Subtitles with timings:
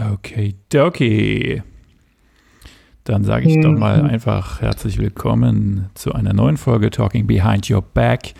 [0.00, 1.60] Okay, dokie.
[3.02, 7.82] Dann sage ich doch mal einfach herzlich willkommen zu einer neuen Folge Talking Behind Your
[7.82, 8.34] Back.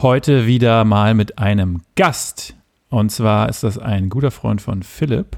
[0.00, 2.56] Heute wieder mal mit einem Gast.
[2.88, 5.36] Und zwar ist das ein guter Freund von Philipp.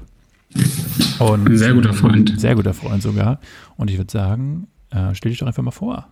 [1.19, 2.31] Und ein sehr guter Freund.
[2.31, 3.41] Ein sehr guter Freund sogar.
[3.75, 6.07] Und ich würde sagen, äh, stell dich doch einfach mal vor.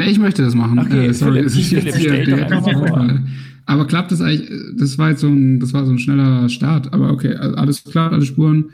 [0.00, 0.78] Nee, ich möchte das machen.
[0.78, 3.20] Okay, äh, sorry, Philipp, Philipp, stell dich doch einfach mal vor.
[3.66, 4.50] Aber klappt das eigentlich?
[4.78, 6.94] Das war jetzt so ein, das war so ein schneller Start.
[6.94, 8.70] Aber okay, alles klar, alle Spuren,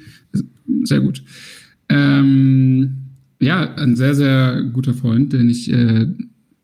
[0.84, 1.24] sehr gut.
[1.88, 2.98] Ähm,
[3.40, 6.06] ja, ein sehr, sehr guter Freund, den ich äh,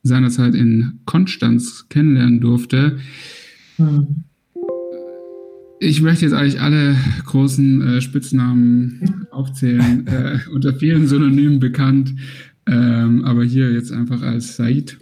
[0.05, 2.98] seinerzeit in Konstanz kennenlernen durfte.
[3.78, 4.06] Hm.
[5.80, 6.94] Ich möchte jetzt eigentlich alle
[7.27, 12.14] großen äh, Spitznamen aufzählen, äh, unter vielen Synonymen bekannt,
[12.66, 14.98] ähm, aber hier jetzt einfach als Said.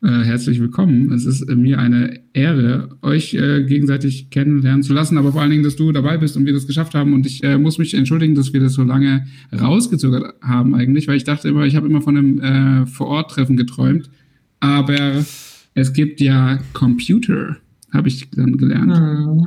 [0.00, 1.12] Äh, herzlich willkommen.
[1.12, 5.50] Es ist äh, mir eine Ehre, euch äh, gegenseitig kennenlernen zu lassen, aber vor allen
[5.50, 7.14] Dingen, dass du dabei bist und wir das geschafft haben.
[7.14, 11.16] Und ich äh, muss mich entschuldigen, dass wir das so lange rausgezögert haben eigentlich, weil
[11.16, 14.08] ich dachte immer, ich habe immer von einem äh, Vor-Ort-Treffen geträumt.
[14.60, 15.24] Aber
[15.74, 17.56] es gibt ja Computer,
[17.92, 18.96] habe ich dann gelernt.
[18.96, 19.46] Hm.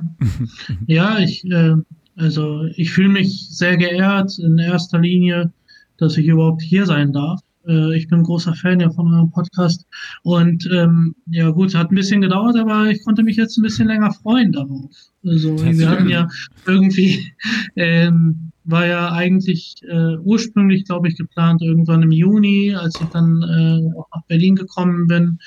[0.85, 1.75] Ja, ich, äh,
[2.15, 5.53] also ich fühle mich sehr geehrt in erster Linie,
[5.97, 7.41] dass ich überhaupt hier sein darf.
[7.67, 9.85] Äh, ich bin großer Fan ja von eurem Podcast.
[10.23, 13.87] Und ähm, ja gut, hat ein bisschen gedauert, aber ich konnte mich jetzt ein bisschen
[13.87, 14.91] länger freuen darauf.
[15.23, 16.27] Also wir hatten ja
[16.65, 17.31] irgendwie,
[17.75, 23.41] ähm, war ja eigentlich äh, ursprünglich, glaube ich, geplant irgendwann im Juni, als ich dann
[23.41, 25.39] äh, auch nach Berlin gekommen bin.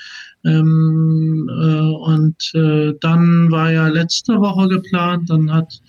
[0.45, 5.81] Ähm, äh, und äh, dann war ja letzte Woche geplant, dann hat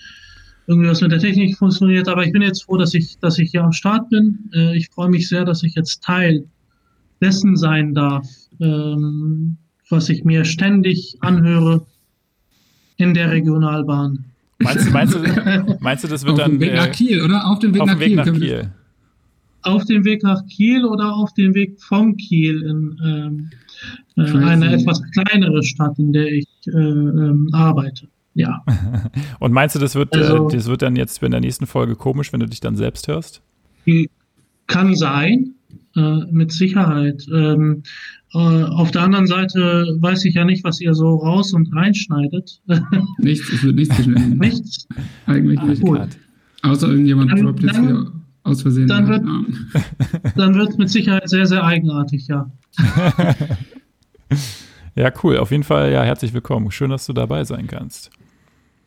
[0.68, 2.08] irgendwie was mit der Technik funktioniert.
[2.08, 4.50] Aber ich bin jetzt froh, dass ich, dass ich hier am Start bin.
[4.54, 6.46] Äh, ich freue mich sehr, dass ich jetzt Teil
[7.22, 8.28] dessen sein darf,
[8.60, 9.58] ähm,
[9.90, 11.86] was ich mir ständig anhöre
[12.98, 14.26] in der Regionalbahn.
[14.60, 16.54] Meinst du, meinst du, meinst du das wird auf dann.
[16.54, 17.48] Auf dem Weg nach Kiel, oder?
[17.48, 18.72] Auf dem Weg, auf nach, Weg Kiel, nach Kiel.
[19.62, 23.50] Auf dem Weg nach Kiel oder auf dem Weg vom Kiel in ähm,
[24.16, 28.63] äh, eine etwas kleinere Stadt, in der ich äh, ähm, arbeite ja.
[29.40, 31.96] Und meinst du, das wird, äh, also, das wird dann jetzt in der nächsten Folge
[31.96, 33.41] komisch, wenn du dich dann selbst hörst?
[34.68, 35.56] Kann sein,
[35.96, 37.25] äh, mit Sicherheit.
[37.34, 37.84] Ähm,
[38.34, 42.62] äh, auf der anderen Seite weiß ich ja nicht, was ihr so raus und reinschneidet.
[43.18, 44.38] nichts, es wird nichts geschnitten.
[44.40, 44.88] nichts?
[45.25, 45.81] Eigentlich nicht.
[45.81, 46.09] Gut.
[46.63, 48.12] Außer irgendjemand dann, droppt jetzt hier
[48.44, 48.88] aus Versehen.
[48.88, 49.24] Dann wird,
[50.35, 52.51] dann wird es mit Sicherheit sehr, sehr eigenartig, ja.
[54.95, 55.38] ja, cool.
[55.38, 56.72] Auf jeden Fall, ja, herzlich willkommen.
[56.72, 58.12] Schön, dass du dabei sein kannst.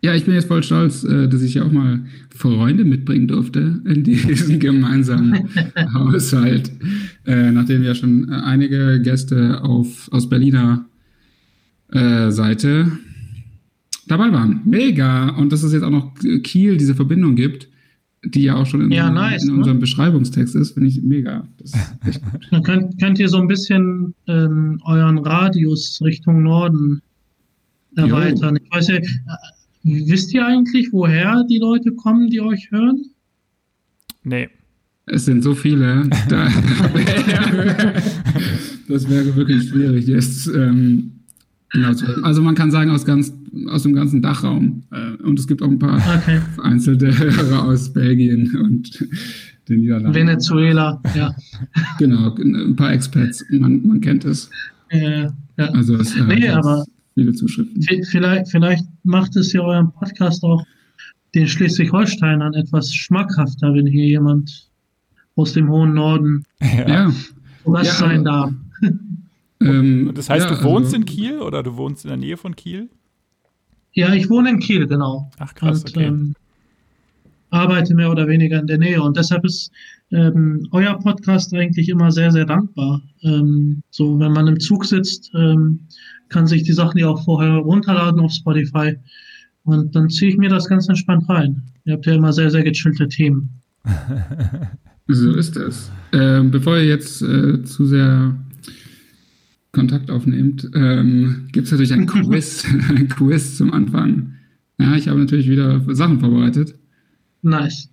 [0.01, 2.01] Ja, ich bin jetzt voll stolz, äh, dass ich ja auch mal
[2.35, 5.49] Freunde mitbringen durfte in diesen gemeinsamen
[5.95, 6.71] Haushalt,
[7.27, 10.87] äh, nachdem ja schon einige Gäste auf, aus Berliner
[11.91, 12.93] äh, Seite
[14.07, 14.63] dabei waren.
[14.65, 15.31] Mega!
[15.31, 17.69] Und dass es jetzt auch noch Kiel diese Verbindung gibt,
[18.25, 19.81] die ja auch schon in, ja, nice, in unserem ne?
[19.81, 21.47] Beschreibungstext ist, finde ich mega.
[22.51, 27.03] Dann könnt, könnt ihr so ein bisschen ähm, euren Radius Richtung Norden
[27.97, 28.57] erweitern.
[28.57, 28.63] Jo.
[28.65, 28.99] Ich weiß ja,
[29.89, 33.07] Wisst ihr eigentlich, woher die Leute kommen, die euch hören?
[34.23, 34.49] Nee.
[35.07, 36.09] Es sind so viele.
[36.29, 36.49] Da,
[38.89, 40.47] das wäre wirklich schwierig jetzt.
[40.49, 41.13] Ähm,
[41.71, 43.33] genau, also man kann sagen aus, ganz,
[43.69, 44.83] aus dem ganzen Dachraum.
[44.91, 46.41] Äh, und es gibt auch ein paar okay.
[46.55, 49.07] vereinzelte Hörer aus Belgien und
[49.69, 50.15] den Niederlanden.
[50.15, 51.35] Venezuela, ja.
[51.99, 54.51] Genau, ein paar Expats, man, man kennt es.
[54.91, 55.65] Äh, ja.
[55.73, 56.85] Also es, äh, nee, aber
[57.19, 57.83] viele Zuschriften.
[57.83, 60.65] Vielleicht, vielleicht macht es ja euren Podcast auch
[61.35, 64.71] den Schleswig-Holsteinern etwas schmackhafter, wenn hier jemand
[65.35, 67.13] aus dem hohen Norden ja.
[67.65, 68.53] was ja, sein darf.
[69.61, 72.37] Ähm, das heißt, ja, du wohnst also, in Kiel oder du wohnst in der Nähe
[72.37, 72.89] von Kiel?
[73.93, 75.33] Ja, ich wohne in Kiel, genau.
[75.41, 76.07] Ach krass, Und, okay.
[76.07, 76.37] Ähm,
[77.51, 79.03] arbeite mehr oder weniger in der Nähe.
[79.03, 79.73] Und deshalb ist
[80.13, 83.03] ähm, euer Podcast eigentlich immer sehr, sehr dankbar.
[83.23, 85.81] Ähm, so, wenn man im Zug sitzt, ähm,
[86.29, 88.97] kann sich die Sachen ja auch vorher runterladen auf Spotify.
[89.65, 91.63] Und dann ziehe ich mir das ganz entspannt rein.
[91.85, 93.51] Ihr habt ja immer sehr, sehr gechillte Themen.
[95.09, 95.91] so ist es.
[96.13, 98.37] Ähm, bevor ihr jetzt äh, zu sehr
[99.73, 104.35] Kontakt aufnehmt, ähm, gibt es natürlich ein Quiz, ein Quiz zum Anfang.
[104.79, 106.75] Ja, ich habe natürlich wieder Sachen vorbereitet.
[107.43, 107.91] Nice.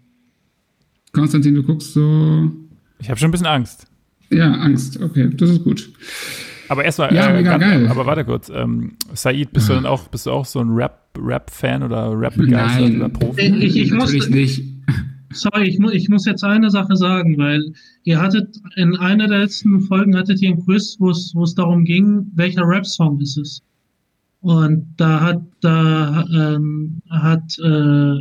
[1.11, 2.51] Konstantin, du guckst so.
[2.99, 3.87] Ich habe schon ein bisschen Angst.
[4.29, 5.01] Ja, Angst.
[5.01, 5.89] Okay, das ist gut.
[6.69, 7.87] Aber erstmal, ja, äh, mega geil.
[7.87, 9.75] aber warte kurz, ähm, Said, bist ja.
[9.75, 13.41] du dann auch, bist du auch so ein Rap, Rap-Fan oder Rap-begeistert oder Profi?
[13.41, 14.63] Ich, ich muss, nicht.
[15.31, 17.73] Sorry, ich, mu ich muss jetzt eine Sache sagen, weil
[18.03, 22.31] ihr hattet in einer der letzten Folgen hattet ihr ein Quiz, wo es darum ging,
[22.35, 23.61] welcher Rap-Song ist es.
[24.41, 28.19] Und da hat, da ähm, hat äh,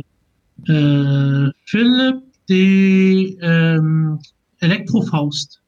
[0.71, 4.19] äh, Philipp die ähm,
[4.59, 5.61] Elektrofaust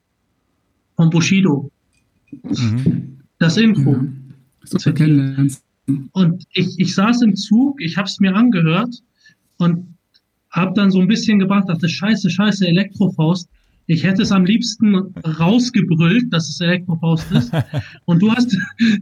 [0.96, 1.70] von Bushido.
[2.30, 3.18] Mhm.
[3.38, 3.96] Das Intro.
[4.84, 4.92] Ja.
[4.92, 5.64] Kennenlernst.
[6.12, 8.94] Und ich, ich saß im Zug, ich habe es mir angehört
[9.56, 9.94] und
[10.50, 13.48] habe dann so ein bisschen gebracht, dachte, scheiße, scheiße, Elektrofaust.
[13.86, 14.94] Ich hätte es am liebsten
[15.24, 17.52] rausgebrüllt, dass es Elektrofaust ist.
[18.04, 18.54] Und du hast,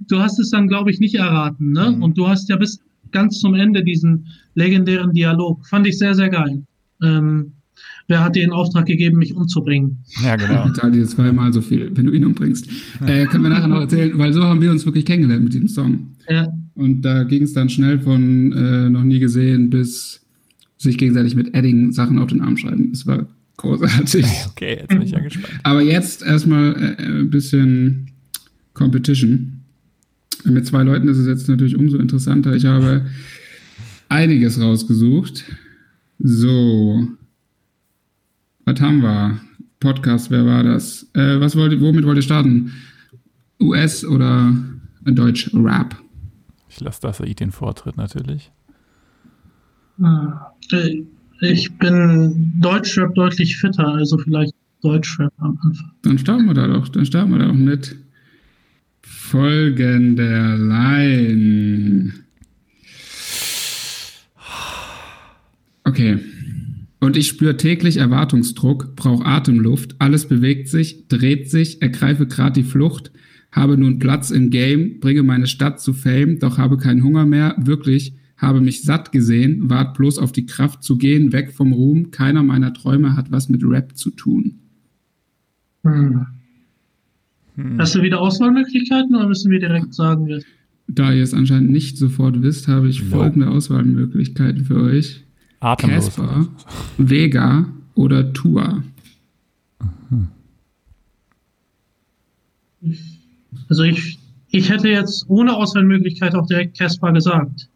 [0.06, 1.90] du hast es dann, glaube ich, nicht erraten, ne?
[1.90, 2.02] Mhm.
[2.04, 2.78] Und du hast ja bis
[3.10, 5.66] ganz zum Ende diesen legendären Dialog.
[5.66, 6.62] Fand ich sehr, sehr geil.
[7.02, 7.55] Ähm,
[8.08, 9.98] wer hat dir den Auftrag gegeben, mich umzubringen?
[10.22, 10.66] Ja, genau.
[10.66, 12.68] Ich zahle dir zweimal so viel, wenn du ihn umbringst.
[13.06, 15.68] Äh, können wir nachher noch erzählen, weil so haben wir uns wirklich kennengelernt mit diesem
[15.68, 16.16] Song.
[16.28, 16.48] Ja.
[16.74, 20.20] Und da ging es dann schnell von äh, noch nie gesehen bis
[20.78, 22.90] sich gegenseitig mit Edding Sachen auf den Arm schreiben.
[22.92, 23.26] Es war
[23.56, 24.26] großartig.
[24.50, 25.60] Okay, jetzt bin ich ja gespannt.
[25.62, 28.10] Aber jetzt erstmal äh, ein bisschen
[28.74, 29.60] Competition.
[30.44, 32.54] Mit zwei Leuten ist es jetzt natürlich umso interessanter.
[32.54, 33.06] Ich habe
[34.08, 35.44] einiges rausgesucht.
[36.18, 37.06] So,
[38.66, 39.40] was haben wir?
[39.78, 41.08] Podcast, wer war das?
[41.14, 42.72] Äh, was wollt, womit wollt ihr starten?
[43.60, 44.52] US oder
[45.04, 45.96] Deutsch Rap?
[46.68, 48.50] Ich lasse das den Vortritt natürlich.
[50.02, 51.04] Äh,
[51.40, 54.52] ich bin Deutschrap deutlich fitter, also vielleicht
[54.82, 55.92] Deutschrap am Anfang.
[56.02, 57.96] Dann starten wir da doch, dann starten wir da doch mit
[59.02, 62.14] folgender Line.
[65.84, 66.18] Okay.
[67.00, 72.62] Und ich spüre täglich Erwartungsdruck, brauche Atemluft, alles bewegt sich, dreht sich, ergreife grad die
[72.62, 73.12] Flucht,
[73.52, 77.54] habe nun Platz im Game, bringe meine Stadt zu Fame, doch habe keinen Hunger mehr,
[77.58, 82.10] wirklich, habe mich satt gesehen, wart bloß auf die Kraft zu gehen, weg vom Ruhm,
[82.10, 84.60] keiner meiner Träume hat was mit Rap zu tun.
[85.84, 86.26] Hm.
[87.56, 87.78] Hm.
[87.78, 90.42] Hast du wieder Auswahlmöglichkeiten oder müssen wir direkt sagen?
[90.88, 95.25] Da ihr es anscheinend nicht sofort wisst, habe ich folgende Auswahlmöglichkeiten für euch.
[95.66, 96.06] Atemlos.
[96.06, 96.46] Casper,
[96.96, 98.82] Vega oder Tua.
[103.68, 104.18] Also ich,
[104.50, 107.68] ich hätte jetzt ohne Auswahlmöglichkeit auch direkt Casper gesagt.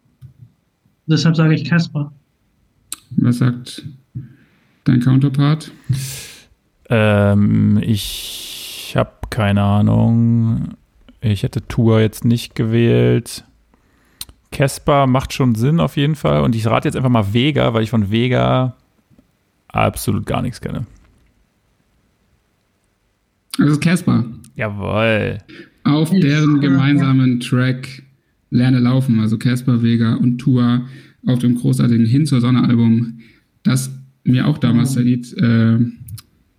[1.05, 2.13] Deshalb sage ich Casper.
[3.17, 3.85] Was sagt
[4.85, 5.71] dein Counterpart?
[6.89, 10.75] Ähm, ich habe keine Ahnung.
[11.19, 13.43] Ich hätte Tour jetzt nicht gewählt.
[14.51, 16.41] Casper macht schon Sinn auf jeden Fall.
[16.41, 18.75] Und ich rate jetzt einfach mal Vega, weil ich von Vega
[19.69, 20.85] absolut gar nichts kenne.
[23.57, 24.25] Das ist Casper.
[24.55, 25.37] Jawoll.
[25.83, 28.03] Auf deren gemeinsamen Track
[28.49, 30.85] Lerne laufen, also Casper, Vega und Tua
[31.25, 33.19] auf dem großartigen Hin zur Sonne Album,
[33.63, 33.91] das
[34.23, 35.79] mir auch damals der Lied äh,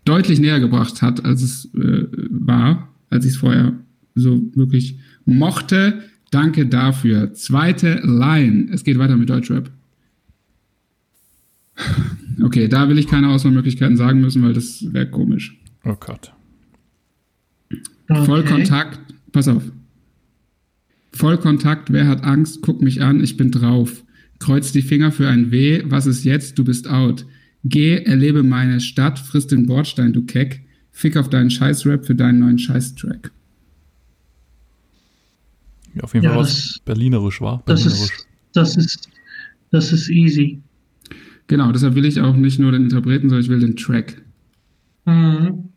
[0.04, 3.74] deutlich näher gebracht hat, als es äh, war, als ich es vorher
[4.14, 6.02] so wirklich mochte.
[6.32, 7.34] Danke dafür.
[7.34, 8.69] Zweite Line.
[8.73, 9.70] Es geht weiter mit Deutschrap.
[12.43, 15.61] Okay, da will ich keine Auswahlmöglichkeiten sagen müssen, weil das wäre komisch.
[15.84, 16.32] Oh Gott.
[18.08, 18.25] Okay.
[18.25, 19.00] Vollkontakt.
[19.31, 19.62] Pass auf.
[21.12, 21.93] Vollkontakt.
[21.93, 22.62] Wer hat Angst?
[22.62, 23.23] Guck mich an.
[23.23, 24.02] Ich bin drauf.
[24.38, 25.82] Kreuz die Finger für ein W.
[25.84, 26.58] Was ist jetzt?
[26.58, 27.26] Du bist out.
[27.62, 29.19] Geh, erlebe meine Stadt.
[29.19, 30.62] Friss den Bordstein, du Keck.
[30.90, 33.32] Fick auf deinen Scheißrap für deinen neuen Scheißtrack.
[36.00, 37.62] Auf jeden Fall ja, was Berlinerisch war.
[37.64, 38.26] Berlinerisch.
[38.52, 39.08] Das, ist, das, ist,
[39.70, 40.62] das ist easy.
[41.48, 44.22] Genau, deshalb will ich auch nicht nur den Interpreten, sondern ich will den Track.
[45.05, 45.69] Mhm.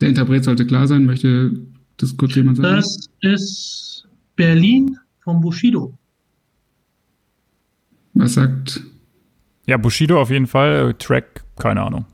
[0.00, 1.04] Der Interpret sollte klar sein.
[1.04, 1.52] Möchte
[1.96, 2.76] das kurz jemand sagen?
[2.76, 5.96] Das ist Berlin von Bushido.
[8.14, 8.82] Was sagt?
[9.66, 10.94] Ja, Bushido auf jeden Fall.
[10.98, 12.04] Track, keine Ahnung.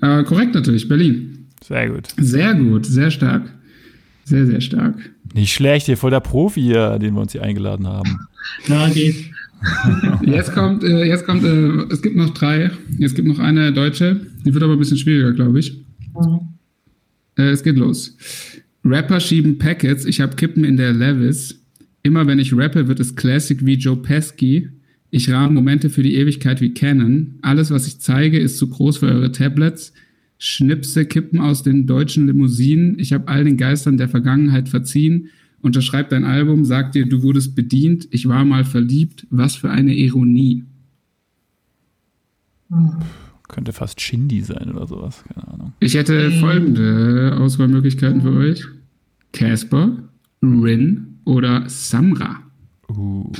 [0.00, 1.46] Äh, korrekt natürlich, Berlin.
[1.62, 2.08] Sehr gut.
[2.16, 3.52] Sehr gut, sehr stark.
[4.24, 4.96] Sehr, sehr stark.
[5.34, 8.18] Nicht schlecht, hier voll der Profi hier, den wir uns hier eingeladen haben.
[8.66, 9.30] Ja, geht.
[10.22, 12.72] jetzt kommt, äh, jetzt kommt, äh, es gibt noch drei.
[13.00, 15.80] Es gibt noch eine deutsche, die wird aber ein bisschen schwieriger, glaube ich.
[16.20, 16.40] Mhm.
[17.38, 18.16] Äh, es geht los.
[18.84, 21.60] Rapper schieben Packets, ich habe Kippen in der Levis.
[22.02, 24.68] Immer wenn ich rappe, wird es Classic wie Joe Pesky.
[25.10, 27.38] Ich rahme Momente für die Ewigkeit wie Canon.
[27.42, 29.92] Alles, was ich zeige, ist zu groß für eure Tablets.
[30.44, 32.98] Schnipse kippen aus den deutschen Limousinen.
[32.98, 35.28] Ich habe all den Geistern der Vergangenheit verziehen.
[35.60, 38.08] Unterschreib dein Album, sag dir, du wurdest bedient.
[38.10, 39.24] Ich war mal verliebt.
[39.30, 40.64] Was für eine Ironie.
[43.46, 45.22] Könnte fast Shindy sein oder sowas.
[45.32, 45.72] Keine Ahnung.
[45.78, 48.64] Ich hätte folgende Auswahlmöglichkeiten für euch:
[49.30, 49.96] Casper,
[50.42, 52.40] Rin oder Samra.
[52.88, 53.30] Uh.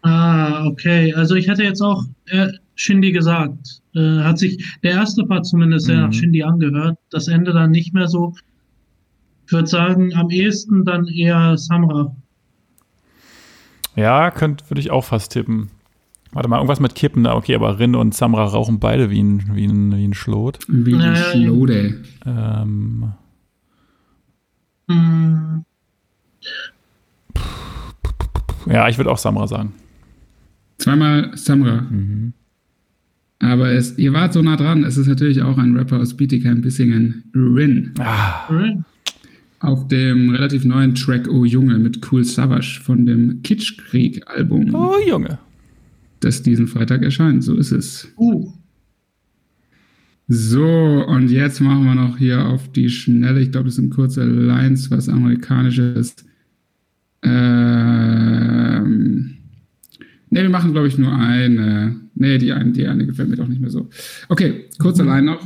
[0.00, 1.12] Ah, okay.
[1.12, 2.48] Also ich hätte jetzt auch äh,
[2.80, 3.82] Shindy gesagt.
[3.94, 6.12] Äh, hat sich der erste Part zumindest sehr nach mhm.
[6.12, 6.98] Shindy angehört.
[7.10, 8.34] Das Ende dann nicht mehr so.
[9.46, 12.16] Ich würde sagen, am ehesten dann eher Samra.
[13.96, 15.70] Ja, könnte, würde ich auch fast tippen.
[16.32, 19.66] Warte mal, irgendwas mit Kippen, okay, aber Rin und Samra rauchen beide wie ein, wie
[19.66, 20.60] ein, wie ein Schlot.
[20.68, 22.02] Wie ein Schlode.
[22.24, 23.12] Ähm.
[24.88, 25.64] Hm,
[28.66, 29.74] Ja, ich würde auch Samra sagen.
[30.78, 31.82] Zweimal Samra.
[31.82, 32.32] Mhm.
[33.40, 34.84] Aber es, ihr wart so nah dran.
[34.84, 37.92] Es ist natürlich auch ein Rapper aus Bietigheim, Bissingen, Rin.
[37.98, 38.84] Ah, Rin.
[39.60, 45.38] Auf dem relativ neuen Track Oh Junge mit Cool Savage von dem Kitschkrieg-Album, oh Junge.
[46.20, 47.42] das diesen Freitag erscheint.
[47.44, 48.08] So ist es.
[48.16, 48.52] Uh,
[50.32, 50.64] So,
[51.08, 53.40] und jetzt machen wir noch hier auf die Schnelle.
[53.40, 56.14] Ich glaube, das sind kurze Lines, was amerikanisches.
[57.90, 59.36] Ähm,
[60.30, 61.96] ne, wir machen, glaube ich, nur eine.
[62.20, 63.88] Ne, die eine, die eine gefällt mir doch nicht mehr so.
[64.28, 65.42] Okay, kurze Line noch.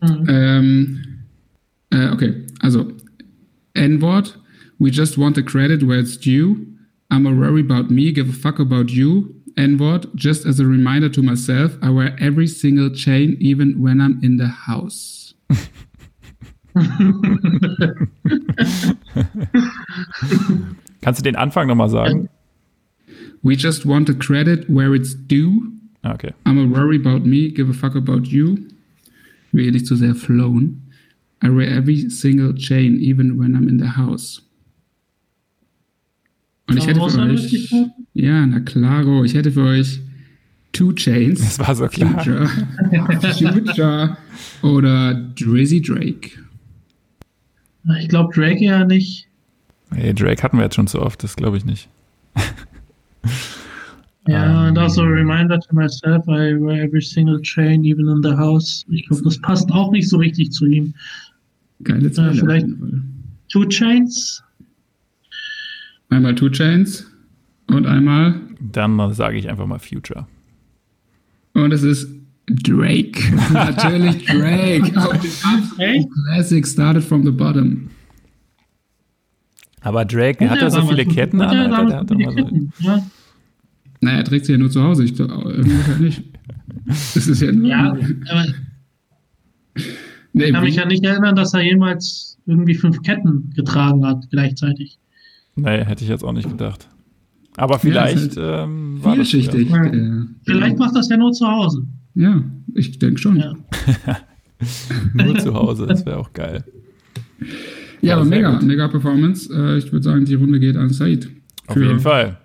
[0.00, 0.26] hm.
[0.28, 1.04] Ähm,
[1.90, 2.90] äh, okay, also
[3.74, 4.40] N-Wort.
[4.78, 6.66] We just want the credit where it's due.
[7.10, 9.34] I'm a worry about me, give a fuck about you.
[9.58, 10.08] N-Wort.
[10.16, 14.38] Just as a reminder to myself, I wear every single chain, even when I'm in
[14.38, 15.34] the house.
[21.02, 22.30] Kannst du den Anfang nochmal sagen?
[23.44, 25.70] We just want the credit where it's due.
[26.02, 26.32] Ah, Okay.
[26.46, 28.56] I'm a worry about me, give a fuck about you.
[29.48, 30.80] Ich will hier nicht zu sehr flown.
[31.42, 34.40] I wear every single chain, even when I'm in the house.
[36.66, 37.70] Und ich hätte für euch,
[38.14, 40.00] ja, na klaro, ich hätte für euch
[40.72, 42.14] Two Chains, Das war so klar.
[42.24, 42.48] Future,
[43.52, 44.16] Future
[44.62, 46.30] oder Drizzy Drake.
[48.00, 49.28] Ich glaube Drake ja nicht.
[49.92, 51.88] Hey, Drake hatten wir jetzt schon zu oft, das glaube ich nicht.
[54.26, 54.68] Ja, Ähm.
[54.70, 58.32] und auch so a reminder to myself, I wear every single chain, even in the
[58.36, 58.84] house.
[58.90, 60.94] Ich glaube, das passt auch nicht so richtig zu ihm.
[61.82, 62.30] Geile Zeile.
[62.30, 62.66] auf vielleicht-.
[63.50, 64.42] Two Chains?
[66.08, 67.06] Einmal Two Chains
[67.68, 70.26] und einmal, Dann sage ich einfach mal Future.
[71.54, 72.08] und es ist
[72.46, 73.20] Drake.
[73.52, 74.92] Natürlich Drake.
[75.00, 76.08] Auf dem?
[76.10, 77.88] Classic started from the bottom.
[79.80, 81.72] Aber Drake hat ja so viele Ketten an.
[81.72, 83.02] Alter, der hat immer so.
[84.04, 85.04] Naja, er trägt sie ja nur zu Hause.
[85.04, 86.22] Ich glaube, irgendwie halt nicht.
[86.86, 87.66] Das ist ja nur.
[87.68, 88.44] ja, aber
[90.32, 94.26] nee, ich kann mich ja nicht erinnern, dass er jemals irgendwie fünf Ketten getragen hat
[94.30, 94.98] gleichzeitig.
[95.56, 96.88] nee, hätte ich jetzt auch nicht gedacht.
[97.56, 99.70] Aber Ja, vielleicht ist ähm, war das vielschichtig.
[99.70, 100.26] Ja.
[100.44, 101.86] Vielleicht macht das ja nur zu Hause.
[102.14, 102.42] ja,
[102.74, 103.36] ich denke schon.
[103.36, 103.54] Ja.
[104.06, 104.18] Ja,
[105.18, 106.64] Ja, nur zu Hause, das wäre auch geil.
[108.00, 108.62] Ja, aber mega, gut.
[108.62, 109.52] mega Performance.
[109.52, 111.28] Äh, ich würde sagen, die Runde geht an Said.
[111.66, 112.38] Auf jeden Fall.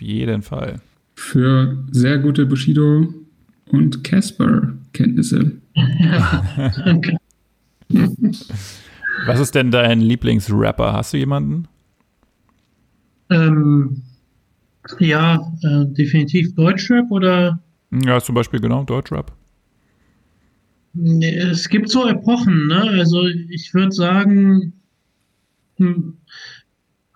[0.00, 0.80] Auf jeden Fall.
[1.14, 3.12] Für sehr gute Bushido
[3.66, 5.60] und Casper-Kenntnisse.
[6.84, 7.18] Danke.
[9.26, 10.94] Was ist denn dein Lieblingsrapper?
[10.94, 11.68] Hast du jemanden?
[13.28, 14.00] Ähm,
[15.00, 19.32] ja, äh, definitiv Deutschrap oder Ja, zum Beispiel genau, Deutschrap.
[21.20, 22.80] Es gibt so Epochen, ne?
[22.98, 24.72] Also ich würde sagen,
[25.76, 26.16] hm,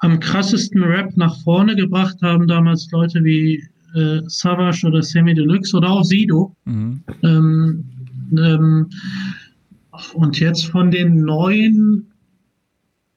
[0.04, 3.62] am krassesten Rap nach vorne gebracht haben damals Leute wie
[3.94, 6.54] äh, Savage oder Sammy Deluxe oder auch Sido.
[6.66, 7.02] Mhm.
[7.22, 7.84] Ähm,
[8.36, 8.86] ähm,
[10.12, 12.06] und jetzt von den neuen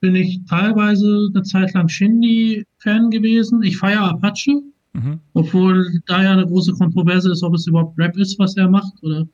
[0.00, 3.62] bin ich teilweise eine Zeit lang Shindy-Fan gewesen.
[3.62, 4.62] Ich feiere Apache,
[4.94, 5.20] Mhm.
[5.34, 8.94] obwohl da ja eine große Kontroverse ist, ob es überhaupt Rap ist, was er macht
[9.02, 9.26] oder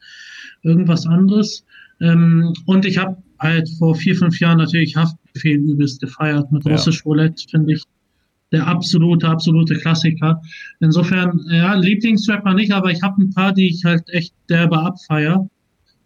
[0.62, 1.64] irgendwas anderes.
[2.00, 4.96] Ähm, und ich habe halt vor vier, fünf Jahren natürlich
[5.35, 6.50] Haftbefehl übelst gefeiert.
[6.53, 6.73] Mit Ja.
[6.73, 7.83] Russisch Roulette finde ich
[8.53, 10.41] der absolute, absolute Klassiker.
[10.81, 15.49] Insofern, ja, Lieblingsrapper nicht, aber ich habe ein paar, die ich halt echt derbe abfeier.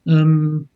[0.07, 0.69] Ähm,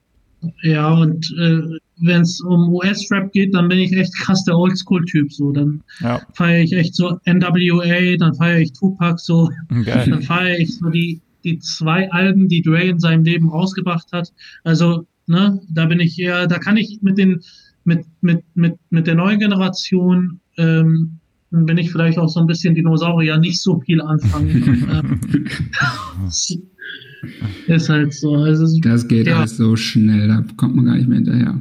[0.63, 1.61] ja, und äh,
[2.01, 5.33] wenn es um US-Rap geht, dann bin ich echt krass der Oldschool-Typ.
[5.33, 9.49] So, dann Ja, feiere ich echt so NWA, dann feiere ich Tupac so,
[9.85, 10.07] geil.
[10.11, 14.33] dann feiere ich so die, die zwei Alben, die Dre in seinem Leben rausgebracht hat.
[14.65, 17.41] Also, ne, da bin ich eher, da kann ich mit den,
[17.85, 21.19] mit, mit, mit, mit der neuen Generation, ähm,
[21.51, 24.89] bin ich vielleicht auch so ein bisschen Dinosaurier, nicht so viel anfangen.
[24.93, 25.21] Ähm,
[27.69, 28.35] ist halt so.
[28.35, 29.39] Also, Das geht Ja.
[29.41, 31.59] alles so schnell, da kommt man gar nicht mehr hinterher.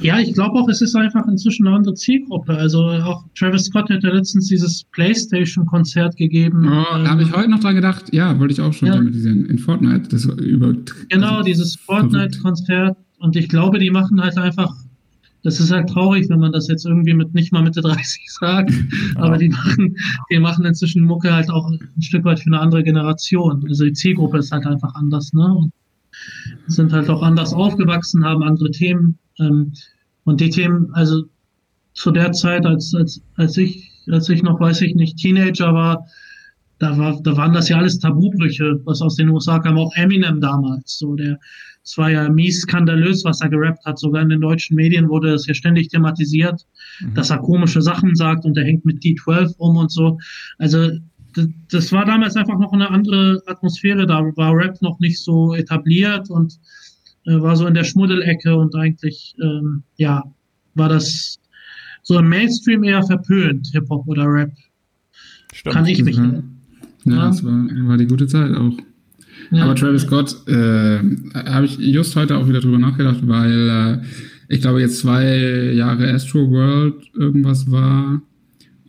[0.00, 2.56] Ja, ich glaube auch, es ist einfach inzwischen eine andere Zielgruppe.
[2.56, 6.66] Also auch Travis Scott hat ja letztens dieses PlayStation-Konzert gegeben.
[6.68, 8.04] Oh, da habe ich Ähm, heute noch dran gedacht.
[8.14, 8.94] Ja, wollte ich auch schon Ja.
[8.94, 9.44] thematisieren.
[9.46, 10.08] In Fortnite.
[10.08, 10.72] Das über.
[11.08, 12.96] Genau, also, dieses Fortnite-Konzert.
[13.18, 14.74] Und ich glaube, die machen halt einfach,
[15.42, 18.72] das ist halt traurig, wenn man das jetzt irgendwie mit nicht mal Mitte 30 sagt,
[19.16, 19.96] aber die machen,
[20.30, 23.64] die machen inzwischen Mucke halt auch ein Stück weit für eine andere Generation.
[23.68, 25.54] Also die Zielgruppe ist halt einfach anders, ne?
[25.54, 25.72] Und
[26.66, 29.18] sind halt auch anders aufgewachsen, haben andere Themen.
[29.38, 29.72] Ähm,
[30.24, 31.24] und die Themen, also
[31.94, 36.06] zu der Zeit, als, als, als ich, als ich noch, weiß ich nicht, Teenager war,
[36.78, 40.40] da, war, da waren das ja alles Tabubrüche, was aus den USA kam, auch Eminem
[40.40, 40.98] damals.
[40.98, 41.38] So, der,
[41.86, 43.98] es war ja mies skandalös, was er gerappt hat.
[43.98, 46.66] Sogar in den deutschen Medien wurde es ja ständig thematisiert,
[47.00, 47.14] mhm.
[47.14, 50.18] dass er komische Sachen sagt und er hängt mit D12 um und so.
[50.58, 50.90] Also
[51.34, 54.04] das, das war damals einfach noch eine andere Atmosphäre.
[54.04, 56.58] Da war Rap noch nicht so etabliert und
[57.26, 60.24] äh, war so in der Schmuddelecke und eigentlich, ähm, ja,
[60.74, 61.38] war das
[62.02, 64.52] so im Mainstream eher verpönt, Hip-Hop oder Rap.
[65.52, 65.72] Stimmt.
[65.72, 66.58] Kann ich mich erinnern.
[67.04, 68.76] Ja, das war, war die gute Zeit auch.
[69.50, 69.64] Ja.
[69.64, 70.98] Aber Travis Scott, äh,
[71.34, 74.06] habe ich just heute auch wieder drüber nachgedacht, weil äh,
[74.48, 78.22] ich glaube jetzt zwei Jahre Astro World irgendwas war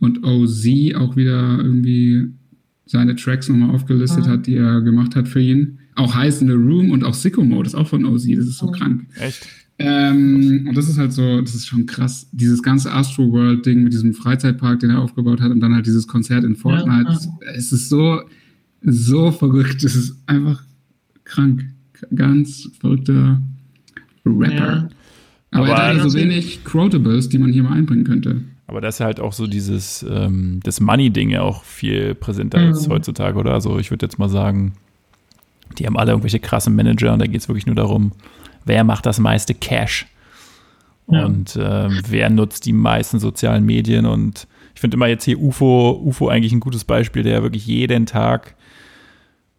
[0.00, 2.28] und OZ auch wieder irgendwie
[2.86, 4.32] seine Tracks nochmal aufgelistet ja.
[4.32, 5.78] hat, die er gemacht hat für ihn.
[5.94, 8.58] Auch Heiß in the Room und auch Sicko Mode ist auch von OZ, das ist
[8.58, 8.72] so oh.
[8.72, 9.06] krank.
[9.16, 9.46] Echt?
[9.80, 12.28] Ähm, und das ist halt so, das ist schon krass.
[12.32, 15.86] Dieses ganze Astro World Ding mit diesem Freizeitpark, den er aufgebaut hat und dann halt
[15.86, 17.10] dieses Konzert in Fortnite.
[17.10, 17.52] Ja, ja.
[17.54, 18.20] Es ist so,
[18.82, 19.82] so verrückt.
[19.84, 20.62] Es ist einfach
[21.24, 21.64] krank.
[22.14, 23.40] Ganz verrückter
[24.24, 24.54] Rapper.
[24.54, 24.88] Ja.
[25.50, 28.42] Aber, Aber er hat halt so wenig Quotables, die man hier mal einbringen könnte.
[28.66, 32.66] Aber das ist halt auch so dieses, ähm, das Money-Ding ja auch viel präsenter mhm.
[32.66, 33.54] als heutzutage, oder?
[33.54, 34.74] Also ich würde jetzt mal sagen,
[35.78, 38.12] die haben alle irgendwelche krassen Manager und da geht es wirklich nur darum,
[38.66, 40.06] wer macht das meiste Cash
[41.10, 41.24] ja.
[41.24, 46.00] und äh, wer nutzt die meisten sozialen Medien und ich finde immer jetzt hier UFO,
[46.04, 48.54] UFO eigentlich ein gutes Beispiel, der wirklich jeden Tag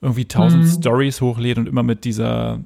[0.01, 0.70] irgendwie tausend mhm.
[0.70, 2.60] Stories hochlädt und immer mit dieser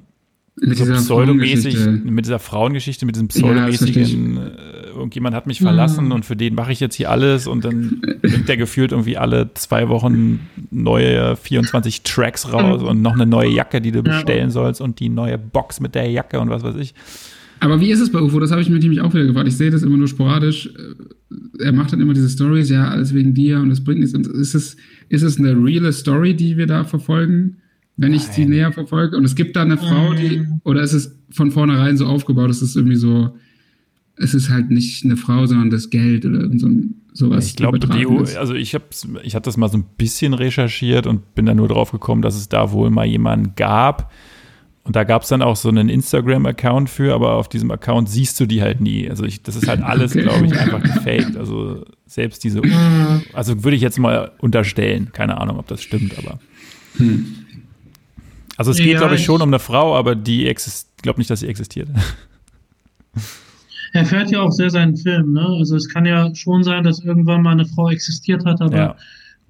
[0.56, 6.06] mit so pseudomäßig, mit dieser Frauengeschichte, mit diesem pseudomäßigen, ja, äh, irgendjemand hat mich verlassen
[6.06, 6.12] mhm.
[6.12, 9.50] und für den mache ich jetzt hier alles und dann bringt der gefühlt irgendwie alle
[9.54, 14.80] zwei Wochen neue 24 Tracks raus und noch eine neue Jacke, die du bestellen sollst
[14.80, 16.94] und die neue Box mit der Jacke und was weiß ich.
[17.60, 18.38] Aber wie ist es bei UFO?
[18.40, 19.48] Das habe ich mir nämlich auch wieder gefragt.
[19.48, 20.70] Ich sehe das immer nur sporadisch.
[21.58, 24.14] Er macht dann immer diese Stories, ja, alles wegen dir und es bringt nichts.
[24.14, 24.76] Und ist es,
[25.08, 27.56] ist es eine reale Story, die wir da verfolgen?
[27.96, 28.20] wenn Nein.
[28.20, 29.16] ich sie näher verfolge.
[29.16, 32.62] Und es gibt da eine Frau, die, oder ist es von vornherein so aufgebaut, es
[32.62, 33.36] ist irgendwie so,
[34.16, 36.68] es ist halt nicht eine Frau, sondern das Geld oder so
[37.12, 37.46] sowas.
[37.46, 37.78] Ich glaube,
[38.38, 38.84] also ich habe
[39.22, 42.34] ich hatte das mal so ein bisschen recherchiert und bin dann nur drauf gekommen, dass
[42.34, 44.12] es da wohl mal jemanden gab.
[44.84, 48.38] Und da gab es dann auch so einen Instagram-Account für, aber auf diesem Account siehst
[48.38, 49.08] du die halt nie.
[49.08, 50.22] Also ich, das ist halt alles, okay.
[50.22, 51.36] glaube ich, einfach gefaked.
[51.38, 52.60] Also selbst diese,
[53.32, 55.10] also würde ich jetzt mal unterstellen.
[55.12, 56.38] Keine Ahnung, ob das stimmt, aber.
[56.98, 57.34] Hm.
[58.58, 61.30] Also es geht, ja, glaube ich, schon um eine Frau, aber die existiert, glaube nicht,
[61.30, 61.88] dass sie existiert.
[63.94, 65.46] Er fährt ja auch sehr seinen Film, ne?
[65.58, 68.96] Also es kann ja schon sein, dass irgendwann mal eine Frau existiert hat, aber ja.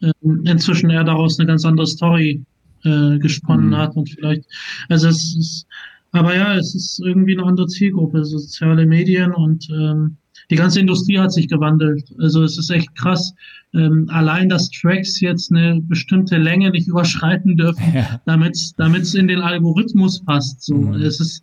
[0.02, 2.44] ähm, inzwischen er daraus eine ganz andere Story
[2.84, 3.76] äh, gesponnen mhm.
[3.76, 4.44] hat und vielleicht,
[4.88, 5.66] also es ist,
[6.12, 10.16] aber ja, es ist irgendwie eine andere Zielgruppe, soziale Medien und ähm,
[10.50, 12.04] die ganze Industrie hat sich gewandelt.
[12.18, 13.34] Also es ist echt krass.
[13.72, 18.20] Ähm, allein, dass Tracks jetzt eine bestimmte Länge nicht überschreiten dürfen, ja.
[18.26, 20.62] damit es in den Algorithmus passt.
[20.62, 20.94] So, mhm.
[20.94, 21.42] es ist,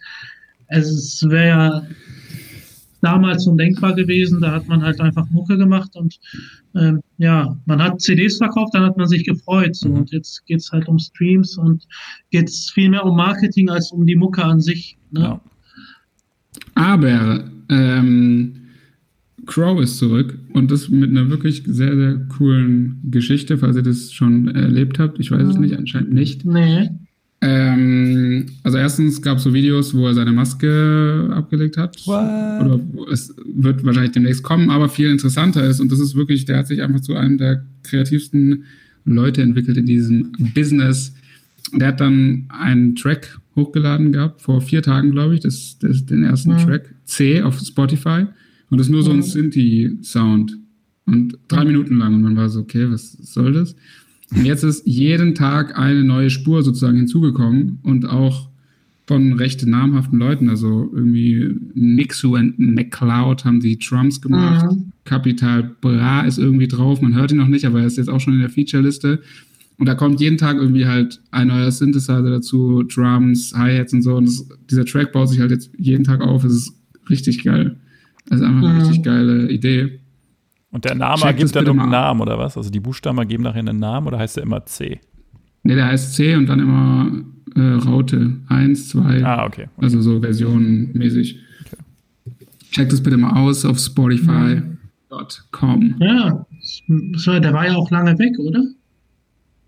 [0.68, 1.84] es wäre ja
[3.02, 4.42] damals undenkbar gewesen.
[4.42, 6.20] Da hat man halt einfach Mucke gemacht und
[6.76, 9.76] ähm, ja, man hat CDs verkauft, dann hat man sich gefreut.
[9.76, 9.90] So.
[9.90, 11.86] Und jetzt geht es halt um Streams und
[12.30, 14.98] geht es viel mehr um Marketing als um die Mucke an sich.
[15.12, 15.22] Ne?
[15.22, 15.42] Ja.
[16.76, 18.54] Aber ähm,
[19.46, 24.12] Crow ist zurück und das mit einer wirklich sehr, sehr coolen Geschichte, falls ihr das
[24.12, 25.20] schon erlebt habt.
[25.20, 26.46] Ich weiß es nicht, anscheinend nicht.
[26.46, 26.90] Nee.
[27.44, 31.98] Ähm, also erstens gab es so Videos, wo er seine Maske abgelegt hat.
[32.06, 32.66] What?
[32.66, 32.80] Oder
[33.12, 36.68] es wird wahrscheinlich demnächst kommen, aber viel interessanter ist, und das ist wirklich, der hat
[36.68, 38.66] sich einfach zu einem der kreativsten
[39.06, 41.14] Leute entwickelt in diesem Business.
[41.74, 46.24] Der hat dann einen Track hochgeladen gehabt, vor vier Tagen, glaube ich, das, das, den
[46.24, 46.58] ersten ja.
[46.58, 48.28] Track, C auf Spotify.
[48.70, 49.24] Und das ist nur so ein mhm.
[49.24, 50.58] Synthi-Sound.
[51.06, 52.14] Und drei Minuten lang.
[52.14, 53.76] Und man war so, okay, was soll das?
[54.36, 58.50] Und jetzt ist jeden Tag eine neue Spur sozusagen hinzugekommen und auch
[59.08, 60.50] von recht namhaften Leuten.
[60.50, 64.72] Also irgendwie Mixu und McCloud haben die Drums gemacht.
[64.72, 64.91] Mhm.
[65.04, 67.02] Capital Bra ist irgendwie drauf.
[67.02, 69.20] Man hört ihn noch nicht, aber er ist jetzt auch schon in der Feature-Liste.
[69.78, 74.15] Und da kommt jeden Tag irgendwie halt ein neuer Synthesizer dazu, Drums, Hi-Hats und so.
[74.15, 76.44] Und das, dieser Track baut sich halt jetzt jeden Tag auf.
[76.44, 76.74] Es ist
[77.10, 77.76] richtig geil.
[78.30, 78.80] Das ist einfach eine mhm.
[78.80, 80.00] richtig geile Idee.
[80.72, 82.58] Und der Name ergibt dann irgendeinen Namen oder was?
[82.58, 85.02] Also die Buchstaben ergeben nachher einen Namen oder heißt der immer C?
[85.64, 87.12] Ne, der heißt C und dann immer
[87.56, 89.24] äh, Raute 1, 2.
[89.24, 89.64] Ah, okay.
[89.64, 89.70] okay.
[89.78, 91.40] Also so versionenmäßig.
[91.66, 91.78] Okay.
[92.72, 95.96] Check das bitte mal aus auf Spotify.com.
[96.00, 96.46] Ja,
[96.88, 98.64] der war ja auch lange weg, oder?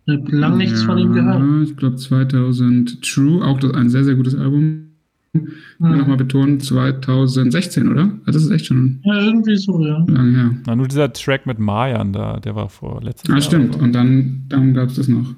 [0.06, 1.68] Ich habe lange nichts ja, von ihm gehört.
[1.68, 4.93] Ich glaube 2000 True, auch ein sehr, sehr gutes Album.
[5.34, 5.42] Ja.
[5.80, 8.12] nochmal betonen, 2016, oder?
[8.26, 10.04] Also das ist echt schon ja, irgendwie so, ja.
[10.08, 10.52] lange her.
[10.66, 13.38] Na, nur dieser Track mit Mayan da, der war vor letztes ah, Jahr.
[13.38, 13.76] Ah, stimmt.
[13.78, 15.36] Und dann, dann gab es das noch.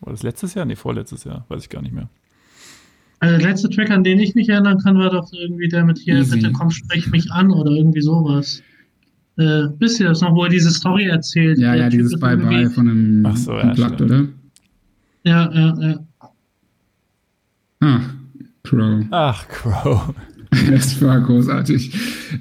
[0.00, 0.64] War das letztes Jahr?
[0.64, 1.44] Nee, vorletztes Jahr.
[1.48, 2.08] Weiß ich gar nicht mehr.
[3.20, 5.98] Also der letzte Track, an den ich mich erinnern kann, war doch irgendwie der mit
[5.98, 6.36] hier, Easy.
[6.36, 8.62] bitte komm, sprich mich an oder irgendwie sowas.
[9.36, 11.58] Äh, wisst ihr das noch, wo er diese Story erzählt?
[11.58, 14.28] Ja, ja, dieses Bye-Bye von einem Ach so, ja, Plug, oder?
[15.24, 15.98] Ja, ja, ja.
[17.80, 18.14] Ach,
[18.70, 19.04] Crow.
[19.10, 20.14] Ach, Crow.
[20.72, 21.92] Es war großartig,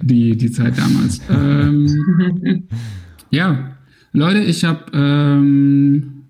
[0.01, 1.21] die, die Zeit damals.
[1.29, 2.67] ähm,
[3.29, 3.77] ja,
[4.13, 6.23] Leute, ich habe ähm,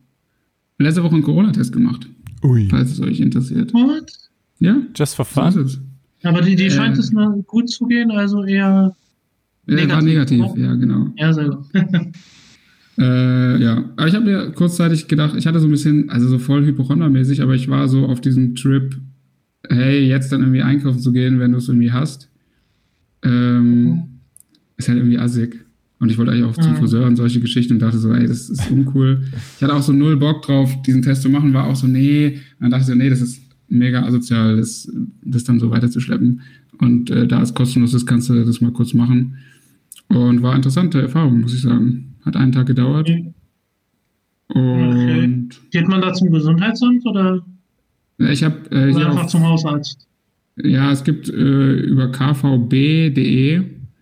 [0.78, 2.06] letzte Woche einen Corona-Test gemacht.
[2.44, 2.68] Ui.
[2.70, 3.74] Falls es euch interessiert.
[3.74, 4.12] What?
[4.60, 4.76] Ja?
[4.94, 5.52] Just for fun?
[5.52, 5.80] So.
[6.24, 8.94] Aber die, die scheint äh, es mal gut zu gehen, also eher.
[9.66, 10.62] Negativ, war negativ, oder?
[10.62, 11.08] ja, genau.
[11.16, 11.66] Ja, sehr gut.
[12.98, 16.40] äh, ja, aber ich habe mir kurzzeitig gedacht, ich hatte so ein bisschen, also so
[16.40, 19.00] voll Hypochondermäßig, aber ich war so auf diesem Trip,
[19.70, 22.30] hey, jetzt dann irgendwie einkaufen zu gehen, wenn du es irgendwie hast,
[23.24, 24.04] ähm, mhm.
[24.78, 25.66] ist halt irgendwie assig.
[26.00, 26.78] Und ich wollte eigentlich auch zum mhm.
[26.78, 29.22] Friseur und solche Geschichten und dachte so, ey, das ist uncool.
[29.58, 32.40] ich hatte auch so null Bock drauf, diesen Test zu machen, war auch so, nee.
[32.60, 34.92] Dann dachte ich so, nee, das ist mega asozial, das,
[35.24, 36.42] das dann so weiterzuschleppen.
[36.80, 39.36] Und äh, da es kostenlos ist, kannst du das mal kurz machen.
[40.08, 42.16] Und war interessante Erfahrung, muss ich sagen.
[42.26, 43.10] Hat einen Tag gedauert.
[43.10, 43.34] Okay.
[44.48, 45.50] Und okay.
[45.72, 47.46] Geht man da zum Gesundheitsamt oder?
[48.20, 50.08] Ich habe äh, oder einfach auf, zum Hausarzt.
[50.58, 53.60] Ja, es gibt äh, über kvb.de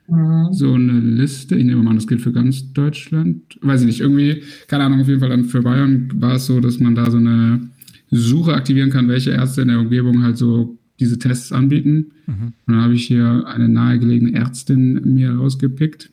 [0.08, 0.48] mhm.
[0.52, 1.56] so eine Liste.
[1.56, 3.58] Ich nehme mal an, das gilt für ganz Deutschland.
[3.62, 6.60] Weiß ich nicht, irgendwie, keine Ahnung, auf jeden Fall dann für Bayern war es so,
[6.60, 7.70] dass man da so eine
[8.10, 12.12] Suche aktivieren kann, welche Ärzte in der Umgebung halt so diese Tests anbieten.
[12.26, 12.54] Mhm.
[12.66, 16.10] Und dann habe ich hier eine nahegelegene Ärztin mir rausgepickt.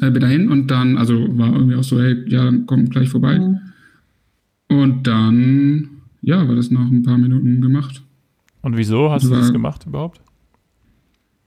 [0.00, 3.38] Äh, bin dahin und dann, also war irgendwie auch so, hey, ja, komm gleich vorbei.
[3.38, 3.58] Mhm.
[4.68, 5.88] Und dann,
[6.24, 8.02] ja, war das nach ein paar Minuten gemacht.
[8.62, 10.20] Und wieso hast das du das gemacht überhaupt?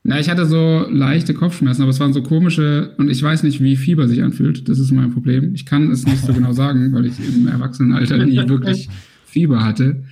[0.10, 3.62] Na, ich hatte so leichte Kopfschmerzen, aber es waren so komische und ich weiß nicht,
[3.62, 4.70] wie Fieber sich anfühlt.
[4.70, 5.54] Das ist mein Problem.
[5.54, 8.88] Ich kann es nicht so genau sagen, weil ich im Erwachsenenalter nie wirklich
[9.26, 10.06] Fieber hatte.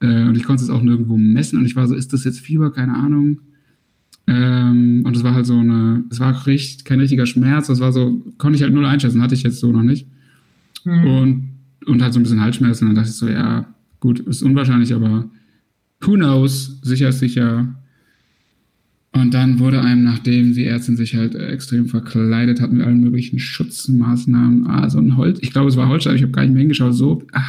[0.00, 1.60] Äh, und ich konnte es auch nirgendwo messen.
[1.60, 2.72] Und ich war so, ist das jetzt Fieber?
[2.72, 3.40] Keine Ahnung.
[4.26, 7.68] Ähm, und es war halt so eine, es war richtig, kein richtiger Schmerz.
[7.68, 10.08] Das war so, konnte ich halt null einschätzen, hatte ich jetzt so noch nicht.
[10.84, 11.04] Mhm.
[11.04, 11.48] Und,
[11.86, 12.88] und halt so ein bisschen Halsschmerzen.
[12.88, 13.72] Und dann dachte ich so, ja,
[14.06, 15.28] gut, ist unwahrscheinlich, aber
[16.00, 16.78] who knows?
[16.82, 17.74] Sicher ist sicher.
[19.12, 23.00] Und dann wurde einem, nachdem die Ärztin sich halt äh, extrem verkleidet hat mit allen
[23.00, 26.52] möglichen Schutzmaßnahmen, ah, so ein Holz, ich glaube, es war Holzstab, ich habe gar nicht
[26.52, 27.42] mehr hingeschaut, so, ah,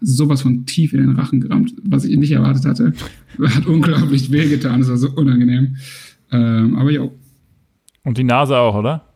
[0.00, 2.92] sowas von tief in den Rachen gerammt, was ich nicht erwartet hatte.
[3.40, 5.76] Hat unglaublich wehgetan, das war so unangenehm.
[6.30, 7.08] Ähm, aber ja.
[8.04, 9.06] Und die Nase auch, oder?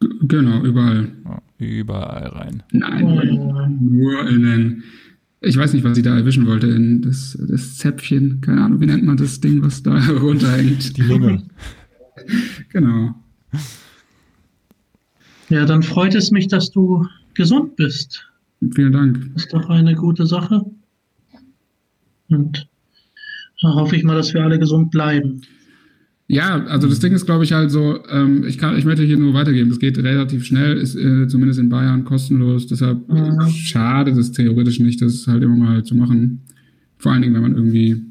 [0.00, 1.12] G genau, überall.
[1.24, 2.62] Oh, überall rein.
[2.72, 4.82] Nein, nur in den
[5.40, 8.86] ich weiß nicht, was sie da erwischen wollte, in das, das Zäpfchen, keine Ahnung, wie
[8.86, 10.96] nennt man das Ding, was da runterhängt?
[10.96, 11.42] Die Lunge.
[12.72, 13.14] genau.
[15.48, 18.26] Ja, dann freut es mich, dass du gesund bist.
[18.74, 19.30] Vielen Dank.
[19.34, 20.64] Das ist doch eine gute Sache.
[22.28, 22.68] Und
[23.62, 25.42] da hoffe ich mal, dass wir alle gesund bleiben.
[26.30, 29.16] Ja, also das Ding ist, glaube ich, halt so, ähm, ich, kann, ich möchte hier
[29.16, 29.70] nur weitergeben.
[29.70, 32.66] Das geht relativ schnell, ist äh, zumindest in Bayern kostenlos.
[32.66, 33.48] Deshalb mhm.
[33.48, 36.42] schade das theoretisch nicht, das halt immer mal zu machen.
[36.98, 38.02] Vor allen Dingen, wenn man irgendwie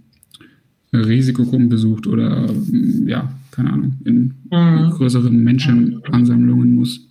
[0.91, 4.89] Risikogruppen besucht oder, mm, ja, keine Ahnung, in mhm.
[4.91, 7.01] größeren Menschenansammlungen muss.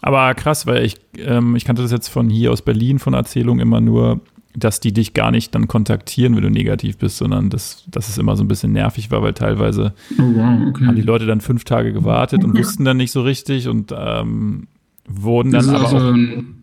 [0.00, 3.60] Aber krass, weil ich, ähm, ich kannte das jetzt von hier aus Berlin von Erzählungen
[3.60, 4.20] immer nur,
[4.58, 8.18] dass die dich gar nicht dann kontaktieren, wenn du negativ bist, sondern dass, dass es
[8.18, 10.86] immer so ein bisschen nervig war, weil teilweise oh, wow, okay.
[10.86, 14.68] haben die Leute dann fünf Tage gewartet und wussten dann nicht so richtig und ähm,
[15.08, 16.16] wurden dann aber auch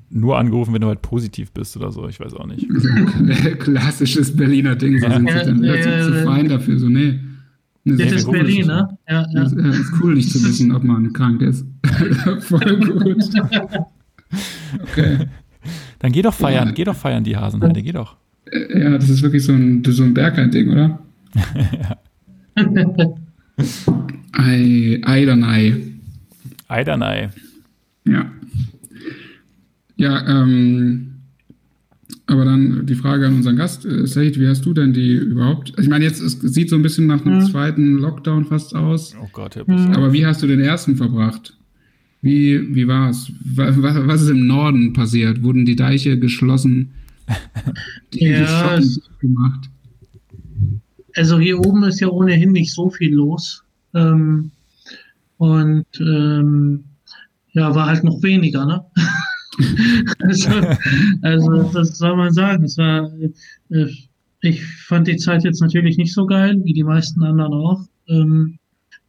[0.10, 2.08] nur angerufen, wenn du halt positiv bist oder so.
[2.08, 2.68] Ich weiß auch nicht.
[3.60, 5.00] Klassisches Berliner Ding.
[5.00, 6.80] So sind sie dann ja, zu, zu fein dafür.
[6.80, 7.20] So, nee.
[7.84, 8.98] Das ist Berlin, ne?
[9.08, 9.44] Ja, ja.
[9.44, 11.66] Ist, ist cool, nicht zu wissen, ob man krank ist.
[12.40, 13.24] Voll gut.
[14.82, 15.28] Okay.
[16.00, 16.74] Dann geh doch feiern, ja.
[16.74, 18.18] geh doch feiern, die Hasenheide, geh doch.
[18.52, 21.00] Äh, ja, das ist wirklich so ein, so ein Bergheim-Ding, oder?
[21.36, 21.98] ja.
[24.34, 25.76] Ei, Eidernei.
[26.68, 27.30] Eidernei.
[28.06, 28.32] Ja.
[29.98, 31.16] Ja, ähm,
[32.28, 35.74] aber dann die Frage an unseren Gast, äh, Said, wie hast du denn die überhaupt?
[35.80, 37.46] Ich meine, jetzt es sieht so ein bisschen nach einem mhm.
[37.46, 39.16] zweiten Lockdown fast aus.
[39.22, 39.94] Oh Gott, Herr mhm.
[39.94, 41.56] Aber wie hast du den ersten verbracht?
[42.26, 43.32] Wie, wie war es?
[43.56, 45.44] Was, ist im Norden passiert?
[45.44, 46.96] Wurden die Deiche geschlossen?
[48.14, 48.80] Die ja,
[49.20, 49.70] gemacht?
[51.16, 53.64] Also hier oben ist ja ohnehin nicht so viel los.
[53.94, 54.50] Ähm,
[55.38, 56.86] und ähm,
[57.52, 58.84] ja, war halt noch weniger, ne?
[60.22, 60.50] also,
[61.22, 62.64] also, das soll man sagen.
[62.64, 63.08] Es war,
[63.70, 63.86] äh,
[64.42, 67.86] ich fand die Zeit jetzt natürlich nicht so geil, wie die meisten anderen auch.
[68.08, 68.58] Ähm,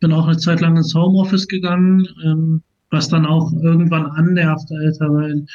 [0.00, 5.12] bin auch eine Zeit lang ins Homeoffice gegangen, ähm, was dann auch irgendwann annervt, Alter,
[5.12, 5.46] weil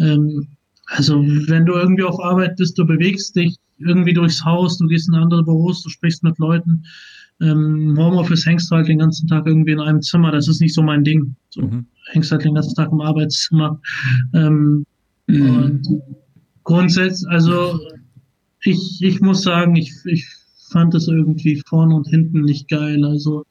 [0.00, 0.46] ähm,
[0.86, 5.08] also wenn du irgendwie auf Arbeit bist, du bewegst dich irgendwie durchs Haus, du gehst
[5.08, 6.84] in andere Büros, du sprichst mit Leuten.
[7.40, 10.74] Ähm, Homeoffice hängst du halt den ganzen Tag irgendwie in einem Zimmer, das ist nicht
[10.74, 11.34] so mein Ding.
[11.50, 11.86] So mhm.
[12.12, 13.80] hängst halt den ganzen Tag im Arbeitszimmer.
[14.32, 14.86] Ähm,
[15.26, 15.56] mhm.
[15.56, 16.02] Und
[16.64, 17.78] grundsätzlich, also
[18.62, 20.26] ich, ich muss sagen, ich, ich
[20.70, 23.04] fand es irgendwie vorne und hinten nicht geil.
[23.04, 23.44] Also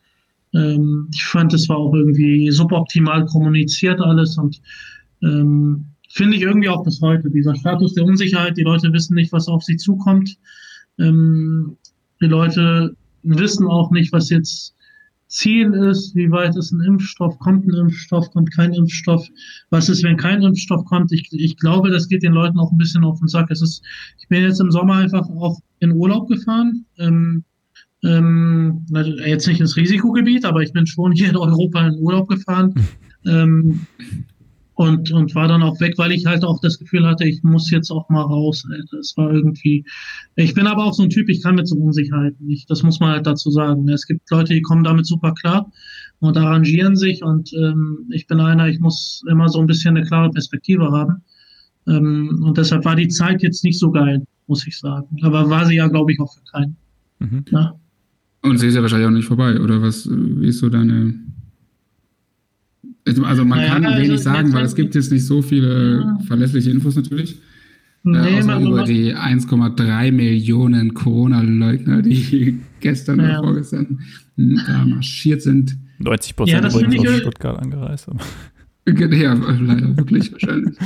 [0.56, 4.62] ähm, ich fand, es war auch irgendwie suboptimal kommuniziert alles und
[5.22, 7.30] ähm, finde ich irgendwie auch bis heute.
[7.30, 10.38] Dieser Status der Unsicherheit, die Leute wissen nicht, was auf sie zukommt.
[10.98, 11.78] Ähm,
[12.22, 14.76] die Leute wissen auch nicht, was jetzt
[15.28, 19.28] Ziel ist, wie weit ist ein Impfstoff, kommt ein Impfstoff, kommt kein Impfstoff,
[19.72, 21.12] was ist, wenn kein Impfstoff kommt.
[21.12, 23.50] Ich, ich glaube, das geht den Leuten auch ein bisschen auf den Sack.
[23.50, 23.84] Es ist,
[24.20, 26.86] ich bin jetzt im Sommer einfach auch in Urlaub gefahren.
[26.98, 27.44] Ähm,
[28.06, 28.86] ähm,
[29.26, 32.74] jetzt nicht ins Risikogebiet, aber ich bin schon hier in Europa in Urlaub gefahren.
[33.26, 33.88] ähm,
[34.76, 37.72] und, und war dann auch weg, weil ich halt auch das Gefühl hatte, ich muss
[37.72, 38.66] jetzt auch mal raus.
[38.70, 38.98] Alter.
[38.98, 39.86] Es war irgendwie.
[40.36, 42.70] Ich bin aber auch so ein Typ, ich kann mit so Unsicherheiten nicht.
[42.70, 43.88] Das muss man halt dazu sagen.
[43.88, 45.72] Es gibt Leute, die kommen damit super klar
[46.20, 50.06] und arrangieren sich und ähm, ich bin einer, ich muss immer so ein bisschen eine
[50.06, 51.24] klare Perspektive haben.
[51.88, 55.08] Ähm, und deshalb war die Zeit jetzt nicht so geil, muss ich sagen.
[55.22, 56.76] Aber war sie ja, glaube ich, auch für keinen.
[57.20, 57.46] Mhm.
[57.50, 57.80] Ja.
[58.46, 60.10] Und sie ist ja wahrscheinlich auch nicht vorbei, oder was?
[60.10, 61.16] Wie ist so deine
[63.08, 66.20] also man naja, kann also wenig sagen, weil es gibt jetzt nicht so viele ja.
[66.26, 67.40] verlässliche Infos natürlich.
[68.04, 73.40] Nee, äh, außer über die 1,3 Millionen Corona-Leugner, die gestern ja.
[73.40, 74.00] oder vorgestern
[74.38, 75.78] da marschiert sind.
[76.00, 78.08] 90 Prozent ja, übrigens aus Stuttgart angereist.
[78.88, 80.78] ja, leider wirklich wahrscheinlich.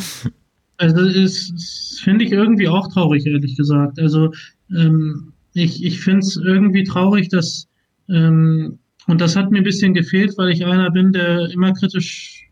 [0.78, 4.00] Also das finde ich irgendwie auch traurig, ehrlich gesagt.
[4.00, 4.34] Also
[4.74, 7.68] ähm, ich, ich finde es irgendwie traurig, dass
[8.08, 12.48] ähm, und das hat mir ein bisschen gefehlt, weil ich einer bin, der immer kritisch,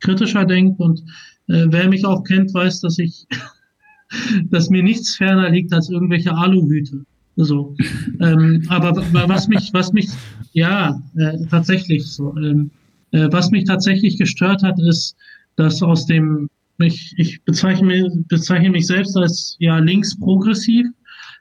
[0.00, 0.78] kritischer denkt.
[0.78, 1.00] Und
[1.48, 3.26] äh, wer mich auch kennt, weiß, dass ich,
[4.50, 7.04] dass mir nichts ferner liegt als irgendwelche Aluhüte.
[7.36, 7.74] So.
[8.20, 10.08] ähm, aber was mich, was mich,
[10.52, 12.36] ja, äh, tatsächlich so.
[12.36, 12.70] Ähm,
[13.12, 15.16] äh, was mich tatsächlich gestört hat, ist,
[15.56, 20.94] dass aus dem, ich, ich bezeichne, bezeichne mich selbst als ja links progressiv, ähm,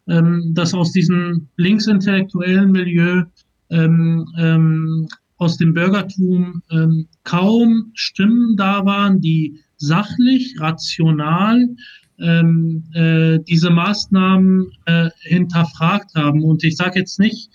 [0.05, 3.23] dass aus diesem linksintellektuellen Milieu
[3.69, 11.67] ähm, ähm, aus dem Bürgertum ähm, kaum Stimmen da waren, die sachlich, rational
[12.19, 16.43] ähm, äh, diese Maßnahmen äh, hinterfragt haben.
[16.43, 17.49] Und ich sage jetzt nicht,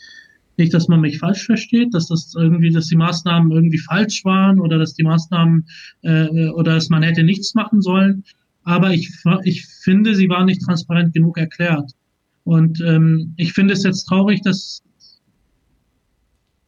[0.58, 4.58] nicht, dass man mich falsch versteht, dass das irgendwie, dass die Maßnahmen irgendwie falsch waren
[4.58, 5.66] oder dass die Maßnahmen
[6.02, 8.24] äh, oder dass man hätte nichts machen sollen.
[8.64, 9.10] Aber ich,
[9.44, 11.92] ich finde, sie waren nicht transparent genug erklärt.
[12.48, 14.82] Und ähm, ich finde es jetzt traurig, dass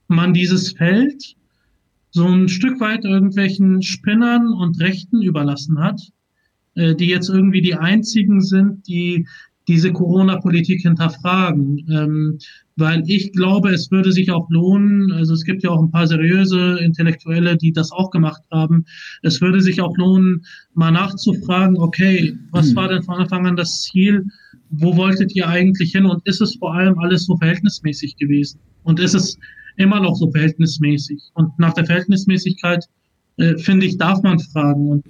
[0.09, 1.37] man dieses Feld
[2.11, 5.99] so ein Stück weit irgendwelchen Spinnern und Rechten überlassen hat,
[6.75, 9.27] äh, die jetzt irgendwie die einzigen sind, die
[9.69, 11.79] diese Corona-Politik hinterfragen.
[11.91, 12.39] Ähm,
[12.77, 16.07] weil ich glaube, es würde sich auch lohnen, also es gibt ja auch ein paar
[16.07, 18.85] seriöse Intellektuelle, die das auch gemacht haben,
[19.23, 22.77] es würde sich auch lohnen, mal nachzufragen, okay, was hm.
[22.77, 24.27] war denn von Anfang an das Ziel?
[24.71, 26.07] Wo wolltet ihr eigentlich hin?
[26.07, 28.61] Und ist es vor allem alles so verhältnismäßig gewesen?
[28.85, 29.37] Und ist es
[29.77, 31.31] immer noch so verhältnismäßig.
[31.35, 32.87] Und nach der Verhältnismäßigkeit,
[33.37, 34.89] äh, finde ich, darf man fragen.
[34.89, 35.07] Und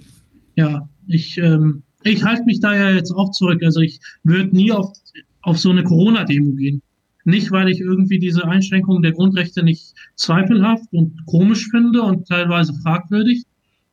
[0.55, 3.61] ja, ich, ähm, ich halte mich da ja jetzt auch zurück.
[3.63, 4.93] Also ich würde nie auf,
[5.41, 6.81] auf so eine Corona-Demo gehen.
[7.23, 12.73] Nicht, weil ich irgendwie diese Einschränkungen der Grundrechte nicht zweifelhaft und komisch finde und teilweise
[12.81, 13.43] fragwürdig,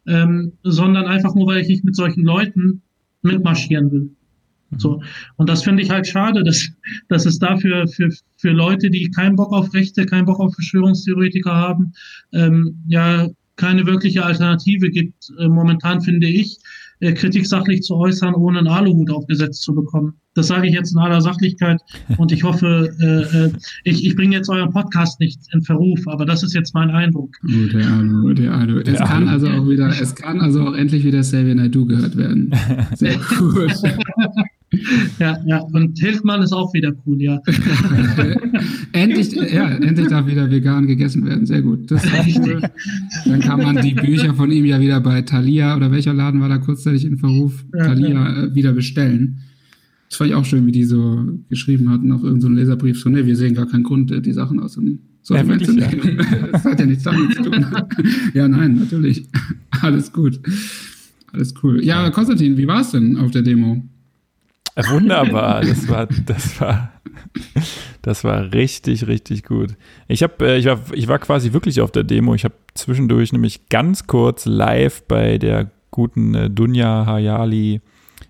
[0.07, 2.83] ähm, sondern einfach nur, weil ich nicht mit solchen Leuten
[3.22, 4.11] mitmarschieren will.
[4.76, 5.02] So.
[5.37, 6.68] Und das finde ich halt schade, dass,
[7.09, 11.54] dass es dafür für, für Leute, die keinen Bock auf Rechte, keinen Bock auf Verschwörungstheoretiker
[11.54, 11.92] haben,
[12.33, 15.31] ähm, ja, keine wirkliche Alternative gibt.
[15.38, 16.59] Äh, momentan finde ich,
[17.00, 20.14] äh, Kritik sachlich zu äußern, ohne einen Aluhut aufgesetzt zu bekommen.
[20.35, 21.81] Das sage ich jetzt in aller Sachlichkeit
[22.18, 23.52] und ich hoffe, äh, äh,
[23.85, 27.37] ich, ich bringe jetzt euren Podcast nicht in Verruf, aber das ist jetzt mein Eindruck.
[27.44, 28.81] Oh, der Alu, der Alu.
[28.81, 32.54] Es kann also auch wieder, es kann also auch endlich wieder Xavier Naidoo gehört werden.
[32.94, 33.72] Sehr gut.
[35.18, 37.40] Ja, ja, und Hildmann ist auch wieder cool, ja.
[38.92, 41.46] endlich, ja, endlich darf wieder vegan gegessen werden.
[41.46, 41.90] Sehr gut.
[41.90, 42.61] Das ist cool.
[43.24, 46.50] Dann kann man die Bücher von ihm ja wieder bei Thalia oder welcher Laden war
[46.50, 47.64] da kurzzeitig in Verruf?
[47.74, 48.44] Ja, Thalia ja.
[48.44, 49.38] Äh, wieder bestellen.
[50.11, 53.00] Das fand ich auch schön, wie die so geschrieben hatten auf irgendeinem so Leserbrief.
[53.00, 56.18] So, ne, wir sehen gar keinen Grund, äh, die Sachen aus dem Sortiment zu nehmen.
[56.52, 57.66] Das hat ja nichts damit zu tun.
[58.35, 59.26] ja, nein, natürlich.
[59.83, 60.40] Alles gut.
[61.33, 61.83] Alles cool.
[61.83, 63.83] Ja, Konstantin, wie war es denn auf der Demo?
[64.90, 66.92] Wunderbar, das war, das war,
[68.02, 69.76] das war richtig, richtig gut.
[70.06, 72.34] Ich habe, äh, ich war, ich war quasi wirklich auf der Demo.
[72.34, 77.80] Ich habe zwischendurch nämlich ganz kurz live bei der guten äh, Dunja Hayali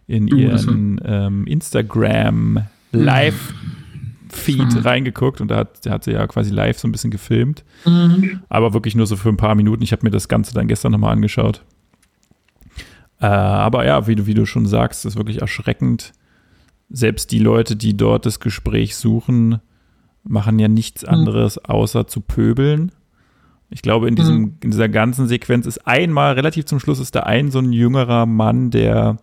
[0.06, 3.52] in ihren ähm, Instagram Live
[4.30, 4.80] Feed mhm.
[4.80, 7.64] reingeguckt und da hat, da hat sie ja quasi live so ein bisschen gefilmt.
[7.84, 8.40] Mhm.
[8.48, 9.82] Aber wirklich nur so für ein paar Minuten.
[9.82, 11.62] Ich habe mir das Ganze dann gestern nochmal angeschaut.
[13.20, 16.12] Äh, aber ja, wie du, wie du schon sagst, ist wirklich erschreckend.
[16.90, 19.61] Selbst die Leute, die dort das Gespräch suchen,
[20.24, 21.09] machen ja nichts mhm.
[21.09, 22.92] anderes, außer zu pöbeln.
[23.70, 24.57] Ich glaube, in, diesem, mhm.
[24.62, 28.24] in dieser ganzen Sequenz ist einmal, relativ zum Schluss, ist da ein so ein jüngerer
[28.24, 29.18] Mann, der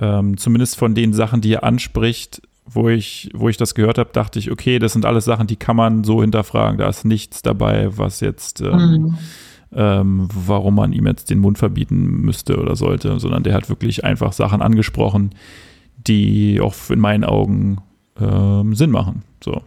[0.00, 4.10] ähm, zumindest von den Sachen, die er anspricht, wo ich, wo ich das gehört habe,
[4.12, 6.78] dachte ich, okay, das sind alles Sachen, die kann man so hinterfragen.
[6.78, 9.18] Da ist nichts dabei, was jetzt, ähm, mhm.
[9.72, 14.04] ähm, warum man ihm jetzt den Mund verbieten müsste oder sollte, sondern der hat wirklich
[14.04, 15.30] einfach Sachen angesprochen,
[16.08, 17.78] die auch in meinen Augen
[18.20, 19.22] ähm, Sinn machen.
[19.42, 19.62] So.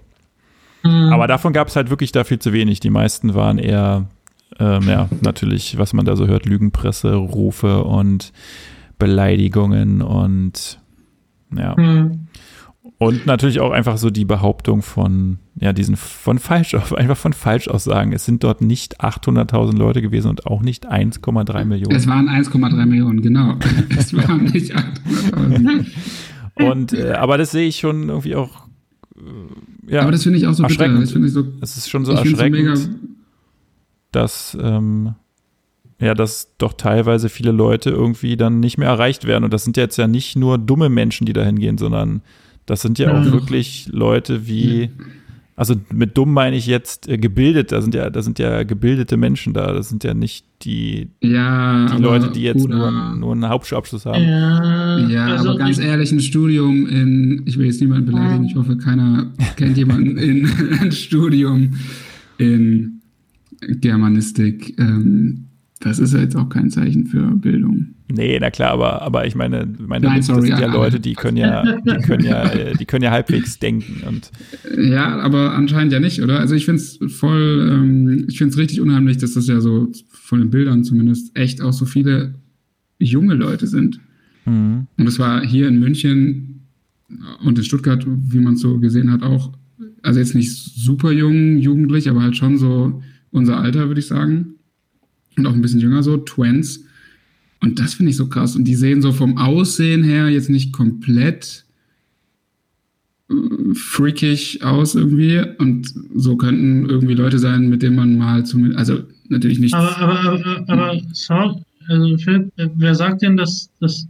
[0.84, 1.14] Mhm.
[1.14, 2.80] Aber davon gab es halt wirklich da viel zu wenig.
[2.80, 4.06] Die meisten waren eher,
[4.60, 8.34] ähm, ja, natürlich, was man da so hört, Lügenpresse, Rufe und
[8.98, 10.80] Beleidigungen und
[11.56, 11.76] ja.
[11.78, 12.28] Mhm.
[12.98, 18.14] Und natürlich auch einfach so die Behauptung von, ja, diesen, von falsch, einfach von Falschaussagen.
[18.14, 21.96] Es sind dort nicht 800.000 Leute gewesen und auch nicht 1,3 Millionen.
[21.96, 23.56] Es waren 1,3 Millionen, genau.
[23.98, 25.86] es waren nicht 800.000.
[26.56, 28.68] Und, äh, aber das sehe ich schon irgendwie auch,
[29.18, 30.02] äh, ja.
[30.02, 31.00] Aber das finde ich auch so erschreckend.
[31.00, 31.02] bitter.
[31.02, 31.48] Das finde ich so.
[31.62, 32.90] Es ist schon so erschreckend, so
[34.12, 35.16] dass, ähm,
[36.00, 39.44] ja, dass doch teilweise viele Leute irgendwie dann nicht mehr erreicht werden.
[39.44, 42.22] Und das sind jetzt ja nicht nur dumme Menschen, die da hingehen, sondern
[42.66, 43.32] das sind ja auch ja.
[43.32, 44.90] wirklich Leute wie,
[45.62, 49.16] also mit dumm meine ich jetzt äh, gebildet, da sind ja, da sind ja gebildete
[49.16, 53.48] Menschen da, das sind ja nicht die, ja, die Leute, die jetzt nur, nur einen
[53.48, 54.24] Hauptschulabschluss haben.
[54.24, 58.56] Ja, ja also aber ganz ehrlich, ein Studium in, ich will jetzt niemanden beleidigen, ich
[58.56, 60.50] hoffe, keiner kennt jemanden in
[60.82, 61.76] ein Studium
[62.40, 63.04] in
[63.60, 64.80] Germanistik.
[64.80, 65.46] Ähm,
[65.82, 67.88] das ist ja jetzt auch kein Zeichen für Bildung.
[68.12, 71.14] Nee, na klar, aber, aber ich meine, meine Nein, sorry, das sind ja Leute, die
[71.14, 74.32] können ja, die können ja, die können ja halbwegs denken und.
[74.78, 76.40] Ja, aber anscheinend ja nicht, oder?
[76.40, 79.92] Also ich finde es voll, ähm, ich finde es richtig unheimlich, dass das ja so
[80.10, 82.36] von den Bildern zumindest echt auch so viele
[83.00, 84.00] junge Leute sind.
[84.46, 84.88] Mhm.
[84.98, 86.68] Und es war hier in München
[87.44, 89.52] und in Stuttgart, wie man es so gesehen hat, auch,
[90.04, 94.56] also jetzt nicht super jung, jugendlich, aber halt schon so unser Alter, würde ich sagen
[95.38, 96.86] und auch ein bisschen jünger so, Twins.
[97.62, 98.56] Und das finde ich so krass.
[98.56, 101.64] Und die sehen so vom Aussehen her jetzt nicht komplett
[103.30, 105.44] äh, freakig aus irgendwie.
[105.60, 109.74] Und so könnten irgendwie Leute sein, mit denen man mal zumindest, also natürlich nicht.
[109.74, 114.08] Aber, aber, aber, aber sorry, also Philipp, wer sagt denn, dass das,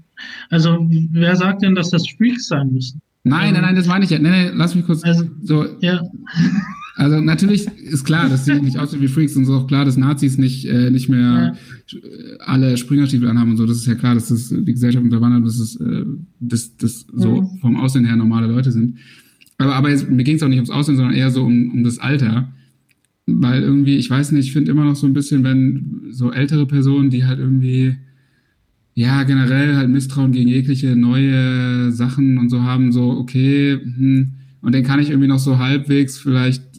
[0.49, 3.01] also wer sagt denn, dass das Freaks sein müssen?
[3.23, 4.19] Nein, nein, nein, das meine ich ja.
[4.19, 5.65] Nein, nein, lass mich kurz also, so.
[5.81, 6.01] Ja.
[7.01, 9.97] Also natürlich ist klar, dass sie nicht aussehen wie Freaks und so auch klar, dass
[9.97, 11.55] Nazis nicht, äh, nicht mehr
[11.89, 11.99] ja.
[12.41, 13.65] alle Springerstiefel anhaben und so.
[13.65, 16.05] Das ist ja klar, dass das die Gesellschaft unterwandert, dass es äh,
[16.39, 17.57] dass, dass so mhm.
[17.59, 18.99] vom Aussehen her normale Leute sind.
[19.57, 21.83] Aber, aber jetzt, mir ging es auch nicht ums Aussehen, sondern eher so um, um
[21.83, 22.53] das Alter.
[23.25, 26.67] Weil irgendwie, ich weiß nicht, ich finde immer noch so ein bisschen, wenn so ältere
[26.67, 27.95] Personen, die halt irgendwie
[28.93, 34.75] ja, generell halt Misstrauen gegen jegliche neue Sachen und so haben, so, okay, hm, und
[34.75, 36.70] den kann ich irgendwie noch so halbwegs vielleicht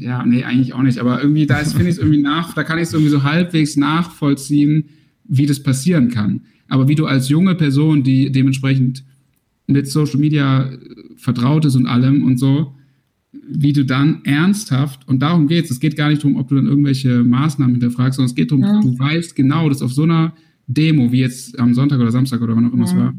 [0.00, 2.78] ja, nee, eigentlich auch nicht, aber irgendwie, da finde ich es irgendwie nach, da kann
[2.78, 4.84] ich es irgendwie so halbwegs nachvollziehen,
[5.24, 6.42] wie das passieren kann.
[6.68, 9.04] Aber wie du als junge Person, die dementsprechend
[9.66, 10.78] mit Social Media äh,
[11.16, 12.74] vertraut ist und allem und so,
[13.32, 16.54] wie du dann ernsthaft, und darum geht es, es geht gar nicht darum, ob du
[16.54, 18.80] dann irgendwelche Maßnahmen hinterfragst, sondern es geht darum, ja.
[18.80, 20.34] du weißt genau, dass auf so einer
[20.66, 22.90] Demo, wie jetzt am Sonntag oder Samstag oder wann auch immer ja.
[22.90, 23.14] es war,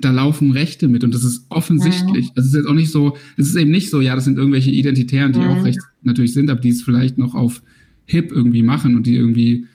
[0.00, 2.26] da laufen Rechte mit und das ist offensichtlich.
[2.26, 2.32] Mhm.
[2.34, 4.70] Es ist jetzt auch nicht so, es ist eben nicht so, ja, das sind irgendwelche
[4.70, 5.46] Identitären, die mhm.
[5.46, 7.62] auch recht natürlich sind, aber die es vielleicht noch auf
[8.06, 9.66] hip irgendwie machen und die irgendwie,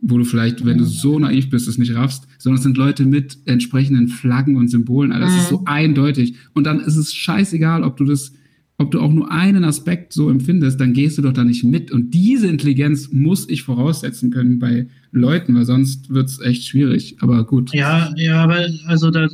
[0.00, 3.06] wo du vielleicht, wenn du so naiv bist, es nicht raffst, sondern es sind Leute
[3.06, 5.12] mit entsprechenden Flaggen und Symbolen.
[5.12, 5.40] Also das mhm.
[5.40, 5.66] ist so mhm.
[5.66, 6.34] eindeutig.
[6.54, 8.32] Und dann ist es scheißegal, ob du das,
[8.78, 11.90] ob du auch nur einen Aspekt so empfindest, dann gehst du doch da nicht mit.
[11.92, 17.16] Und diese Intelligenz muss ich voraussetzen können bei Leuten, weil sonst wird es echt schwierig.
[17.20, 17.72] Aber gut.
[17.72, 19.28] Ja, ja, aber also da,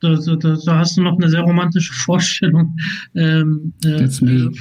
[0.00, 2.76] da, da, da, hast du noch eine sehr romantische Vorstellung
[3.14, 4.08] ähm, äh,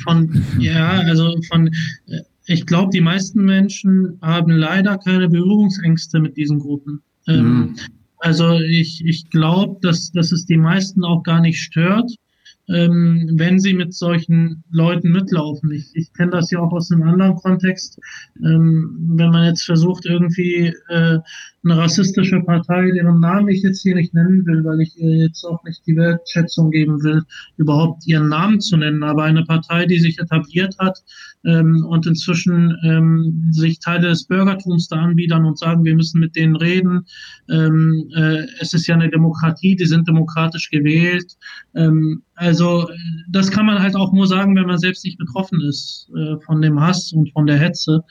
[0.04, 1.68] von, ja, also von,
[2.08, 7.02] äh, ich glaube, die meisten Menschen haben leider keine Berührungsängste mit diesen Gruppen.
[7.28, 7.76] Ähm, mhm.
[8.18, 12.10] Also ich, ich glaube, dass, dass es die meisten auch gar nicht stört,
[12.70, 15.72] ähm, wenn sie mit solchen Leuten mitlaufen.
[15.72, 18.00] Ich, ich kenne das ja auch aus einem anderen Kontext.
[18.38, 21.20] Ähm, wenn man jetzt versucht, irgendwie äh,
[21.64, 25.44] eine rassistische Partei, deren Namen ich jetzt hier nicht nennen will, weil ich ihr jetzt
[25.44, 27.24] auch nicht die Wertschätzung geben will,
[27.58, 31.04] überhaupt ihren Namen zu nennen, aber eine Partei, die sich etabliert hat
[31.46, 36.36] ähm, und inzwischen ähm, sich Teile des Bürgertums da anbiedern und sagen, wir müssen mit
[36.36, 37.06] denen reden.
[37.50, 41.34] Ähm, äh, es ist ja eine Demokratie, die sind demokratisch gewählt.
[41.76, 42.90] Ähm, also
[43.30, 46.62] das kann man halt auch nur sagen, wenn man selbst nicht betroffen ist äh, von
[46.62, 48.04] dem Hass und von der Hetze.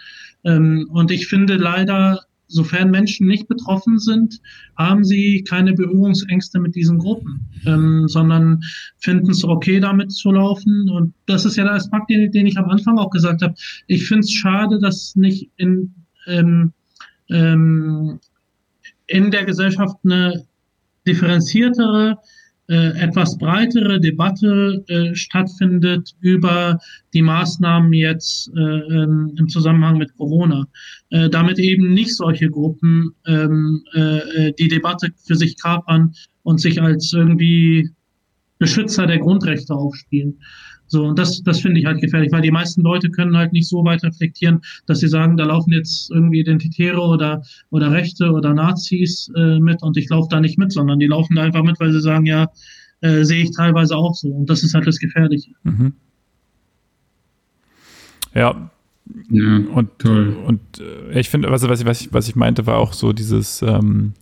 [0.45, 2.20] Ähm, und ich finde leider,
[2.53, 4.41] sofern Menschen nicht betroffen sind,
[4.77, 8.61] haben sie keine Berührungsängste mit diesen Gruppen, ähm, sondern
[8.99, 10.89] finden es okay, damit zu laufen.
[10.91, 13.55] Und das ist ja der Aspekt, den, den ich am Anfang auch gesagt habe.
[13.87, 15.95] Ich finde es schade, dass nicht in,
[16.27, 16.73] ähm,
[17.31, 18.21] ähm,
[19.07, 20.45] in der Gesellschaft eine
[21.07, 22.19] differenziertere
[22.69, 26.79] etwas breitere Debatte äh, stattfindet über
[27.13, 30.67] die Maßnahmen jetzt äh, ähm, im Zusammenhang mit Corona.
[31.11, 36.81] Äh, damit eben nicht solche Gruppen ähm, äh, die Debatte für sich kapern und sich
[36.81, 37.91] als irgendwie
[38.59, 40.39] Beschützer der Grundrechte aufspielen.
[40.93, 43.66] So, und das, das finde ich halt gefährlich, weil die meisten Leute können halt nicht
[43.66, 48.53] so weit reflektieren, dass sie sagen, da laufen jetzt irgendwie Identitäre oder, oder Rechte oder
[48.53, 51.80] Nazis äh, mit und ich laufe da nicht mit, sondern die laufen da einfach mit,
[51.80, 52.51] weil sie sagen, ja,
[53.01, 54.28] äh, sehe ich teilweise auch so.
[54.28, 55.53] Und das ist halt das Gefährliche.
[55.62, 55.95] Mhm.
[58.34, 58.70] Ja.
[59.30, 60.36] Ja, und toll.
[60.47, 63.14] Und äh, ich finde, was, was, ich, was, ich, was ich meinte, war auch so
[63.14, 64.12] dieses, ähm,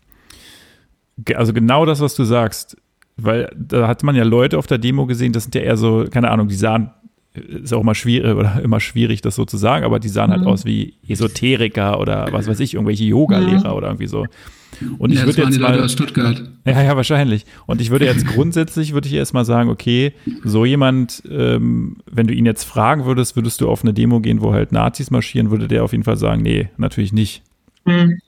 [1.34, 2.76] also genau das, was du sagst
[3.24, 6.06] weil da hat man ja Leute auf der Demo gesehen, das sind ja eher so,
[6.10, 6.90] keine Ahnung, die sahen,
[7.34, 10.40] ist auch immer schwierig oder immer schwierig, das so zu sagen, aber die sahen halt
[10.40, 10.46] mhm.
[10.46, 13.72] halt aus wie Esoteriker oder was weiß ich, irgendwelche Yoga-Lehrer ja.
[13.72, 14.26] oder irgendwie so.
[14.98, 16.42] Und ich ja, würde jetzt mal, aus Stuttgart.
[16.64, 17.44] Ja, ja, wahrscheinlich.
[17.66, 20.14] Und ich würde jetzt grundsätzlich, würde ich erst mal sagen, okay,
[20.44, 24.40] so jemand, ähm, wenn du ihn jetzt fragen würdest, würdest du auf eine Demo gehen,
[24.40, 27.42] wo halt Nazis marschieren, würde der auf jeden Fall sagen, nee, natürlich nicht.
[27.84, 28.20] Mhm.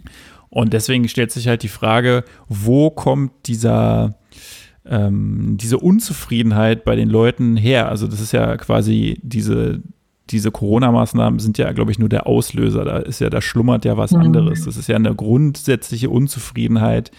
[0.49, 4.17] Und deswegen stellt sich halt die Frage, wo kommt dieser,
[4.85, 7.89] ähm, diese Unzufriedenheit bei den Leuten her.
[7.89, 9.83] Also das ist ja quasi diese,
[10.31, 12.85] diese Corona-Maßnahmen sind ja, glaube ich, nur der Auslöser.
[12.85, 14.21] Da ist ja, da schlummert ja was mhm.
[14.21, 14.65] anderes.
[14.65, 17.13] Das ist ja eine grundsätzliche Unzufriedenheit,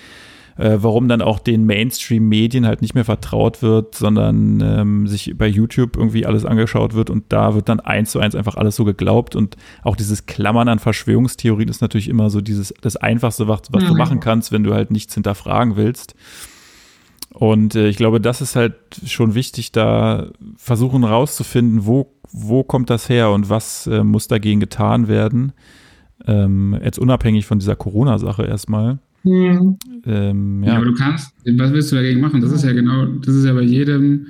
[0.57, 5.47] äh, warum dann auch den Mainstream-Medien halt nicht mehr vertraut wird, sondern ähm, sich bei
[5.47, 8.83] YouTube irgendwie alles angeschaut wird und da wird dann eins zu eins einfach alles so
[8.83, 13.61] geglaubt und auch dieses Klammern an Verschwörungstheorien ist natürlich immer so dieses das Einfachste, was,
[13.71, 13.87] was mhm.
[13.87, 16.13] du machen kannst, wenn du halt nichts hinterfragen willst.
[17.33, 18.75] Und äh, ich glaube, das ist halt
[19.05, 24.59] schon wichtig, da versuchen rauszufinden, wo, wo kommt das her und was äh, muss dagegen
[24.59, 25.51] getan werden.
[26.27, 28.99] Ähm, jetzt unabhängig von dieser Corona-Sache erstmal.
[29.23, 29.77] Mhm.
[30.05, 30.73] Ähm, ja.
[30.73, 32.41] ja, aber du kannst, was willst du dagegen machen?
[32.41, 34.27] Das ist ja genau, das ist ja bei jedem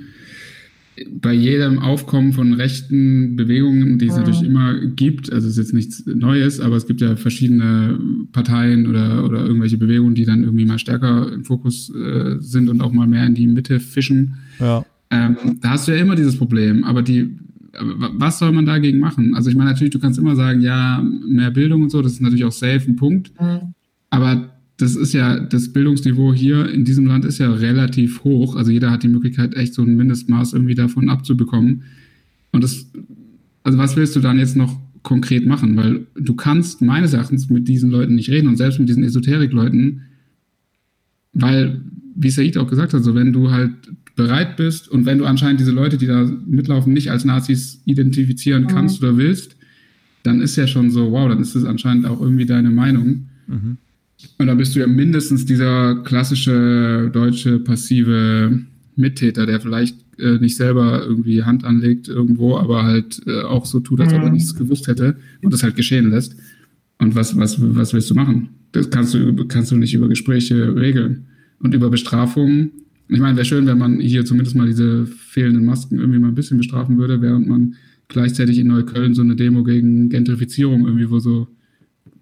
[1.10, 5.74] bei jedem Aufkommen von rechten Bewegungen, die es natürlich immer gibt, also es ist jetzt
[5.74, 7.98] nichts Neues, aber es gibt ja verschiedene
[8.32, 12.80] Parteien oder, oder irgendwelche Bewegungen, die dann irgendwie mal stärker im Fokus äh, sind und
[12.80, 14.34] auch mal mehr in die Mitte fischen.
[14.60, 14.84] Ja.
[15.10, 17.30] Ähm, da hast du ja immer dieses Problem, aber die,
[17.72, 19.34] was soll man dagegen machen?
[19.34, 22.20] Also ich meine natürlich, du kannst immer sagen, ja, mehr Bildung und so, das ist
[22.20, 23.74] natürlich auch safe ein Punkt, mhm.
[24.10, 24.53] aber
[24.84, 28.54] das ist ja, das Bildungsniveau hier in diesem Land ist ja relativ hoch.
[28.54, 31.84] Also jeder hat die Möglichkeit, echt so ein Mindestmaß irgendwie davon abzubekommen.
[32.52, 32.90] Und das,
[33.62, 35.74] also was willst du dann jetzt noch konkret machen?
[35.76, 40.02] Weil du kannst meines Erachtens mit diesen Leuten nicht reden und selbst mit diesen Esoterik-Leuten,
[41.32, 41.80] weil,
[42.14, 43.72] wie Said auch gesagt hat, so wenn du halt
[44.16, 48.66] bereit bist und wenn du anscheinend diese Leute, die da mitlaufen, nicht als Nazis identifizieren
[48.66, 49.08] kannst mhm.
[49.08, 49.56] oder willst,
[50.24, 53.28] dann ist ja schon so, wow, dann ist das anscheinend auch irgendwie deine Meinung.
[53.46, 53.78] Mhm.
[54.38, 58.60] Und da bist du ja mindestens dieser klassische deutsche passive
[58.96, 63.80] Mittäter, der vielleicht äh, nicht selber irgendwie Hand anlegt irgendwo, aber halt äh, auch so
[63.80, 64.34] tut, als ob er mhm.
[64.34, 66.36] nichts gewusst hätte und das halt geschehen lässt.
[66.98, 68.50] Und was, was, was willst du machen?
[68.72, 71.26] Das kannst du, kannst du nicht über Gespräche regeln.
[71.58, 72.72] Und über Bestrafungen,
[73.08, 76.34] ich meine, wäre schön, wenn man hier zumindest mal diese fehlenden Masken irgendwie mal ein
[76.34, 77.74] bisschen bestrafen würde, während man
[78.08, 81.48] gleichzeitig in Neukölln so eine Demo gegen Gentrifizierung irgendwie, wo so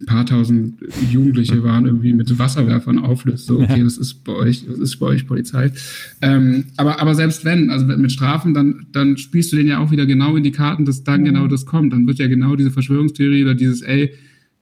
[0.02, 0.78] ein paar tausend
[1.10, 3.46] Jugendliche waren, irgendwie mit Wasserwerfern auflöst.
[3.46, 5.72] So, okay, das ist bei euch, das ist bei euch Polizei.
[6.20, 9.90] Ähm, aber, aber selbst wenn, also mit Strafen, dann, dann spielst du den ja auch
[9.90, 11.92] wieder genau in die Karten, dass dann genau das kommt.
[11.92, 14.12] Dann wird ja genau diese Verschwörungstheorie oder dieses, ey,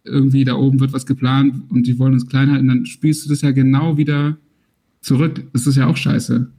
[0.04, 3.28] irgendwie da oben wird was geplant und die wollen uns klein halten, dann spielst du
[3.28, 4.38] das ja genau wieder
[5.00, 5.42] zurück.
[5.52, 6.50] Das ist ja auch scheiße.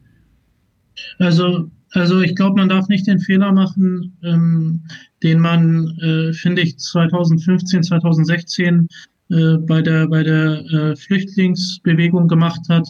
[1.17, 4.81] Also also ich glaube, man darf nicht den Fehler machen, ähm,
[5.23, 8.87] den man, äh, finde ich, 2015, 2016
[9.29, 12.87] äh, bei der, bei der äh, Flüchtlingsbewegung gemacht hat,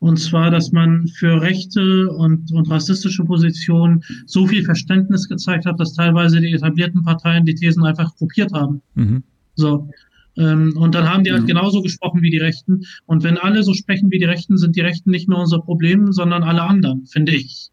[0.00, 5.80] Und zwar, dass man für rechte und, und rassistische Positionen so viel Verständnis gezeigt hat,
[5.80, 8.80] dass teilweise die etablierten Parteien die Thesen einfach kopiert haben.
[8.94, 9.22] Mhm.
[9.56, 9.90] So.
[10.38, 11.46] Ähm, und dann haben die halt ja.
[11.48, 12.84] genauso gesprochen wie die Rechten.
[13.06, 16.12] Und wenn alle so sprechen wie die Rechten, sind die Rechten nicht mehr unser Problem,
[16.12, 17.70] sondern alle anderen, finde ich.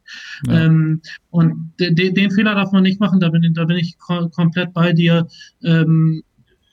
[0.48, 0.66] Ja.
[0.66, 3.98] Ähm, und de, de, den Fehler darf man nicht machen, da bin, da bin ich
[4.00, 5.28] ko komplett bei dir.
[5.64, 6.24] Ähm,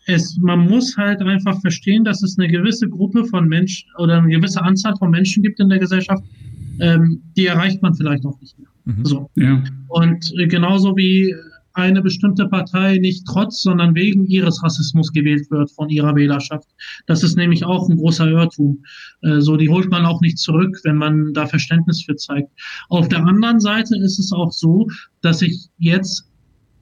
[0.07, 4.30] es, man muss halt einfach verstehen, dass es eine gewisse Gruppe von Menschen oder eine
[4.30, 6.24] gewisse Anzahl von Menschen gibt in der Gesellschaft,
[6.80, 8.68] ähm, die erreicht man vielleicht auch nicht mehr.
[8.84, 9.05] Mhm.
[9.05, 9.30] So.
[9.36, 9.62] Ja.
[9.88, 11.34] Und äh, genauso wie
[11.75, 16.68] eine bestimmte Partei nicht trotz, sondern wegen ihres Rassismus gewählt wird von ihrer Wählerschaft.
[17.07, 18.85] Das ist nämlich auch ein großer Irrtum.
[19.23, 22.51] Äh, so, die holt man auch nicht zurück, wenn man da Verständnis für zeigt.
[22.89, 24.87] Auf der anderen Seite ist es auch so,
[25.20, 26.29] dass ich jetzt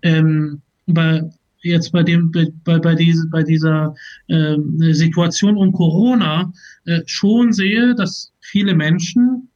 [0.03, 1.23] ähm, bei
[1.63, 3.95] jetzt bei dem bei, bei, diese, bei dieser
[4.29, 4.57] äh,
[4.93, 6.53] Situation um Corona
[6.87, 9.49] äh, schon sehe, dass viele Menschen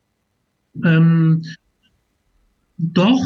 [0.85, 1.43] ähm,
[2.79, 3.25] doch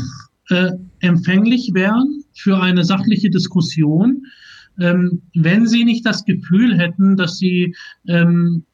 [0.50, 4.26] äh, empfänglich wären für eine sachliche Diskussion,
[4.80, 7.74] ähm, wenn sie nicht das Gefühl hätten, dass sie
[8.06, 8.64] ähm,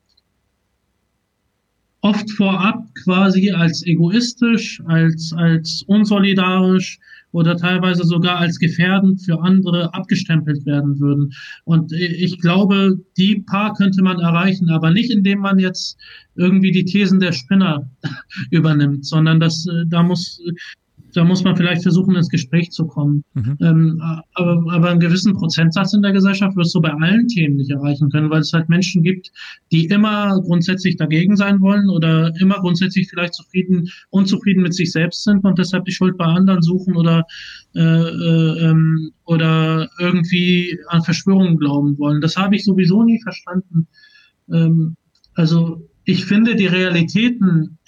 [2.05, 6.99] oft vorab quasi als egoistisch, als, als unsolidarisch
[7.33, 11.33] oder teilweise sogar als gefährdend für andere abgestempelt werden würden.
[11.65, 15.97] Und ich glaube, die paar könnte man erreichen, aber nicht indem man jetzt
[16.37, 17.91] irgendwie die Thesen der Spinner
[18.51, 20.41] übernimmt, sondern das, äh, da muss
[21.15, 23.25] da muss man vielleicht versuchen, ins Gespräch zu kommen.
[23.35, 23.57] Mhm.
[23.61, 24.03] Ähm,
[24.35, 28.11] aber, aber einen gewissen Prozentsatz in der Gesellschaft wirst du bei allen Themen nicht erreichen
[28.11, 29.31] können, weil es halt Menschen gibt,
[29.71, 35.23] die immer grundsätzlich dagegen sein wollen oder immer grundsätzlich vielleicht zufrieden, unzufrieden mit sich selbst
[35.25, 37.25] sind und deshalb die Schuld bei anderen suchen oder,
[37.75, 42.21] äh, äh, ähm, oder irgendwie an Verschwörungen glauben wollen.
[42.21, 43.87] Das habe ich sowieso nie verstanden.
[44.53, 44.97] Ähm,
[45.35, 47.79] also ich finde die Realitäten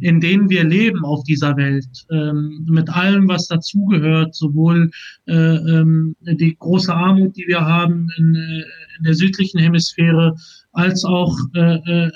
[0.00, 4.90] in denen wir leben auf dieser Welt, ähm, mit allem, was dazugehört, sowohl
[5.26, 8.64] äh, ähm, die große Armut, die wir haben in, äh,
[8.98, 10.34] in der südlichen Hemisphäre,
[10.72, 12.10] als auch äh, äh,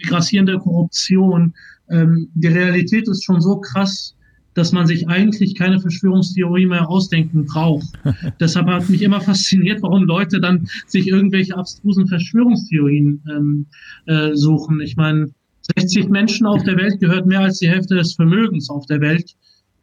[0.00, 1.54] die grassierende Korruption.
[1.90, 4.16] Ähm, die Realität ist schon so krass,
[4.56, 7.86] dass man sich eigentlich keine Verschwörungstheorie mehr ausdenken braucht.
[8.40, 13.66] Deshalb hat mich immer fasziniert, warum Leute dann sich irgendwelche abstrusen Verschwörungstheorien ähm,
[14.06, 14.80] äh, suchen.
[14.80, 15.28] Ich meine,
[15.76, 19.34] 60 Menschen auf der Welt gehört mehr als die Hälfte des Vermögens auf der Welt.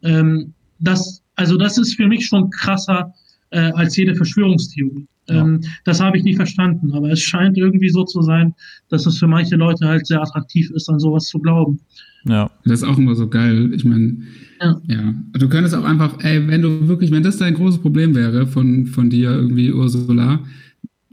[0.03, 3.13] Ähm, das, also das ist für mich schon krasser
[3.51, 5.07] äh, als jede Verschwörungstheorie.
[5.29, 5.69] Ähm, ja.
[5.85, 8.53] Das habe ich nie verstanden, aber es scheint irgendwie so zu sein,
[8.89, 11.79] dass es für manche Leute halt sehr attraktiv ist, an sowas zu glauben.
[12.25, 12.49] Ja.
[12.65, 13.73] Das ist auch immer so geil.
[13.73, 14.17] Ich meine,
[14.61, 14.81] ja.
[14.87, 15.13] ja.
[15.33, 18.85] Du könntest auch einfach, ey, wenn du wirklich, wenn das dein großes Problem wäre von,
[18.87, 20.39] von dir irgendwie, Ursula,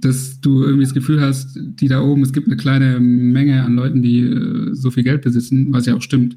[0.00, 3.74] dass du irgendwie das Gefühl hast, die da oben, es gibt eine kleine Menge an
[3.74, 6.36] Leuten, die äh, so viel Geld besitzen, was ja auch stimmt.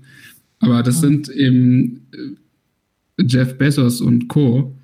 [0.59, 4.76] Aber das sind eben äh, Jeff Bezos und Co.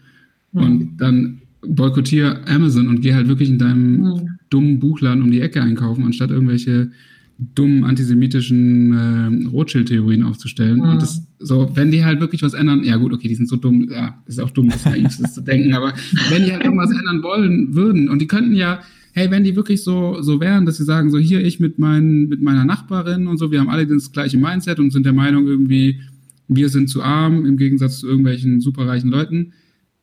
[0.52, 0.62] Mhm.
[0.62, 4.30] Und dann boykottiere Amazon und geh halt wirklich in deinem mhm.
[4.50, 6.92] dummen Buchladen um die Ecke einkaufen, anstatt irgendwelche
[7.38, 10.80] dummen antisemitischen äh, Rothschild-Theorien aufzustellen.
[10.80, 10.92] Ja.
[10.92, 13.56] Und das so, wenn die halt wirklich was ändern, ja gut, okay, die sind so
[13.56, 15.94] dumm, ja, ist auch dumm, das naiv zu denken, aber
[16.30, 18.82] wenn die halt irgendwas ändern wollen würden und die könnten ja,
[19.14, 22.28] hey, wenn die wirklich so, so wären, dass sie sagen, so hier ich mit, mein,
[22.28, 25.48] mit meiner Nachbarin und so, wir haben alle das gleiche Mindset und sind der Meinung
[25.48, 26.02] irgendwie,
[26.48, 29.54] wir sind zu arm im Gegensatz zu irgendwelchen superreichen Leuten,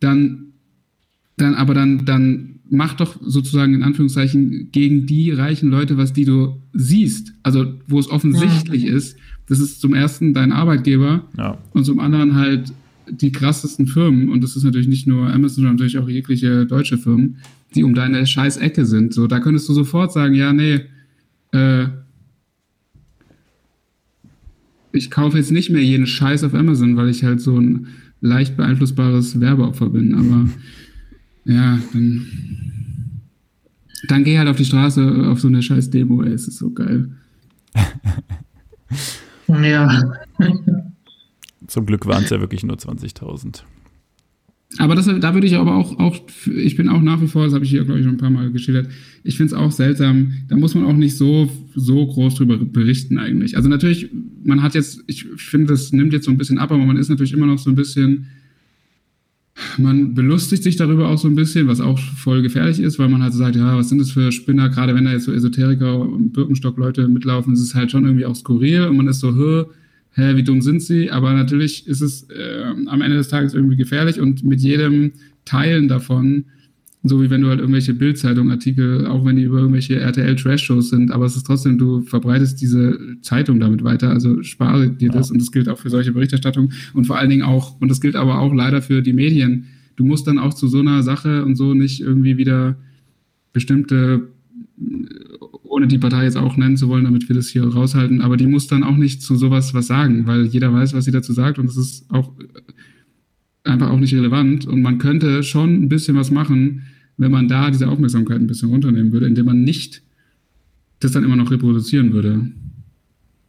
[0.00, 0.52] dann,
[1.36, 6.24] dann, aber dann, dann mach doch sozusagen in Anführungszeichen gegen die reichen Leute, was die
[6.24, 7.32] du siehst.
[7.42, 8.94] Also wo es offensichtlich ja.
[8.94, 9.16] ist,
[9.48, 11.58] das ist zum ersten dein Arbeitgeber ja.
[11.72, 12.72] und zum anderen halt
[13.08, 16.98] die krassesten Firmen, und das ist natürlich nicht nur Amazon, sondern natürlich auch jegliche deutsche
[16.98, 17.36] Firmen,
[17.74, 19.14] die um deine scheiß Ecke sind.
[19.14, 20.80] So, da könntest du sofort sagen, ja, nee,
[21.52, 21.86] äh,
[24.92, 27.88] ich kaufe jetzt nicht mehr jeden Scheiß auf Amazon, weil ich halt so ein
[28.20, 30.14] leicht beeinflussbares Werbeopfer bin.
[30.14, 30.48] Aber
[31.44, 32.26] ja, dann,
[34.08, 36.72] dann geh halt auf die Straße auf so eine scheiß Demo, ey, es ist so
[36.72, 37.10] geil.
[39.48, 40.12] ja.
[41.66, 43.62] Zum Glück waren es ja wirklich nur 20.000.
[44.78, 47.54] Aber das, da würde ich aber auch, auch, ich bin auch nach wie vor, das
[47.54, 48.88] habe ich hier, glaube ich, schon ein paar Mal geschildert,
[49.22, 53.18] ich finde es auch seltsam, da muss man auch nicht so, so groß drüber berichten
[53.18, 53.56] eigentlich.
[53.56, 54.10] Also natürlich,
[54.44, 57.08] man hat jetzt, ich finde, das nimmt jetzt so ein bisschen ab, aber man ist
[57.08, 58.26] natürlich immer noch so ein bisschen
[59.78, 63.22] man belustigt sich darüber auch so ein bisschen, was auch voll gefährlich ist, weil man
[63.22, 65.98] halt so sagt, ja, was sind das für Spinner, gerade wenn da jetzt so Esoteriker
[65.98, 69.64] und Birkenstock-Leute mitlaufen, ist es halt schon irgendwie auch skurril und man ist so, hä,
[70.12, 71.10] hä wie dumm sind sie?
[71.10, 75.12] Aber natürlich ist es äh, am Ende des Tages irgendwie gefährlich und mit jedem
[75.44, 76.44] Teilen davon
[77.08, 81.24] so wie wenn du halt irgendwelche Bildzeitung-Artikel, auch wenn die über irgendwelche RTL-Trash-Shows sind, aber
[81.26, 85.32] es ist trotzdem, du verbreitest diese Zeitung damit weiter, also spare dir das ja.
[85.32, 88.16] und das gilt auch für solche Berichterstattung und vor allen Dingen auch, und das gilt
[88.16, 91.56] aber auch leider für die Medien, du musst dann auch zu so einer Sache und
[91.56, 92.76] so nicht irgendwie wieder
[93.52, 94.28] bestimmte,
[95.62, 98.46] ohne die Partei jetzt auch nennen zu wollen, damit wir das hier raushalten, aber die
[98.46, 101.58] muss dann auch nicht zu sowas was sagen, weil jeder weiß, was sie dazu sagt
[101.58, 102.32] und es ist auch
[103.66, 106.82] einfach auch nicht relevant und man könnte schon ein bisschen was machen,
[107.16, 110.02] wenn man da diese Aufmerksamkeit ein bisschen runternehmen würde, indem man nicht
[111.00, 112.46] das dann immer noch reproduzieren würde.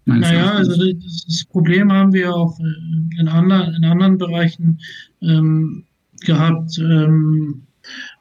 [0.05, 4.79] Naja, also das Problem haben wir auch äh, in, anderen, in anderen Bereichen
[5.21, 5.83] ähm,
[6.21, 7.63] gehabt, ähm,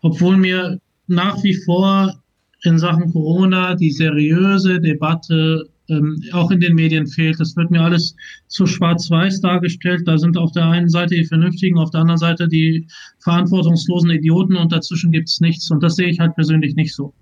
[0.03, 2.21] obwohl mir nach wie vor
[2.65, 7.39] in Sachen Corona die seriöse Debatte ähm, auch in den Medien fehlt.
[7.41, 8.15] Das wird mir alles
[8.49, 10.03] zu schwarz-weiß dargestellt.
[10.07, 12.87] Da sind auf der einen Seite die Vernünftigen, auf der anderen Seite die
[13.21, 15.71] verantwortungslosen Idioten und dazwischen gibt es nichts.
[15.71, 17.15] Und das sehe ich halt persönlich nicht so.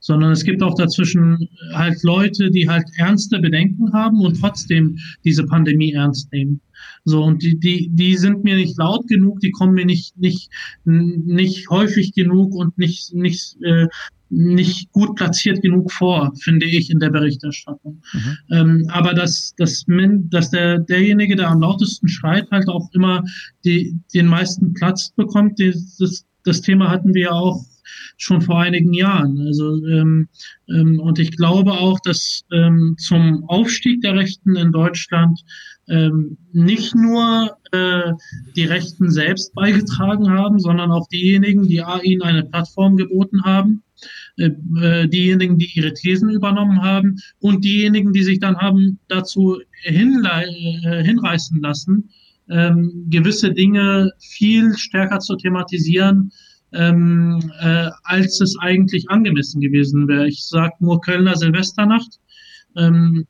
[0.00, 5.46] Sondern es gibt auch dazwischen halt Leute, die halt ernste Bedenken haben und trotzdem diese
[5.46, 6.60] Pandemie ernst nehmen.
[7.04, 10.50] So, und die, die, die sind mir nicht laut genug, die kommen mir nicht, nicht,
[10.84, 13.88] nicht häufig genug und nicht, nicht äh,
[14.32, 18.00] nicht gut platziert genug vor, finde ich, in der Berichterstattung.
[18.12, 18.38] Mhm.
[18.50, 23.22] Ähm, aber dass, dass, dass der, derjenige, der am lautesten schreit, halt auch immer
[23.64, 27.62] die, den meisten Platz bekommt, das, das Thema hatten wir ja auch
[28.16, 29.38] schon vor einigen Jahren.
[29.46, 30.28] Also ähm,
[30.68, 35.40] ähm, und ich glaube auch, dass ähm, zum Aufstieg der Rechten in Deutschland
[35.88, 38.12] ähm, nicht nur äh,
[38.56, 43.82] die Rechten selbst beigetragen haben, sondern auch diejenigen, die ihnen eine Plattform geboten haben
[44.36, 49.60] äh, äh, diejenigen, die ihre Thesen übernommen haben und diejenigen, die sich dann haben dazu
[49.84, 52.10] äh, hinreißen lassen,
[52.48, 56.32] ähm, gewisse Dinge viel stärker zu thematisieren,
[56.72, 60.28] ähm, äh, als es eigentlich angemessen gewesen wäre.
[60.28, 62.18] Ich sage nur Kölner Silvesternacht.
[62.76, 63.26] Ähm,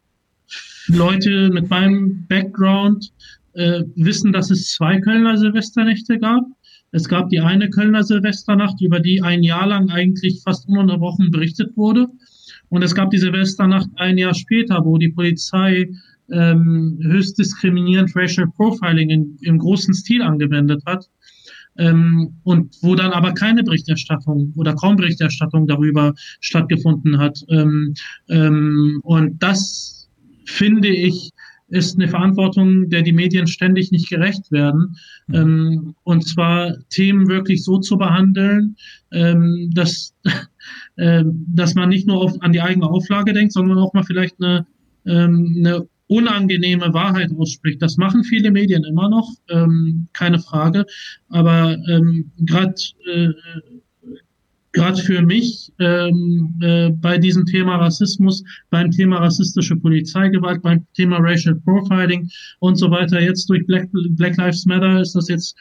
[0.89, 3.13] Leute mit meinem Background
[3.55, 6.45] äh, wissen, dass es zwei Kölner Silvesternächte gab.
[6.91, 11.77] Es gab die eine Kölner Silvesternacht, über die ein Jahr lang eigentlich fast ununterbrochen berichtet
[11.77, 12.09] wurde.
[12.69, 15.89] Und es gab die Silvesternacht ein Jahr später, wo die Polizei
[16.31, 21.09] ähm, höchst diskriminierend Racial Profiling in, im großen Stil angewendet hat.
[21.79, 27.43] Ähm, und wo dann aber keine Berichterstattung oder kaum Berichterstattung darüber stattgefunden hat.
[27.49, 27.95] Ähm,
[28.29, 30.09] ähm, und das
[30.45, 31.31] finde ich
[31.73, 34.97] ist eine Verantwortung, der die Medien ständig nicht gerecht werden.
[35.27, 35.35] Mhm.
[35.35, 38.77] Ähm, und zwar Themen wirklich so zu behandeln,
[39.11, 40.15] ähm, dass,
[40.97, 44.37] äh, dass man nicht nur auf, an die eigene Auflage denkt, sondern auch mal vielleicht
[44.39, 44.67] eine,
[45.07, 47.81] ähm, eine unangenehme Wahrheit ausspricht.
[47.81, 50.85] Das machen viele Medien immer noch, ähm, keine Frage.
[51.31, 52.75] Aber ähm, gerade
[53.07, 53.31] äh,
[55.03, 61.55] für mich ähm, äh, bei diesem Thema Rassismus, beim Thema rassistische Polizeigewalt, beim Thema Racial
[61.55, 62.29] Profiling
[62.61, 63.19] und so weiter.
[63.19, 65.57] Jetzt durch Black, Black Lives Matter ist das jetzt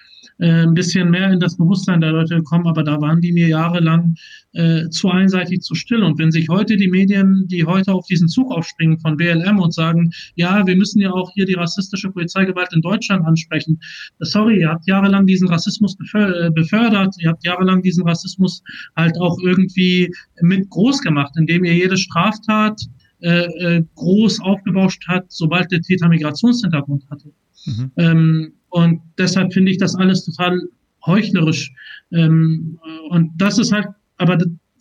[0.47, 4.15] ein bisschen mehr in das Bewusstsein der Leute gekommen, aber da waren die mir jahrelang
[4.53, 6.03] äh, zu einseitig zu still.
[6.03, 9.73] Und wenn sich heute die Medien, die heute auf diesen Zug aufspringen von BLM und
[9.73, 13.79] sagen, ja, wir müssen ja auch hier die rassistische Polizeigewalt in Deutschland ansprechen.
[14.19, 18.63] Sorry, ihr habt jahrelang diesen Rassismus äh, befördert, ihr habt jahrelang diesen Rassismus
[18.95, 20.11] halt auch irgendwie
[20.41, 22.81] mit groß gemacht, indem ihr jede Straftat
[23.21, 27.31] äh, äh groß aufgebauscht hat, sobald der Täter Migrationshintergrund hatte.
[27.65, 27.91] Mhm.
[27.97, 30.61] Ähm, und deshalb finde ich das alles total
[31.05, 31.71] heuchlerisch.
[32.11, 33.87] Ähm, und das ist halt,
[34.17, 34.37] aber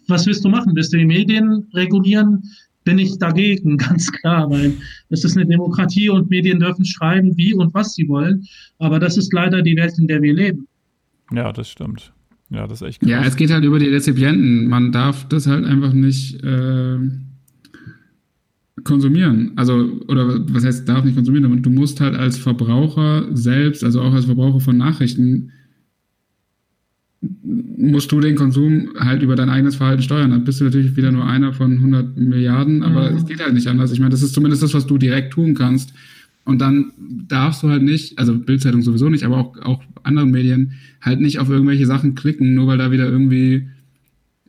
[0.08, 0.74] was willst du machen?
[0.74, 2.42] Willst du die Medien regulieren?
[2.84, 4.74] Bin ich dagegen, ganz klar, weil
[5.10, 8.46] es ist eine Demokratie und Medien dürfen schreiben, wie und was sie wollen.
[8.78, 10.66] Aber das ist leider die Welt, in der wir leben.
[11.32, 12.12] Ja, das stimmt.
[12.50, 13.10] Ja, das ist echt krass.
[13.10, 14.66] Ja, es geht halt über die Rezipienten.
[14.68, 16.42] Man darf das halt einfach nicht.
[16.42, 16.98] Äh
[18.84, 19.52] konsumieren.
[19.56, 24.00] Also, oder was heißt, darf nicht konsumieren, aber du musst halt als Verbraucher selbst, also
[24.00, 25.52] auch als Verbraucher von Nachrichten,
[27.22, 30.30] musst du den Konsum halt über dein eigenes Verhalten steuern.
[30.30, 33.16] Dann bist du natürlich wieder nur einer von 100 Milliarden, aber mhm.
[33.16, 33.92] es geht halt nicht anders.
[33.92, 35.92] Ich meine, das ist zumindest das, was du direkt tun kannst.
[36.44, 36.92] Und dann
[37.28, 40.72] darfst du halt nicht, also Bildzeitung sowieso nicht, aber auch, auch andere Medien,
[41.02, 43.68] halt nicht auf irgendwelche Sachen klicken, nur weil da wieder irgendwie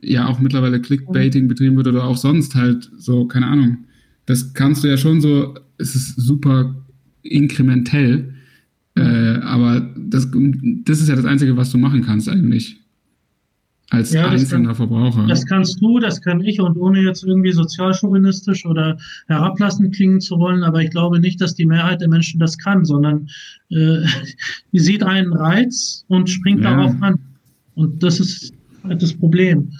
[0.00, 3.78] ja auch mittlerweile Clickbaiting betrieben wird oder auch sonst halt so, keine Ahnung
[4.26, 6.74] das kannst du ja schon so, es ist super
[7.22, 8.34] inkrementell,
[8.94, 10.28] äh, aber das,
[10.84, 12.78] das ist ja das Einzige, was du machen kannst eigentlich.
[13.90, 15.26] Als ja, einzelner kann, Verbraucher.
[15.26, 18.96] Das kannst du, das kann ich und ohne jetzt irgendwie sozialchauvinistisch oder
[19.26, 22.86] herablassend klingen zu wollen, aber ich glaube nicht, dass die Mehrheit der Menschen das kann,
[22.86, 23.28] sondern
[23.70, 23.98] äh,
[24.72, 26.74] die sieht einen Reiz und springt ja.
[26.74, 27.18] darauf an.
[27.74, 29.72] Und das ist das Problem.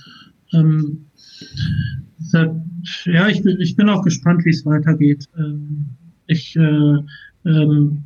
[0.52, 1.06] Ähm,
[3.04, 5.26] ja, ich bin, ich bin auch gespannt, wie es weitergeht.
[5.36, 5.86] Ähm,
[6.26, 6.98] ich äh,
[7.44, 8.04] ähm,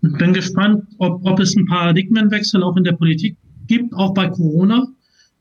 [0.00, 4.86] bin gespannt, ob, ob es einen Paradigmenwechsel auch in der Politik gibt, auch bei Corona.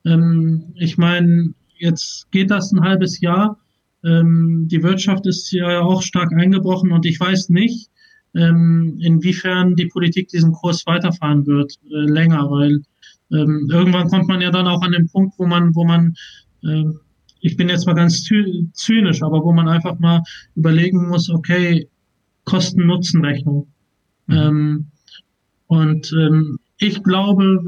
[0.06, 3.60] Ähm, ich meine, jetzt geht das ein halbes Jahr.
[4.04, 7.90] Ähm, die Wirtschaft ist ja auch stark eingebrochen und ich weiß nicht,
[8.36, 12.82] ähm, inwiefern die Politik diesen Kurs weiterfahren wird, äh, länger, weil
[13.32, 16.14] ähm, irgendwann kommt man ja dann auch an den Punkt, wo man, wo man,
[16.64, 16.84] äh,
[17.42, 20.24] ich bin jetzt mal ganz zynisch, aber wo man einfach mal
[20.56, 21.88] überlegen muss, okay,
[22.46, 23.68] Kosten-Nutzen-Rechnung.
[24.28, 24.36] Mhm.
[24.36, 24.86] Ähm,
[25.68, 27.64] und ähm, ich glaube,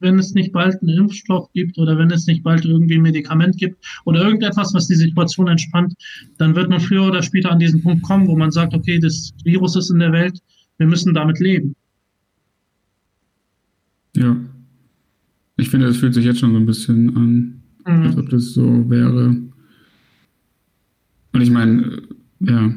[0.00, 3.56] wenn es nicht bald einen Impfstoff gibt oder wenn es nicht bald irgendwie ein Medikament
[3.56, 5.94] gibt oder irgendetwas, was die Situation entspannt,
[6.38, 9.32] dann wird man früher oder später an diesen Punkt kommen, wo man sagt, okay, das
[9.44, 10.38] Virus ist in der Welt,
[10.78, 11.74] wir müssen damit leben.
[14.16, 14.36] Ja.
[15.56, 17.57] Ich finde, es fühlt sich jetzt schon so ein bisschen an,
[17.88, 18.02] mhm.
[18.02, 19.36] als ob das so wäre.
[21.32, 22.02] Und ich meine,
[22.40, 22.72] ja,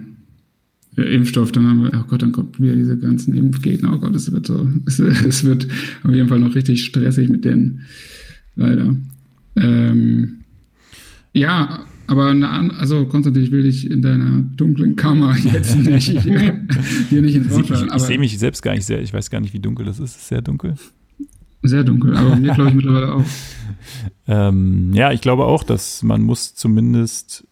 [0.97, 3.93] Impfstoff, dann haben wir, oh Gott, dann kommt wieder diese ganzen Impfgegner.
[3.93, 5.67] Oh Gott, es wird so, es, es wird
[6.03, 7.81] auf jeden Fall noch richtig stressig mit denen.
[8.55, 8.95] Leider.
[9.55, 10.41] Ähm,
[11.33, 17.21] ja, aber eine, also Konstantin, ich will dich in deiner dunklen Kammer jetzt nicht hier
[17.21, 19.39] nicht ins Wort Ich, ich, ich sehe mich selbst gar nicht sehr, ich weiß gar
[19.39, 20.15] nicht, wie dunkel das ist.
[20.15, 20.75] Es ist sehr dunkel.
[21.63, 23.23] Sehr dunkel, aber mir glaube ich mittlerweile auch.
[24.27, 27.45] Ähm, ja, ich glaube auch, dass man muss zumindest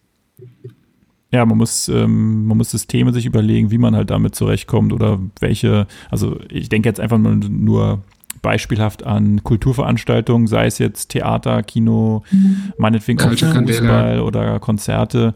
[1.32, 5.18] ja, man muss, ähm, man muss Systeme sich überlegen, wie man halt damit zurechtkommt oder
[5.38, 8.02] welche, also ich denke jetzt einfach nur,
[8.42, 12.72] beispielhaft an Kulturveranstaltungen, sei es jetzt Theater, Kino, mhm.
[12.78, 15.34] meinetwegen auch Fußball oder Konzerte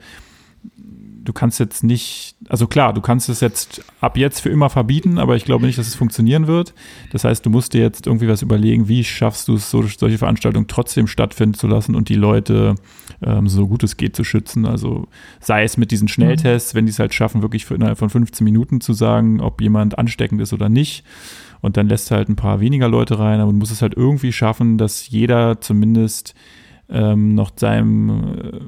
[1.24, 5.18] du kannst jetzt nicht, also klar, du kannst es jetzt ab jetzt für immer verbieten,
[5.18, 6.74] aber ich glaube nicht, dass es funktionieren wird.
[7.12, 10.18] Das heißt, du musst dir jetzt irgendwie was überlegen, wie schaffst du es, so, solche
[10.18, 12.74] Veranstaltungen trotzdem stattfinden zu lassen und die Leute
[13.22, 14.66] ähm, so gut es geht zu schützen.
[14.66, 15.08] Also
[15.40, 18.80] sei es mit diesen Schnelltests, wenn die es halt schaffen, wirklich innerhalb von 15 Minuten
[18.80, 21.04] zu sagen, ob jemand ansteckend ist oder nicht.
[21.62, 24.32] Und dann lässt halt ein paar weniger Leute rein, aber du musst es halt irgendwie
[24.32, 26.34] schaffen, dass jeder zumindest
[26.90, 28.60] ähm, noch seinem äh,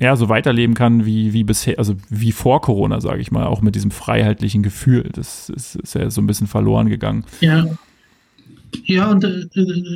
[0.00, 3.60] ja, so weiterleben kann wie, wie bisher, also wie vor Corona, sage ich mal, auch
[3.60, 5.10] mit diesem freiheitlichen Gefühl.
[5.12, 7.24] Das ist, ist ja so ein bisschen verloren gegangen.
[7.40, 7.66] Ja.
[8.84, 9.46] Ja, und äh,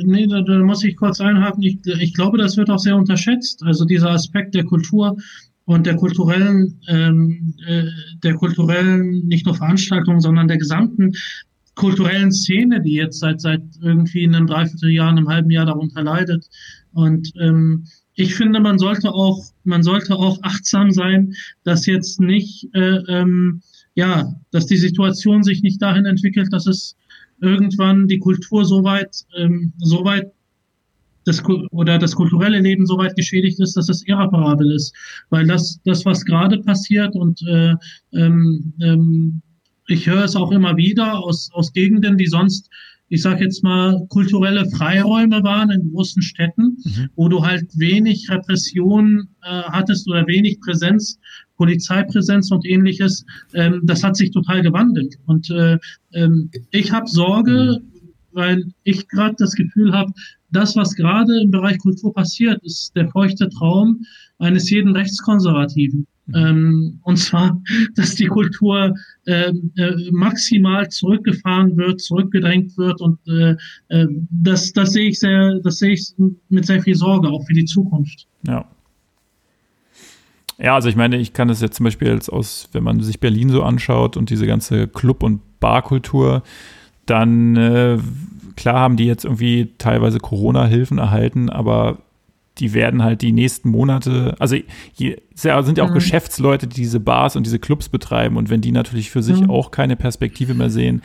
[0.03, 1.63] nee, da, da, muss ich kurz einhaken.
[1.63, 3.63] Ich, ich glaube, das wird auch sehr unterschätzt.
[3.63, 5.17] Also dieser Aspekt der Kultur
[5.63, 7.85] und der kulturellen, ähm, äh,
[8.23, 11.13] der kulturellen, nicht nur Veranstaltungen, sondern der gesamten
[11.75, 16.47] kulturellen Szene, die jetzt seit seit irgendwie in einem Dreivierteljahr, einem halben Jahr darunter leidet.
[16.91, 17.85] Und ähm,
[18.15, 23.61] ich finde, man sollte auch, man sollte auch achtsam sein, dass jetzt nicht, äh, ähm,
[23.93, 26.95] ja, dass die Situation sich nicht dahin entwickelt, dass es
[27.41, 30.31] irgendwann die Kultur so weit, ähm, so weit
[31.25, 34.93] das, oder das kulturelle Leben so weit geschädigt ist, dass es irreparabel ist.
[35.29, 37.73] Weil das, das was gerade passiert und äh,
[38.13, 39.41] ähm, ähm,
[39.87, 42.69] ich höre es auch immer wieder aus, aus Gegenden, die sonst
[43.09, 47.09] ich sage jetzt mal, kulturelle Freiräume waren in großen Städten, mhm.
[47.15, 51.19] wo du halt wenig Repression äh, hattest oder wenig Präsenz,
[51.57, 53.25] Polizeipräsenz und ähnliches.
[53.53, 55.15] Ähm, das hat sich total gewandelt.
[55.27, 55.77] Und äh,
[56.13, 58.09] ähm, ich habe Sorge, mhm.
[58.31, 60.11] weil ich gerade das Gefühl habe,
[60.51, 64.01] das, was gerade im Bereich Kultur passiert, ist der feuchte Traum
[64.39, 66.07] eines jeden Rechtskonservativen.
[66.27, 66.35] Mhm.
[66.35, 67.61] Ähm, und zwar,
[67.95, 68.93] dass die Kultur
[69.25, 73.55] äh, äh, maximal zurückgefahren wird, zurückgedrängt wird und äh,
[73.89, 76.13] äh, das, das sehe ich sehr, das sehe ich
[76.49, 78.27] mit sehr viel Sorge auch für die Zukunft.
[78.47, 78.65] Ja.
[80.57, 83.19] Ja, also ich meine, ich kann das jetzt zum Beispiel jetzt aus, wenn man sich
[83.19, 86.43] Berlin so anschaut und diese ganze Club- und Barkultur,
[87.05, 87.97] dann äh,
[88.55, 91.97] klar haben die jetzt irgendwie teilweise Corona-Hilfen erhalten, aber
[92.59, 94.55] die werden halt die nächsten Monate, also
[94.93, 95.95] hier sind ja auch mhm.
[95.95, 99.49] Geschäftsleute, die diese Bars und diese Clubs betreiben und wenn die natürlich für sich mhm.
[99.49, 101.01] auch keine Perspektive mehr sehen,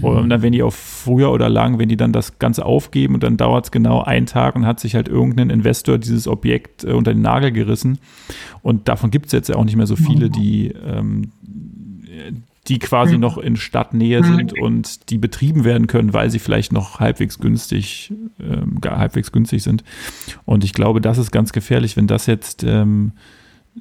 [0.00, 3.22] und dann wenn die auf früher oder lang, wenn die dann das Ganze aufgeben und
[3.22, 6.92] dann dauert es genau einen Tag und hat sich halt irgendein Investor dieses Objekt äh,
[6.92, 7.98] unter den Nagel gerissen
[8.62, 11.32] und davon gibt es jetzt ja auch nicht mehr so viele, die ähm,
[12.68, 13.20] die quasi mhm.
[13.20, 14.62] noch in Stadtnähe sind mhm.
[14.62, 19.84] und die betrieben werden können, weil sie vielleicht noch halbwegs günstig, ähm, halbwegs günstig sind.
[20.44, 23.12] Und ich glaube, das ist ganz gefährlich, wenn das jetzt, ähm,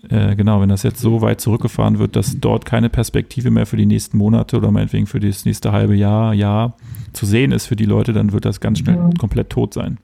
[0.10, 3.78] äh, genau, wenn das jetzt so weit zurückgefahren wird, dass dort keine Perspektive mehr für
[3.78, 6.78] die nächsten Monate oder meinetwegen für das nächste halbe Jahr, Jahr
[7.14, 9.10] zu sehen ist für die Leute, dann wird das ganz schnell ja.
[9.20, 9.98] komplett tot sein.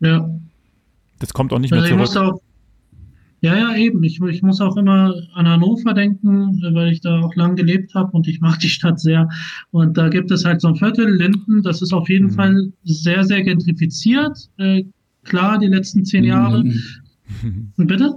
[0.00, 0.30] Ja.
[1.18, 2.42] Das kommt auch nicht also mehr zurück.
[3.42, 4.04] Ja, ja, eben.
[4.04, 8.12] Ich, ich muss auch immer an Hannover denken, weil ich da auch lang gelebt habe
[8.12, 9.28] und ich mag die Stadt sehr.
[9.72, 12.34] Und da gibt es halt so ein Viertel, Linden, das ist auf jeden mhm.
[12.34, 14.48] Fall sehr, sehr gentrifiziert.
[14.58, 14.84] Äh,
[15.24, 16.64] klar, die letzten zehn Jahre.
[17.76, 18.14] Bitte?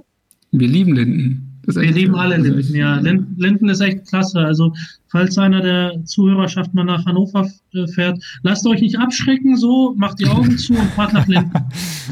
[0.52, 1.45] Wir lieben Linden.
[1.68, 3.00] Wir lieben alle Linden, ja.
[3.00, 4.40] Linden, Linden ist echt klasse.
[4.40, 4.74] Also,
[5.08, 10.20] falls einer der Zuhörerschaft mal nach Hannover äh, fährt, lasst euch nicht abschrecken, so, macht
[10.20, 11.52] die Augen zu und fahrt nach Linden.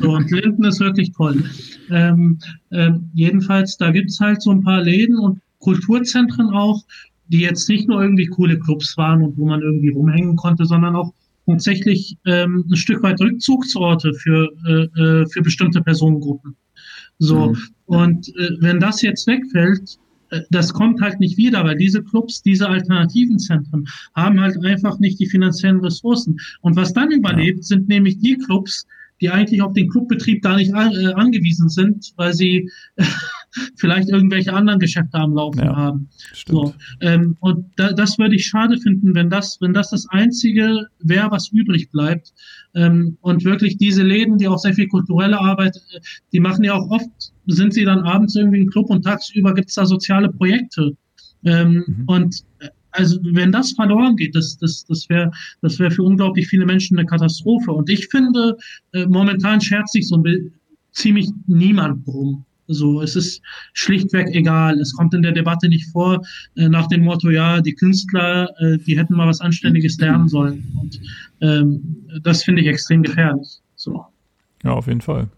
[0.01, 1.43] So, und Linden ist wirklich toll.
[1.91, 2.39] Ähm,
[2.71, 6.83] ähm, jedenfalls, da gibt's halt so ein paar Läden und Kulturzentren auch,
[7.27, 10.95] die jetzt nicht nur irgendwie coole Clubs waren und wo man irgendwie rumhängen konnte, sondern
[10.95, 11.13] auch
[11.45, 16.55] tatsächlich ähm, ein Stück weit Rückzugsorte für, äh, äh für bestimmte Personengruppen.
[17.19, 17.57] So, mhm.
[17.85, 19.99] und äh, wenn das jetzt wegfällt,
[20.29, 24.99] äh, das kommt halt nicht wieder, weil diese Clubs, diese alternativen Zentren haben halt einfach
[24.99, 26.37] nicht die finanziellen Ressourcen.
[26.61, 27.63] Und was dann überlebt, ja.
[27.63, 28.85] sind nämlich die Clubs,
[29.21, 32.69] die eigentlich auf den Clubbetrieb gar nicht äh, angewiesen sind, weil sie
[33.75, 36.09] vielleicht irgendwelche anderen Geschäfte am Laufen ja, haben.
[36.47, 40.87] So, ähm, und da, das würde ich schade finden, wenn das, wenn das das einzige
[40.99, 42.33] wäre, was übrig bleibt.
[42.75, 45.99] Ähm, und wirklich diese Läden, die auch sehr viel kulturelle Arbeit, äh,
[46.31, 49.75] die machen ja auch oft, sind sie dann abends irgendwie im Club und tagsüber gibt's
[49.75, 50.95] da soziale Projekte.
[51.43, 52.03] Ähm, mhm.
[52.07, 55.31] Und äh, also wenn das verloren geht, das, das, das wäre
[55.61, 57.71] das wäre für unglaublich viele Menschen eine Katastrophe.
[57.71, 58.57] Und ich finde,
[58.93, 60.53] äh, momentan schert sich so ein
[60.91, 62.45] ziemlich niemand drum.
[62.67, 63.41] So, es ist
[63.73, 64.79] schlichtweg egal.
[64.79, 66.21] Es kommt in der Debatte nicht vor,
[66.55, 70.63] äh, nach dem Motto, ja, die Künstler, äh, die hätten mal was Anständiges lernen sollen.
[70.79, 70.99] Und
[71.41, 73.59] ähm, das finde ich extrem gefährlich.
[73.75, 74.05] So.
[74.63, 75.29] Ja, auf jeden Fall.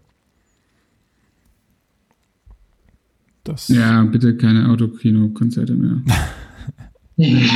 [3.46, 6.02] Das ja, bitte keine Autokino-Konzerte mehr.
[7.16, 7.48] nee,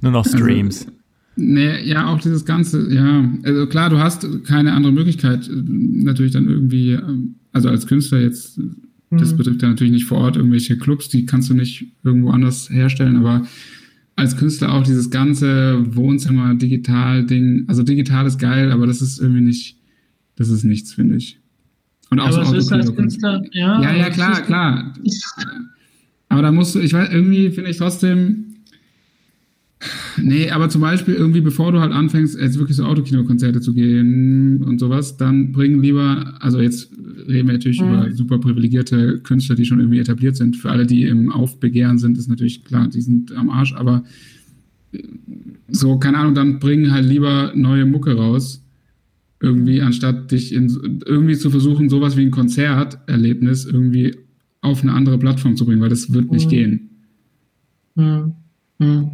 [0.00, 0.86] Nur noch Streams.
[0.86, 0.98] Also,
[1.36, 6.32] nee, ja, auch dieses Ganze, ja, also klar, du hast keine andere Möglichkeit, äh, natürlich
[6.32, 8.60] dann irgendwie ähm, also als Künstler jetzt,
[9.10, 9.36] das mhm.
[9.38, 13.16] betrifft ja natürlich nicht vor Ort irgendwelche Clubs, die kannst du nicht irgendwo anders herstellen,
[13.16, 13.46] aber
[14.14, 19.40] als Künstler auch dieses ganze Wohnzimmer, Digital-Ding, also digital ist geil, aber das ist irgendwie
[19.40, 19.78] nicht,
[20.36, 21.40] das ist nichts, finde ich.
[22.10, 23.82] Und auch aber so ist als Künstler, ja.
[23.82, 24.94] Ja, ja, klar, klar.
[26.28, 28.45] Aber da musst du, ich weiß, irgendwie finde ich trotzdem,
[30.16, 34.62] Nee, aber zum Beispiel irgendwie, bevor du halt anfängst, jetzt wirklich so Autokino-Konzerte zu gehen
[34.64, 36.90] und sowas, dann bringen lieber, also jetzt
[37.28, 37.88] reden wir natürlich mhm.
[37.88, 40.56] über super privilegierte Künstler, die schon irgendwie etabliert sind.
[40.56, 44.02] Für alle, die im Aufbegehren sind, ist natürlich klar, die sind am Arsch, aber
[45.68, 48.62] so, keine Ahnung, dann bringen halt lieber neue Mucke raus.
[49.40, 54.16] Irgendwie, anstatt dich in, irgendwie zu versuchen, sowas wie ein Konzerterlebnis irgendwie
[54.62, 56.50] auf eine andere Plattform zu bringen, weil das wird nicht mhm.
[56.50, 56.90] gehen.
[57.94, 58.32] Mhm.
[58.78, 59.10] mhm.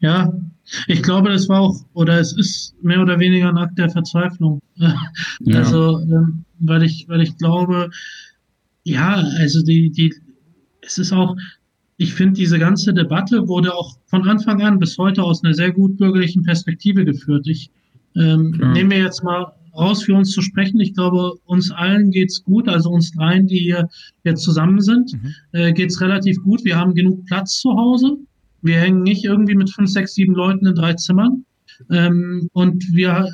[0.00, 0.32] Ja,
[0.86, 4.60] ich glaube, das war auch, oder es ist mehr oder weniger ein Akt der Verzweiflung.
[5.42, 5.58] Ja.
[5.58, 7.90] Also, ähm, weil ich, weil ich glaube,
[8.84, 10.14] ja, also die, die,
[10.82, 11.36] es ist auch,
[11.96, 15.72] ich finde, diese ganze Debatte wurde auch von Anfang an bis heute aus einer sehr
[15.72, 17.46] gut bürgerlichen Perspektive geführt.
[17.46, 17.70] Ich
[18.16, 20.80] ähm, nehme mir jetzt mal raus, für uns zu sprechen.
[20.80, 23.88] Ich glaube, uns allen geht's gut, also uns dreien, die hier
[24.24, 25.34] jetzt zusammen sind, mhm.
[25.52, 26.64] äh, geht's relativ gut.
[26.64, 28.18] Wir haben genug Platz zu Hause.
[28.62, 31.44] Wir hängen nicht irgendwie mit fünf, sechs, sieben Leuten in drei Zimmern.
[31.90, 33.26] Ähm, und wir,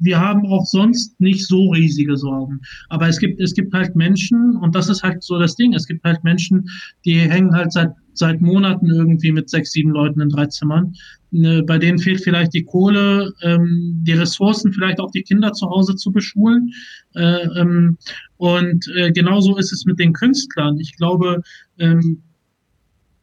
[0.00, 2.60] wir haben auch sonst nicht so riesige Sorgen.
[2.88, 5.86] Aber es gibt, es gibt halt Menschen, und das ist halt so das Ding, es
[5.86, 6.68] gibt halt Menschen,
[7.04, 10.94] die hängen halt seit, seit Monaten irgendwie mit sechs, sieben Leuten in drei Zimmern.
[11.30, 15.68] Ne, bei denen fehlt vielleicht die Kohle, ähm, die Ressourcen, vielleicht auch die Kinder zu
[15.68, 16.72] Hause zu beschulen.
[17.14, 17.98] Äh, ähm,
[18.36, 20.78] und äh, genauso ist es mit den Künstlern.
[20.78, 21.42] Ich glaube,
[21.78, 22.22] ähm,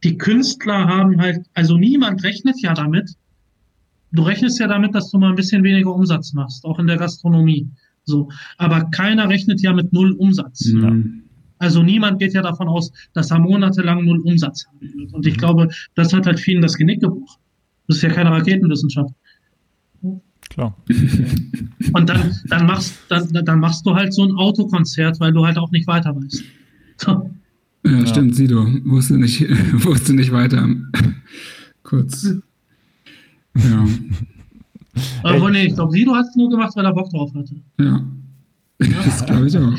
[0.04, 3.16] die Künstler haben halt, also niemand rechnet ja damit.
[4.10, 6.96] Du rechnest ja damit, dass du mal ein bisschen weniger Umsatz machst, auch in der
[6.96, 7.68] Gastronomie.
[8.04, 8.28] So.
[8.58, 10.66] Aber keiner rechnet ja mit null Umsatz.
[10.66, 11.22] Mhm.
[11.58, 15.12] Also niemand geht ja davon aus, dass er monatelang null Umsatz haben wird.
[15.12, 15.38] Und ich mhm.
[15.38, 17.40] glaube, das hat halt vielen das Genick gebrochen.
[17.86, 19.14] Das ist ja keine Raketenwissenschaft.
[20.50, 20.76] Klar.
[21.94, 25.56] Und dann, dann, machst, dann, dann machst du halt so ein Autokonzert, weil du halt
[25.56, 26.42] auch nicht weiter weißt.
[26.98, 27.30] So.
[27.84, 28.06] Ja, ja.
[28.06, 28.66] stimmt, Sido.
[28.84, 29.40] Wusste nicht,
[29.84, 30.68] wusste nicht weiter.
[31.82, 32.34] Kurz.
[33.56, 33.86] Ja.
[35.22, 37.56] Aber nee, ich glaube, Sido hat es nur gemacht, weil er Bock drauf hatte.
[37.80, 38.06] Ja.
[38.78, 39.78] Das glaube ich auch.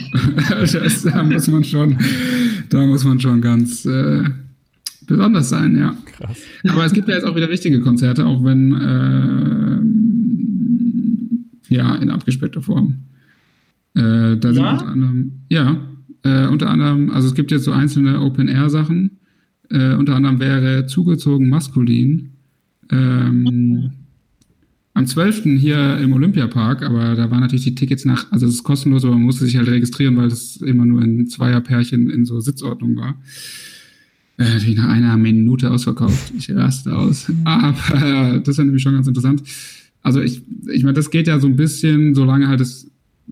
[0.59, 1.97] Das, da muss man schon,
[2.69, 4.23] da muss man schon ganz äh,
[5.05, 5.95] besonders sein, ja.
[6.05, 6.37] Krass.
[6.69, 8.73] Aber es gibt ja jetzt auch wieder wichtige Konzerte, auch wenn
[11.69, 12.99] äh, ja in abgespeckter Form.
[13.95, 14.53] Äh, da ja?
[14.53, 15.77] sind unter anderem, ja,
[16.23, 19.19] äh, unter anderem, also es gibt jetzt so einzelne Open-Air-Sachen.
[19.69, 22.31] Äh, unter anderem wäre zugezogen maskulin.
[22.91, 23.91] Ähm,
[24.93, 25.43] am 12.
[25.59, 29.15] hier im Olympiapark, aber da waren natürlich die Tickets nach, also es ist kostenlos, aber
[29.15, 33.15] man musste sich halt registrieren, weil das immer nur in Zweierpärchen in so Sitzordnung war.
[34.37, 36.33] Äh, natürlich nach einer Minute ausverkauft.
[36.37, 37.31] Ich raste aus.
[37.43, 39.43] Aber das ist nämlich schon ganz interessant.
[40.01, 42.91] Also ich, ich meine, das geht ja so ein bisschen, solange halt es,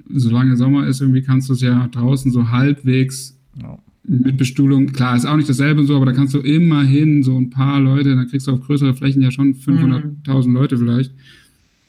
[0.09, 3.77] solange Sommer ist, irgendwie kannst du es ja draußen so halbwegs ja.
[4.03, 7.37] mit Bestuhlung, klar, ist auch nicht dasselbe und so, aber da kannst du immerhin so
[7.37, 10.53] ein paar Leute, dann kriegst du auf größere Flächen ja schon 500.000 mhm.
[10.53, 11.11] Leute vielleicht.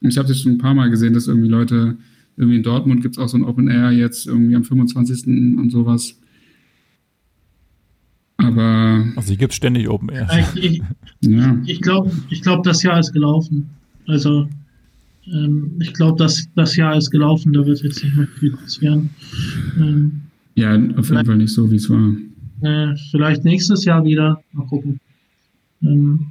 [0.00, 1.96] Und ich habe das schon ein paar Mal gesehen, dass irgendwie Leute,
[2.36, 5.26] irgendwie in Dortmund gibt es auch so ein Open Air jetzt irgendwie am 25.
[5.26, 6.18] und sowas.
[8.36, 9.06] Aber.
[9.14, 10.28] Also hier gibt es ständig Open Air.
[10.54, 10.82] Ich, ich,
[11.20, 11.56] ja.
[11.66, 13.70] ich glaube, ich glaub, das Jahr ist gelaufen.
[14.06, 14.48] Also
[15.26, 19.10] ähm, ich glaube, das, das Jahr ist gelaufen, da wird jetzt nicht mehr viel passieren.
[19.78, 20.22] Ähm,
[20.54, 22.14] ja, auf jeden Fall nicht so, wie es war.
[22.62, 24.42] Äh, vielleicht nächstes Jahr wieder.
[24.52, 25.00] Mal gucken.
[25.82, 26.26] Ähm,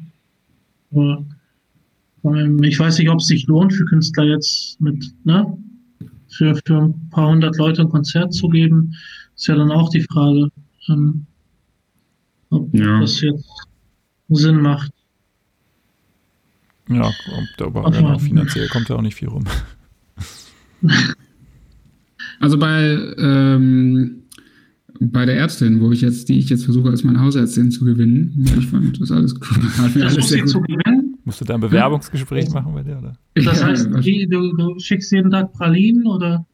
[0.92, 1.26] aber
[2.64, 5.58] ich weiß nicht, ob es sich lohnt für Künstler jetzt mit, ne,
[6.30, 8.94] für, für ein paar hundert Leute ein Konzert zu geben.
[9.36, 10.50] Ist ja dann auch die Frage,
[10.90, 11.26] ähm,
[12.50, 13.00] ob ja.
[13.00, 13.50] das jetzt
[14.30, 14.92] Sinn macht.
[16.96, 17.98] Ja, kommt aber okay.
[17.98, 19.46] genau, finanziell kommt da auch nicht viel rum.
[22.42, 24.24] Also bei, ähm,
[25.00, 28.46] bei der Ärztin, wo ich jetzt, die ich jetzt versuche als meine Hausärztin zu gewinnen,
[28.58, 29.64] ich fand das alles cool.
[29.78, 30.68] Hat mir alles sehr gut.
[31.24, 32.54] Musst du da ein Bewerbungsgespräch ja.
[32.54, 33.14] machen bei der, oder?
[33.36, 36.48] Das heißt, die, du, du, schickst jeden Tag Pralinen, oder?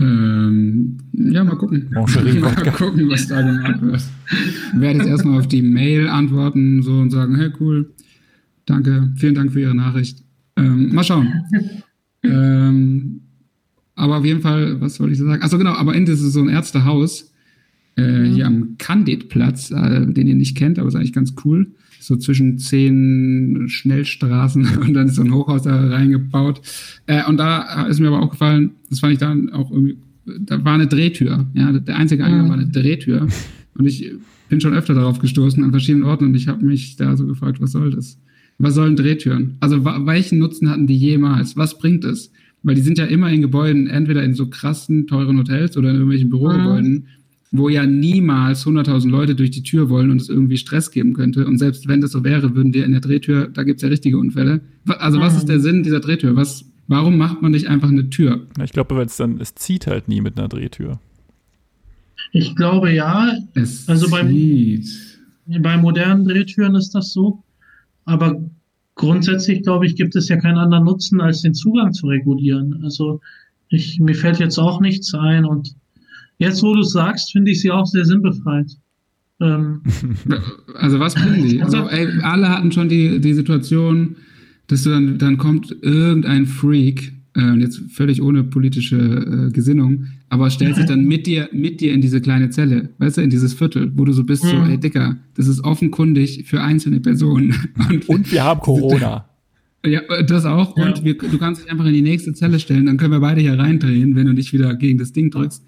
[0.00, 1.88] Ähm, ja, mal gucken.
[1.92, 4.02] mal gucken, was da gemacht wird.
[4.74, 7.92] Ich werde jetzt erstmal auf die Mail antworten so und sagen, hey, cool,
[8.72, 10.24] Danke, vielen Dank für Ihre Nachricht.
[10.56, 11.30] Ähm, mal schauen.
[12.22, 13.20] ähm,
[13.94, 15.42] aber auf jeden Fall, was wollte ich so sagen?
[15.42, 17.34] Achso, genau, aber Ende ist so ein Ärztehaus
[17.98, 18.34] äh, mhm.
[18.34, 21.72] hier am Candidplatz, äh, den ihr nicht kennt, aber ist eigentlich ganz cool.
[22.00, 26.62] So zwischen zehn Schnellstraßen und dann ist so ein Hochhaus da reingebaut.
[27.06, 29.98] Äh, und da ist mir aber auch gefallen, das fand ich dann auch irgendwie,
[30.46, 31.46] da war eine Drehtür.
[31.52, 32.48] Ja, der einzige Eingang mhm.
[32.48, 33.28] war eine Drehtür.
[33.74, 34.10] Und ich
[34.48, 37.60] bin schon öfter darauf gestoßen an verschiedenen Orten und ich habe mich da so gefragt,
[37.60, 38.18] was soll das?
[38.58, 39.56] Was sollen Drehtüren?
[39.60, 41.56] Also welchen Nutzen hatten die jemals?
[41.56, 42.30] Was bringt es?
[42.62, 45.96] Weil die sind ja immer in Gebäuden, entweder in so krassen, teuren Hotels oder in
[45.96, 47.04] irgendwelchen Bürogebäuden, mhm.
[47.50, 51.46] wo ja niemals 100.000 Leute durch die Tür wollen und es irgendwie Stress geben könnte.
[51.46, 53.88] Und selbst wenn das so wäre, würden wir in der Drehtür, da gibt es ja
[53.88, 54.60] richtige Unfälle.
[54.86, 55.22] Also mhm.
[55.22, 56.36] was ist der Sinn dieser Drehtür?
[56.36, 58.46] Was, warum macht man nicht einfach eine Tür?
[58.62, 61.00] Ich glaube, weil es dann, es zieht halt nie mit einer Drehtür.
[62.30, 63.32] Ich glaube ja.
[63.54, 64.86] Es also zieht.
[65.46, 67.42] beim, bei modernen Drehtüren ist das so.
[68.04, 68.40] Aber
[68.94, 72.80] grundsätzlich, glaube ich, gibt es ja keinen anderen Nutzen, als den Zugang zu regulieren.
[72.82, 73.20] Also
[73.68, 75.44] ich, mir fällt jetzt auch nichts ein.
[75.44, 75.74] Und
[76.38, 78.76] jetzt, wo du es sagst, finde ich sie auch sehr sinnbefreit.
[79.40, 79.82] Ähm,
[80.74, 81.62] also was bringen die?
[81.62, 84.16] Also, ey, alle hatten schon die, die Situation,
[84.66, 90.48] dass du dann, dann kommt irgendein Freak äh, jetzt völlig ohne politische äh, Gesinnung, aber
[90.48, 93.52] stellt sich dann mit dir, mit dir in diese kleine Zelle, weißt du, in dieses
[93.52, 94.48] Viertel, wo du so bist, mhm.
[94.48, 97.54] so, ey Dicker, das ist offenkundig für einzelne Personen.
[97.90, 99.28] Und, und wir haben Corona.
[99.84, 100.74] Ja, das auch.
[100.78, 100.86] Ja.
[100.86, 103.42] Und wir, du kannst dich einfach in die nächste Zelle stellen, dann können wir beide
[103.42, 105.62] hier reindrehen, wenn du nicht wieder gegen das Ding drückst.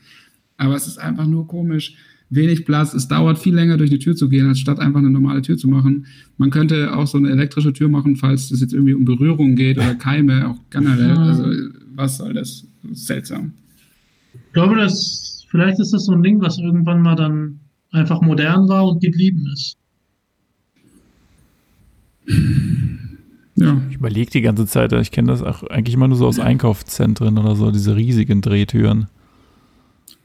[0.56, 1.96] Aber es ist einfach nur komisch
[2.30, 2.94] wenig Platz.
[2.94, 5.58] Es dauert viel länger durch die Tür zu gehen, als statt einfach eine normale Tür
[5.58, 6.06] zu machen.
[6.38, 9.76] Man könnte auch so eine elektrische Tür machen, falls es jetzt irgendwie um Berührung geht
[9.76, 11.18] oder Keime, auch generell.
[11.18, 11.52] Also
[11.94, 12.66] was soll das?
[12.92, 13.52] Seltsam.
[14.34, 17.60] Ich glaube, dass vielleicht ist das so ein Ding, was irgendwann mal dann
[17.90, 19.76] einfach modern war und geblieben ist.
[23.56, 23.80] Ja.
[23.88, 27.38] Ich überlege die ganze Zeit, ich kenne das auch eigentlich immer nur so aus Einkaufszentren
[27.38, 29.06] oder so, diese riesigen Drehtüren.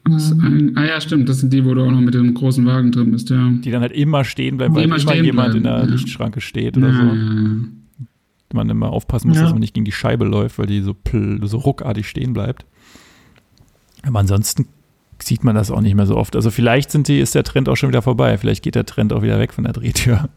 [0.04, 2.90] Ein, ah ja, stimmt, das sind die, wo du auch noch mit dem großen Wagen
[2.90, 3.50] drin bist, ja.
[3.50, 5.56] Die dann halt immer stehen bleiben, weil immer, immer jemand bleiben.
[5.58, 5.84] in der ja.
[5.84, 7.02] Lichtschranke steht oder ja, so.
[7.02, 8.06] Ja,
[8.52, 10.96] man immer aufpassen muss, dass man nicht gegen die Scheibe läuft, weil die so,
[11.42, 12.66] so ruckartig stehen bleibt.
[14.02, 14.66] Aber ansonsten
[15.22, 16.36] sieht man das auch nicht mehr so oft.
[16.36, 18.38] Also vielleicht sind die, ist der Trend auch schon wieder vorbei.
[18.38, 20.28] Vielleicht geht der Trend auch wieder weg von der Drehtür.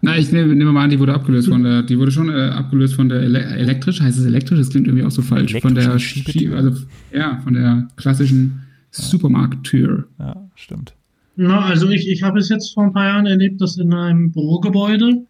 [0.00, 2.50] Na, ich nehme, nehme mal an, die wurde abgelöst von der, die wurde schon äh,
[2.50, 4.58] abgelöst von der ele elektrisch, heißt es elektrisch?
[4.58, 5.58] Das klingt irgendwie auch so falsch.
[5.60, 5.92] Von der.
[5.92, 8.60] Also, ja, von der klassischen
[8.94, 9.02] ja.
[9.02, 10.06] Supermarkttür.
[10.18, 10.94] Ja, stimmt.
[11.36, 14.30] Na, also ich, ich habe es jetzt vor ein paar Jahren erlebt, dass in einem
[14.30, 15.24] Bürogebäude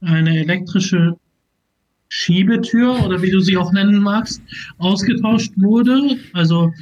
[0.00, 1.16] eine elektrische
[2.08, 4.42] Schiebetür oder wie du sie auch nennen magst,
[4.78, 6.72] ausgetauscht wurde, also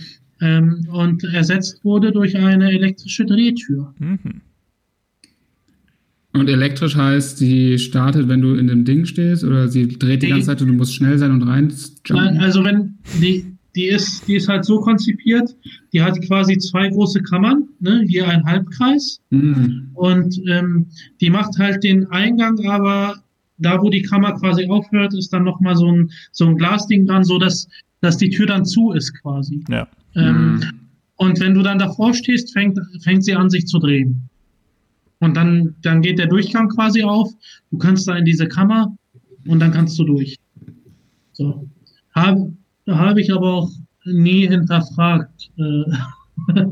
[0.41, 3.95] ähm, und ersetzt wurde durch eine elektrische Drehtür.
[3.99, 4.43] Mhm.
[6.35, 10.27] Und elektrisch heißt, sie startet, wenn du in dem Ding stehst, oder sie dreht die,
[10.27, 11.73] die ganze Zeit und du musst schnell sein und rein
[12.07, 12.39] jumpen?
[12.39, 13.45] Also wenn die,
[13.77, 15.55] die ist, die ist halt so konzipiert,
[15.93, 19.21] die hat quasi zwei große Kammern, ne, hier ein Halbkreis.
[19.29, 19.91] Mhm.
[19.93, 20.87] Und ähm,
[21.21, 23.22] die macht halt den Eingang aber
[23.63, 27.25] da, wo die Kammer quasi aufhört, ist dann nochmal so ein, so ein Glasding dran,
[27.25, 27.69] so dass,
[28.01, 29.65] dass die Tür dann zu ist quasi.
[29.69, 29.89] Ja.
[30.15, 30.63] Ähm, mhm.
[31.17, 34.29] Und wenn du dann davor stehst, fängt, fängt sie an, sich zu drehen.
[35.21, 37.31] Und dann, dann geht der Durchgang quasi auf.
[37.71, 38.97] Du kannst da in diese Kammer
[39.47, 40.37] und dann kannst du durch.
[41.33, 41.69] So.
[42.15, 42.53] Habe
[42.89, 43.71] hab ich aber auch
[44.05, 45.51] nie hinterfragt.
[45.57, 46.65] Äh,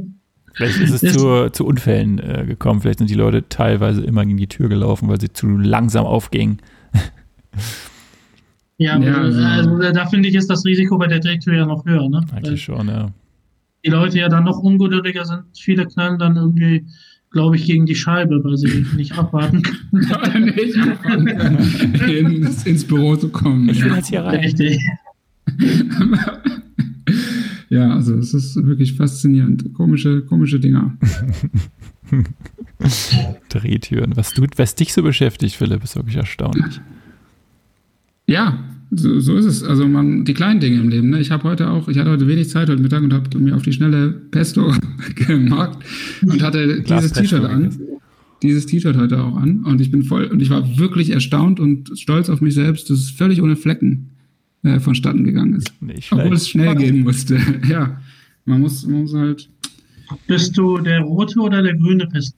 [0.53, 2.81] Vielleicht ist es zu, zu Unfällen äh, gekommen.
[2.81, 6.59] Vielleicht sind die Leute teilweise immer gegen die Tür gelaufen, weil sie zu langsam aufgingen.
[8.79, 11.85] ja, ja also, also, da finde ich, ist das Risiko bei der Drehtür ja noch
[11.85, 12.09] höher.
[12.09, 12.21] Ne?
[12.33, 13.11] Eigentlich weil schon, ja.
[13.85, 15.45] Die Leute ja dann noch ungeduldiger sind.
[15.59, 16.85] Viele knallen dann irgendwie,
[17.31, 20.45] glaube ich, gegen die Scheibe, weil sie nicht abwarten können.
[20.55, 23.69] nicht abwarten können, ins, ins Büro zu kommen.
[23.71, 24.41] Ich will jetzt hier rein.
[24.41, 24.79] Richtig.
[27.71, 29.73] Ja, also es ist wirklich faszinierend.
[29.75, 30.99] Komische, komische Dinger.
[33.49, 34.17] Drehtüren.
[34.17, 36.81] Was, du, was dich so beschäftigt, Philipp, ist wirklich erstaunlich.
[38.27, 38.59] Ja,
[38.91, 39.63] so, so ist es.
[39.63, 41.11] Also man, die kleinen Dinge im Leben.
[41.11, 41.21] Ne?
[41.21, 43.63] Ich habe heute auch, ich hatte heute wenig Zeit heute Mittag und habe mir auf
[43.63, 44.75] die schnelle Pesto
[45.15, 45.79] gemacht
[46.23, 47.77] und hatte dieses T-Shirt an.
[48.43, 49.65] Dieses T-Shirt heute auch an.
[49.65, 52.91] Und ich bin voll, und ich war wirklich erstaunt und stolz auf mich selbst.
[52.91, 54.11] Das ist völlig ohne Flecken
[54.63, 55.73] äh, vonstatten gegangen ist.
[55.81, 57.39] Nicht Obwohl es schnell gehen musste.
[57.69, 58.01] ja,
[58.45, 59.49] man muss, man muss halt.
[60.27, 62.35] Bist du der rote oder der grüne Pest?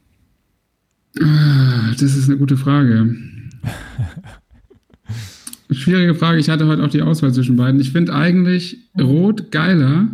[1.20, 3.14] Ah, das ist eine gute Frage.
[5.70, 6.38] Schwierige Frage.
[6.38, 7.80] Ich hatte heute auch die Auswahl zwischen beiden.
[7.80, 10.08] Ich finde eigentlich rot geiler.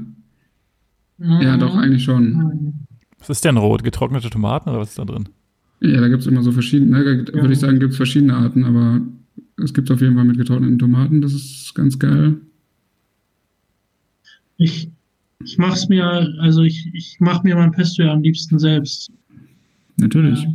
[1.18, 1.40] Mhm.
[1.40, 2.74] Ja, doch, eigentlich schon.
[3.18, 3.82] Was ist denn rot?
[3.82, 5.28] Getrocknete Tomaten oder was ist da drin?
[5.80, 8.64] Ja, da gibt es immer so verschiedene, ne, würde ich sagen, gibt es verschiedene Arten,
[8.64, 9.01] aber
[9.62, 12.36] es gibt auf jeden Fall mit getrockneten Tomaten, das ist ganz geil.
[14.57, 14.90] Ich,
[15.44, 19.12] ich mach's mir, also ich, ich mach mir mein Pesto ja am liebsten selbst.
[19.96, 20.42] Natürlich.
[20.42, 20.55] Ja.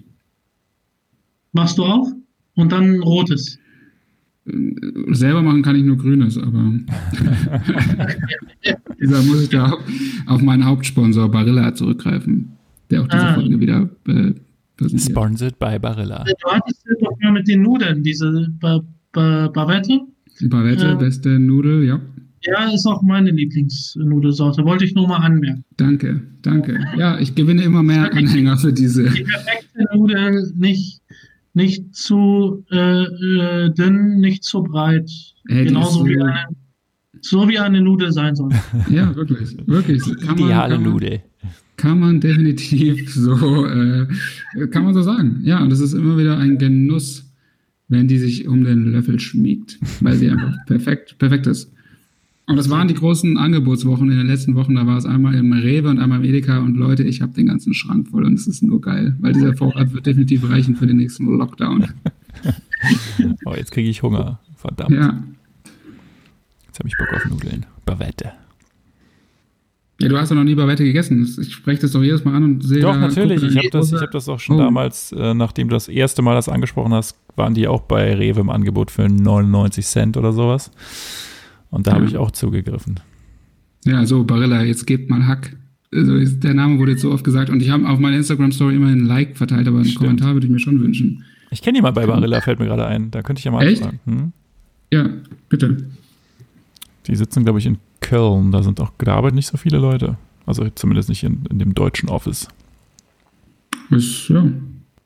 [1.53, 2.11] Machst du auch?
[2.55, 3.57] Und dann rotes.
[4.45, 4.53] Äh,
[5.11, 6.73] selber machen kann ich nur grünes, aber
[8.99, 9.77] dieser muss ich da
[10.27, 12.51] auf meinen Hauptsponsor Barilla zurückgreifen,
[12.89, 13.33] der auch diese ah.
[13.35, 14.33] Folge wieder äh,
[14.97, 16.25] Sponsored by Barilla.
[16.25, 18.81] Du hattest ja doch mal mit den Nudeln, diese ba
[19.11, 20.01] ba Bavette.
[20.41, 22.01] Bavette, äh, beste Nudel, ja.
[22.45, 24.65] Ja, ist auch meine Lieblingsnudelsorte.
[24.65, 25.63] Wollte ich nur mal anmerken.
[25.77, 26.77] Danke, danke.
[26.97, 29.03] Ja, ich gewinne immer mehr Anhänger für diese.
[29.03, 31.01] Die perfekte Nudel, nicht,
[31.53, 35.09] nicht zu äh, äh, dünn, nicht zu breit.
[35.47, 36.45] Hey, Genauso so wie eine,
[37.21, 38.49] so wie eine Nudel sein soll.
[38.89, 40.01] Ja, wirklich, wirklich.
[40.21, 41.21] Kann Ideale man, Nudel
[41.77, 44.07] kann man definitiv so, äh,
[44.69, 45.41] kann man so sagen.
[45.43, 47.31] Ja, und es ist immer wieder ein Genuss,
[47.87, 51.71] wenn die sich um den Löffel schmiegt, weil sie einfach perfekt, perfekt ist.
[52.45, 54.75] Und das waren die großen Angebotswochen in den letzten Wochen.
[54.75, 56.59] Da war es einmal im Rewe und einmal im Edeka.
[56.59, 59.55] Und Leute, ich habe den ganzen Schrank voll und es ist nur geil, weil dieser
[59.55, 61.87] Vorrat wird definitiv reichen für den nächsten Lockdown.
[63.45, 64.39] oh, jetzt kriege ich Hunger.
[64.57, 64.91] Verdammt.
[64.91, 65.23] Ja.
[66.67, 67.65] Jetzt habe ich Bock auf Nudeln.
[67.85, 68.33] Bavette.
[70.01, 71.25] Ja, du hast doch noch nie Bavette gegessen.
[71.39, 72.81] Ich spreche das doch jedes Mal an und sehe.
[72.81, 73.41] Doch, natürlich.
[73.43, 74.59] Ich habe das, hab das auch schon oh.
[74.59, 78.41] damals, äh, nachdem du das erste Mal das angesprochen hast, waren die auch bei Rewe
[78.41, 80.71] im Angebot für 99 Cent oder sowas.
[81.73, 81.97] Und da ja.
[81.97, 82.99] habe ich auch zugegriffen.
[83.83, 85.55] Ja, so, Barilla, jetzt gebt mal Hack.
[85.91, 88.87] Also, der Name wurde jetzt so oft gesagt und ich habe auf meiner Instagram-Story immer
[88.87, 89.99] ein Like verteilt, aber einen Stimmt.
[89.99, 91.23] Kommentar würde ich mir schon wünschen.
[91.49, 93.09] Ich kenne jemanden bei Barilla, fällt mir gerade ein.
[93.09, 93.87] Da könnte ich ja mal Echt?
[94.05, 94.33] Hm?
[94.91, 95.09] Ja,
[95.49, 95.77] bitte.
[97.07, 98.51] Die sitzen, glaube ich, in Köln.
[98.51, 100.17] Da sind auch gearbeitet nicht so viele Leute.
[100.45, 102.47] Also zumindest nicht in, in dem deutschen Office.
[103.89, 104.45] Ist, ja.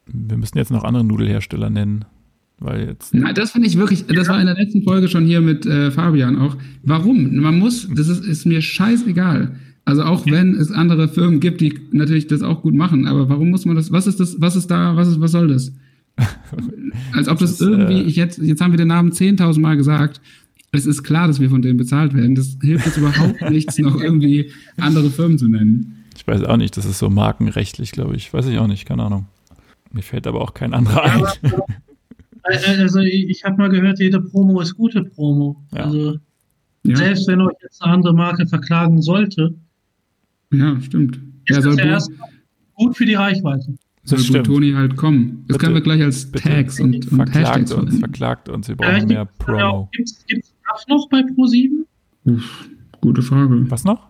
[0.06, 2.06] Wir müssen jetzt noch andere Nudelhersteller nennen.
[2.60, 3.14] Weil jetzt.
[3.14, 5.92] Na, das finde ich wirklich, das war in der letzten Folge schon hier mit äh,
[5.92, 6.58] Fabian auch.
[6.84, 7.36] Warum?
[7.36, 9.56] Man muss, das ist, ist mir scheißegal.
[9.86, 13.52] Also auch wenn es andere Firmen gibt, die natürlich das auch gut machen, aber warum
[13.52, 15.72] muss man das, was ist das, was ist da, was ist, was soll das?
[17.14, 19.78] Als ob das, das irgendwie, äh, ich jetzt, jetzt haben wir den Namen 10.000 Mal
[19.78, 20.20] gesagt
[20.72, 22.36] es ist klar, dass wir von denen bezahlt werden.
[22.36, 26.06] Das hilft jetzt überhaupt nichts, noch irgendwie andere Firmen zu nennen.
[26.16, 28.34] Ich weiß auch nicht, das ist so markenrechtlich, glaube ich.
[28.34, 29.28] Weiß ich auch nicht, keine Ahnung.
[29.92, 31.24] Mir fällt aber auch kein anderer ein.
[32.50, 35.64] Äh, also ich habe mal gehört, jede Promo ist gute Promo.
[35.74, 35.86] Ja.
[35.86, 36.18] Also
[36.84, 36.96] ja.
[36.96, 39.56] selbst wenn euch jetzt eine andere Marke verklagen sollte.
[40.52, 41.20] Ja, stimmt.
[41.46, 42.12] Ist ja, soll ja erst
[42.74, 43.76] gut für die Reichweite.
[44.04, 45.44] Soll gut Toni halt kommen.
[45.48, 48.76] Das bitte, können wir gleich als Tags und, und verklagt Hashtags uns, Verklagt uns, wir
[48.78, 49.90] brauchen mehr Promo.
[49.92, 51.86] Gibt es TAF noch bei Pro7?
[52.26, 52.70] Uff,
[53.02, 53.70] gute Frage.
[53.70, 54.08] Was noch?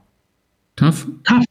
[0.76, 1.08] TAF?
[1.24, 1.44] TAF.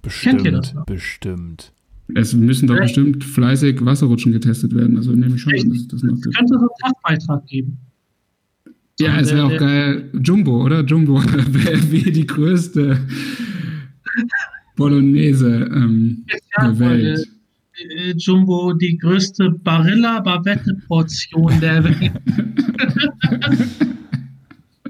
[0.00, 0.74] Bestimmt, Kennt ihr das?
[0.86, 1.72] bestimmt.
[2.14, 2.94] Es müssen doch Vielleicht.
[2.94, 4.96] bestimmt fleißig Wasserrutschen getestet werden.
[4.96, 6.36] Also nehme ich schon an, dass es das noch gibt.
[6.36, 7.78] Könnte so einen TAF-Beitrag geben.
[9.00, 10.10] Ja, es wäre auch geil.
[10.22, 10.82] Jumbo, oder?
[10.84, 12.98] Jumbo wäre wie die größte
[14.76, 16.24] Bolognese ähm,
[16.60, 17.28] der Welt.
[17.96, 22.12] äh, Jumbo die größte Barilla Bavette Portion der Welt.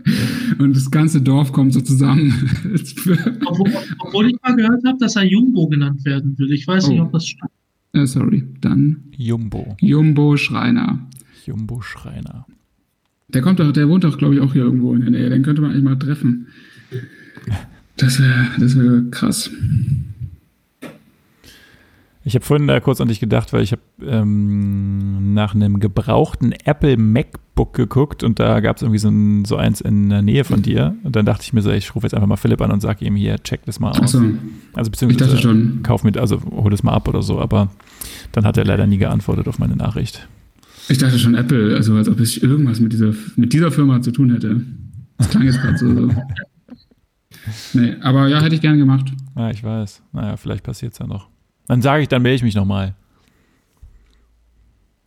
[0.59, 2.33] Und das ganze Dorf kommt so zusammen.
[3.47, 6.53] obwohl, obwohl, ich mal gehört habe, dass er Jumbo genannt werden will.
[6.53, 6.91] Ich weiß oh.
[6.91, 7.51] nicht, ob das stimmt.
[7.93, 9.05] Äh, sorry, dann.
[9.17, 9.77] Jumbo.
[9.81, 11.07] Jumbo Schreiner.
[11.47, 12.47] Jumbo Schreiner.
[13.29, 15.31] Der kommt doch, der wohnt doch, glaube ich, auch hier irgendwo in der Nähe.
[15.31, 16.49] Den könnte man eigentlich mal treffen.
[17.97, 19.51] Das wäre das wär krass.
[22.25, 26.53] Ich habe vorhin da kurz an dich gedacht, weil ich habe ähm, nach einem gebrauchten
[26.53, 26.97] Apple
[27.59, 30.63] MacBook geguckt und da gab es irgendwie so, ein, so eins in der Nähe von
[30.63, 30.97] dir.
[31.03, 33.05] Und dann dachte ich mir so, ich rufe jetzt einfach mal Philipp an und sage
[33.05, 34.13] ihm hier, check das mal aus.
[34.13, 34.23] So.
[34.75, 35.83] Also beziehungsweise ich schon.
[35.83, 37.71] kauf mit, also hol das mal ab oder so, aber
[38.33, 40.29] dann hat er leider nie geantwortet auf meine Nachricht.
[40.89, 44.13] Ich dachte schon Apple, also als ob ich irgendwas mit dieser, mit dieser Firma zu
[44.13, 44.63] tun hätte.
[45.19, 45.95] Das klang jetzt gerade so.
[45.95, 46.11] so.
[47.73, 49.11] Nee, aber ja, hätte ich gerne gemacht.
[49.35, 50.03] Ja, ich weiß.
[50.13, 51.31] Naja, vielleicht passiert es ja noch.
[51.67, 52.95] Dann sage ich, dann melde ich mich nochmal.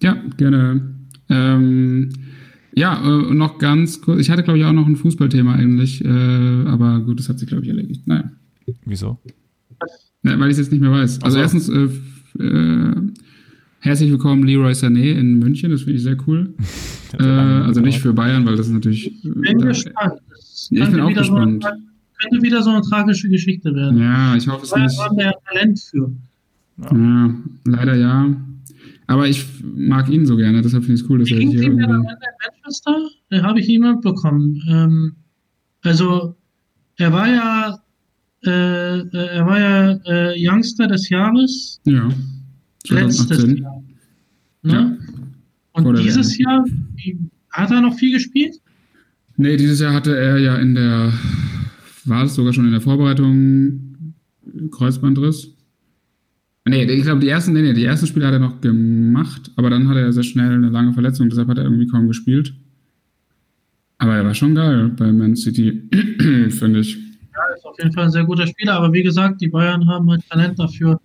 [0.02, 0.82] Ja, gerne.
[1.30, 2.10] Ähm,
[2.74, 4.20] ja, äh, noch ganz kurz.
[4.20, 7.48] Ich hatte, glaube ich, auch noch ein Fußballthema eigentlich, äh, aber gut, das hat sich,
[7.48, 8.08] glaube ich, erledigt.
[8.08, 8.32] Naja.
[8.86, 9.20] Wieso?
[10.24, 11.22] Ja, weil ich es jetzt nicht mehr weiß.
[11.24, 11.40] Also, also.
[11.40, 12.96] erstens, äh, äh,
[13.80, 16.54] herzlich willkommen Leroy Sané in München, das finde ich sehr cool.
[17.20, 19.08] äh, also nicht für Bayern, weil das ist natürlich.
[19.08, 20.14] Ich bin da, gespannt.
[20.70, 21.64] Ja, ich bin auch gespannt.
[21.64, 21.80] So eine,
[22.22, 23.98] könnte wieder so eine tragische Geschichte werden.
[23.98, 24.98] Ja, ich hoffe es nicht.
[24.98, 26.12] Da haben wir ja Talent für.
[26.78, 26.98] Ja.
[26.98, 27.36] ja.
[27.66, 28.36] leider ja.
[29.12, 31.62] Aber ich mag ihn so gerne, deshalb finde ich es cool, dass Wie er hier
[31.64, 31.86] irgendwie...
[31.86, 32.96] Manchester?
[33.44, 34.62] Habe ich ihn mitbekommen.
[34.70, 35.16] Ähm,
[35.84, 36.36] also,
[36.98, 37.82] er war ja
[38.46, 41.80] äh, äh, er war ja äh, Youngster des Jahres.
[41.86, 42.10] Ja.
[42.88, 42.98] 2018.
[42.98, 43.84] Letztes Jahr.
[44.64, 44.74] Ne?
[44.74, 44.98] Ja.
[45.74, 46.66] Und dieses Jahr,
[47.52, 48.56] hat er noch viel gespielt?
[49.38, 51.14] Nee, dieses Jahr hatte er ja in der,
[52.06, 54.14] war es sogar schon in der Vorbereitung
[54.72, 55.56] Kreuzbandriss.
[56.66, 59.72] Nee, ich glaube, die ersten, nee, nee, die ersten Spiele hat er noch gemacht, aber
[59.72, 62.54] dann hat er sehr schnell eine lange Verletzung, deshalb hat er irgendwie kaum gespielt.
[63.98, 65.90] Aber er war schon geil bei Man City,
[66.50, 66.96] finde ich.
[66.96, 70.10] Ja, ist auf jeden Fall ein sehr guter Spieler, aber wie gesagt, die Bayern haben
[70.10, 71.00] halt Talent dafür,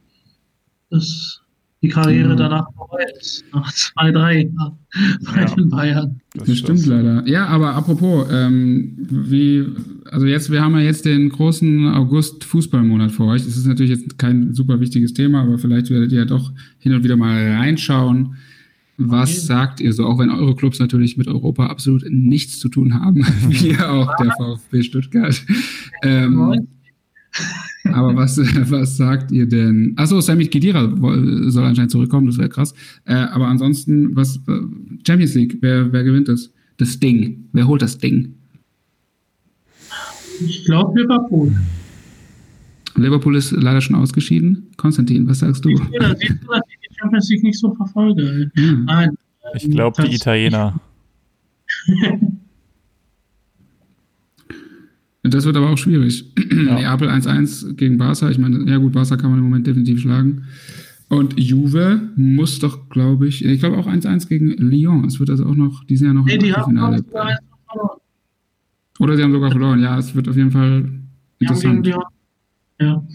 [0.91, 1.41] dass
[1.83, 2.39] die Karriere mhm.
[2.39, 3.45] danach vorbei ist.
[3.53, 4.79] Nach zwei, drei Jahren
[5.25, 5.55] bei ja.
[5.55, 6.21] den Bayern.
[6.39, 7.27] Das, das stimmt leider.
[7.27, 9.65] Ja, aber apropos, ähm, wie,
[10.11, 13.45] also jetzt, wir haben ja jetzt den großen August-Fußballmonat vor euch.
[13.45, 16.95] Das ist natürlich jetzt kein super wichtiges Thema, aber vielleicht werdet ihr ja doch hin
[16.95, 18.37] und wieder mal reinschauen.
[18.99, 19.41] Was okay.
[19.41, 23.27] sagt ihr so, auch wenn eure Clubs natürlich mit Europa absolut nichts zu tun haben,
[23.49, 25.43] wie auch der VfB Stuttgart.
[26.03, 26.69] Ähm,
[27.93, 28.39] aber was,
[28.71, 29.95] was sagt ihr denn?
[29.97, 30.93] Achso, Samit Kedira
[31.51, 32.75] soll anscheinend zurückkommen, das wäre krass.
[33.05, 34.41] Äh, aber ansonsten, was
[35.07, 36.53] Champions League, wer, wer gewinnt das?
[36.79, 37.49] Das Ding.
[37.53, 38.35] Wer holt das Ding?
[40.45, 41.55] Ich glaube Liverpool.
[42.97, 44.71] Liverpool ist leider schon ausgeschieden.
[44.77, 45.71] Konstantin, was sagst du?
[45.77, 48.51] Siehst du, dass ich die Champions League nicht so verfolge?
[48.55, 48.85] Hm.
[48.85, 49.17] Nein.
[49.55, 50.81] Ich glaube, die Italiener.
[55.31, 56.25] Das wird aber auch schwierig.
[56.51, 56.75] Ja.
[56.75, 58.31] Neapel 1-1 gegen Barca.
[58.31, 60.45] Ich meine, ja gut, Barca kann man im Moment definitiv schlagen.
[61.09, 65.05] Und Juve muss doch, glaube ich, ich glaube auch 1-1 gegen Lyon.
[65.05, 67.05] Es wird also auch noch, die sind ja noch nee, im Finale.
[68.99, 69.81] Oder sie haben sogar verloren.
[69.81, 70.91] Ja, es wird auf jeden Fall
[71.39, 71.87] interessant.
[72.81, 73.07] Ja.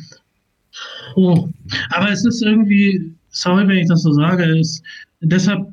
[1.15, 1.49] Oh.
[1.89, 4.83] Aber es ist irgendwie, sorry, wenn ich das so sage, ist
[5.21, 5.67] deshalb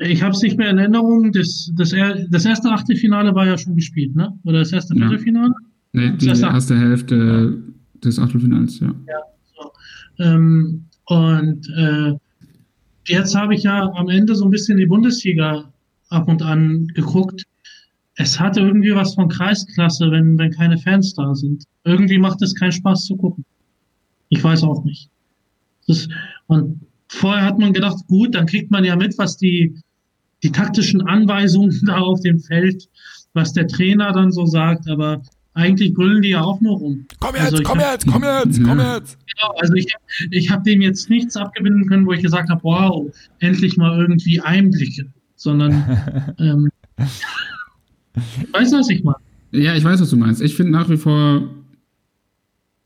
[0.00, 1.32] ich habe es nicht mehr in Erinnerung.
[1.32, 1.94] Das, das,
[2.30, 4.32] das erste Achtelfinale war ja schon gespielt, ne?
[4.44, 5.54] Oder das erste Viertelfinale?
[5.92, 8.00] Nee, die erste, erste Hälfte ja.
[8.00, 8.88] des Achtelfinals, ja.
[8.88, 9.20] Ja,
[9.54, 9.72] so.
[10.22, 12.14] Ähm, und äh,
[13.06, 15.72] jetzt habe ich ja am Ende so ein bisschen die Bundesliga
[16.10, 17.44] ab und an geguckt.
[18.16, 21.64] Es hatte irgendwie was von Kreisklasse, wenn, wenn keine Fans da sind.
[21.84, 23.44] Irgendwie macht es keinen Spaß zu gucken.
[24.28, 25.08] Ich weiß auch nicht.
[25.86, 26.08] Das,
[26.46, 29.76] und Vorher hat man gedacht, gut, dann kriegt man ja mit, was die,
[30.42, 32.88] die taktischen Anweisungen da auf dem Feld,
[33.32, 35.22] was der Trainer dann so sagt, aber
[35.54, 37.06] eigentlich grüllen die ja auch nur rum.
[37.18, 39.86] Komm jetzt, also komm, hab, jetzt komm jetzt, komm jetzt, Genau, also ich,
[40.30, 44.40] ich habe dem jetzt nichts abgewinnen können, wo ich gesagt habe, wow, endlich mal irgendwie
[44.40, 46.68] Einblicke, sondern ähm,
[48.52, 49.16] weißt du, was ich meine?
[49.52, 50.42] Ja, ich weiß, was du meinst.
[50.42, 51.48] Ich finde nach wie vor,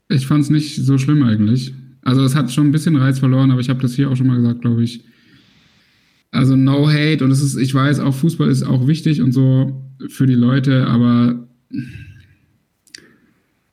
[0.09, 1.73] ich fand es nicht so schlimm eigentlich.
[2.03, 4.27] Also es hat schon ein bisschen Reiz verloren, aber ich habe das hier auch schon
[4.27, 5.03] mal gesagt, glaube ich.
[6.31, 9.85] Also no hate und es ist, ich weiß, auch Fußball ist auch wichtig und so
[10.07, 11.47] für die Leute, aber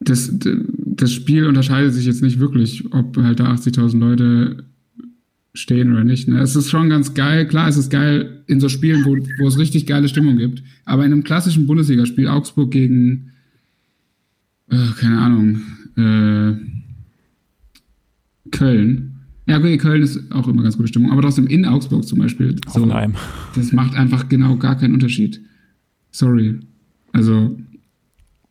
[0.00, 4.64] das, das Spiel unterscheidet sich jetzt nicht wirklich, ob halt da 80.000 Leute
[5.54, 6.28] stehen oder nicht.
[6.28, 6.40] Ne?
[6.40, 7.46] Es ist schon ganz geil.
[7.46, 10.62] Klar, es ist geil in so Spielen, wo, wo es richtig geile Stimmung gibt.
[10.84, 13.32] Aber in einem klassischen Bundesligaspiel, Augsburg gegen,
[14.70, 15.60] äh, keine Ahnung,
[15.96, 16.78] äh,
[18.50, 19.14] Köln
[19.46, 22.56] Ja, okay, Köln ist auch immer ganz gute Stimmung, aber trotzdem in Augsburg zum Beispiel.
[22.66, 23.14] So, Hoffenheim.
[23.54, 25.40] das macht einfach genau gar keinen Unterschied.
[26.10, 26.58] Sorry.
[27.12, 27.56] Also,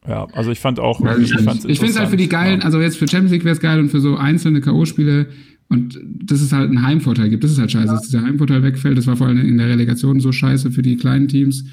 [0.07, 0.99] Ja, also ich fand auch.
[1.19, 1.31] ich.
[1.65, 2.65] Ich finde es halt für die geilen, ja.
[2.65, 5.27] also jetzt für Champions League wäre es geil und für so einzelne K.O.-Spiele
[5.69, 7.43] und dass es halt einen Heimvorteil gibt.
[7.43, 8.97] Das ist halt scheiße, dass dieser Heimvorteil wegfällt.
[8.97, 11.65] Das war vor allem in der Relegation so scheiße für die kleinen Teams.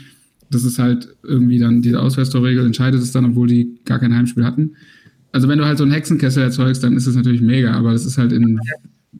[0.50, 4.44] Das ist halt irgendwie dann diese Auswärtstorregel entscheidet es dann, obwohl die gar kein Heimspiel
[4.44, 4.72] hatten.
[5.34, 8.06] Also wenn du halt so einen Hexenkessel erzeugst, dann ist es natürlich mega, aber das
[8.06, 8.56] ist halt in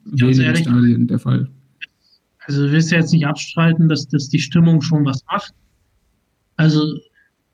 [0.04, 0.60] wenigen ehrlich.
[0.62, 1.48] Stadien der Fall.
[2.46, 5.52] Also du willst ja jetzt nicht abstreiten, dass, dass die Stimmung schon was macht.
[6.56, 7.00] Also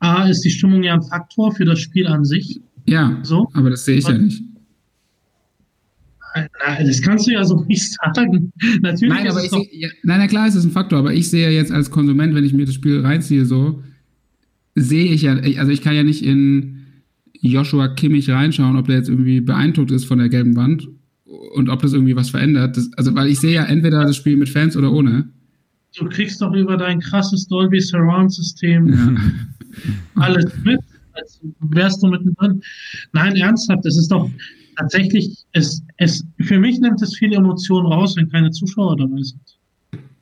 [0.00, 2.60] A ist die Stimmung ja ein Faktor für das Spiel an sich.
[2.86, 3.48] Ja, So.
[3.54, 4.42] aber das sehe ich ja nicht.
[6.34, 8.52] Na, Das kannst du ja so nicht sagen.
[8.82, 11.14] Natürlich Nein, aber es ich sehe, ja, nein, na klar ist es ein Faktor, aber
[11.14, 13.82] ich sehe ja jetzt als Konsument, wenn ich mir das Spiel reinziehe, so,
[14.74, 16.79] sehe ich ja, also ich kann ja nicht in
[17.40, 20.88] Joshua Kimmich reinschauen, ob der jetzt irgendwie beeindruckt ist von der gelben Wand
[21.54, 22.76] und ob das irgendwie was verändert.
[22.76, 25.28] Das, also, weil ich sehe ja entweder das Spiel mit Fans oder ohne.
[25.96, 29.16] du kriegst doch über dein krasses Dolby Surround System Ja.
[30.16, 30.80] alles mit,
[31.12, 32.62] als wärst du mittendrin.
[33.12, 34.30] Nein, ernsthaft, es ist doch
[34.76, 39.40] tatsächlich, es, es, für mich nimmt es viel Emotion raus, wenn keine Zuschauer dabei sind.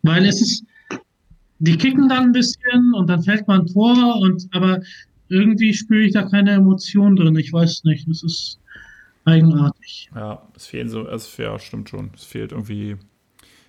[0.03, 0.65] Weil es ist,
[1.59, 4.81] die kicken dann ein bisschen und dann fällt man ein Tor und, aber
[5.29, 7.37] irgendwie spüre ich da keine Emotion drin.
[7.37, 8.59] Ich weiß nicht, es ist
[9.25, 10.11] eigenartig.
[10.15, 12.11] Ja, es fehlen so, es ja, stimmt schon.
[12.15, 12.97] Es fehlt irgendwie.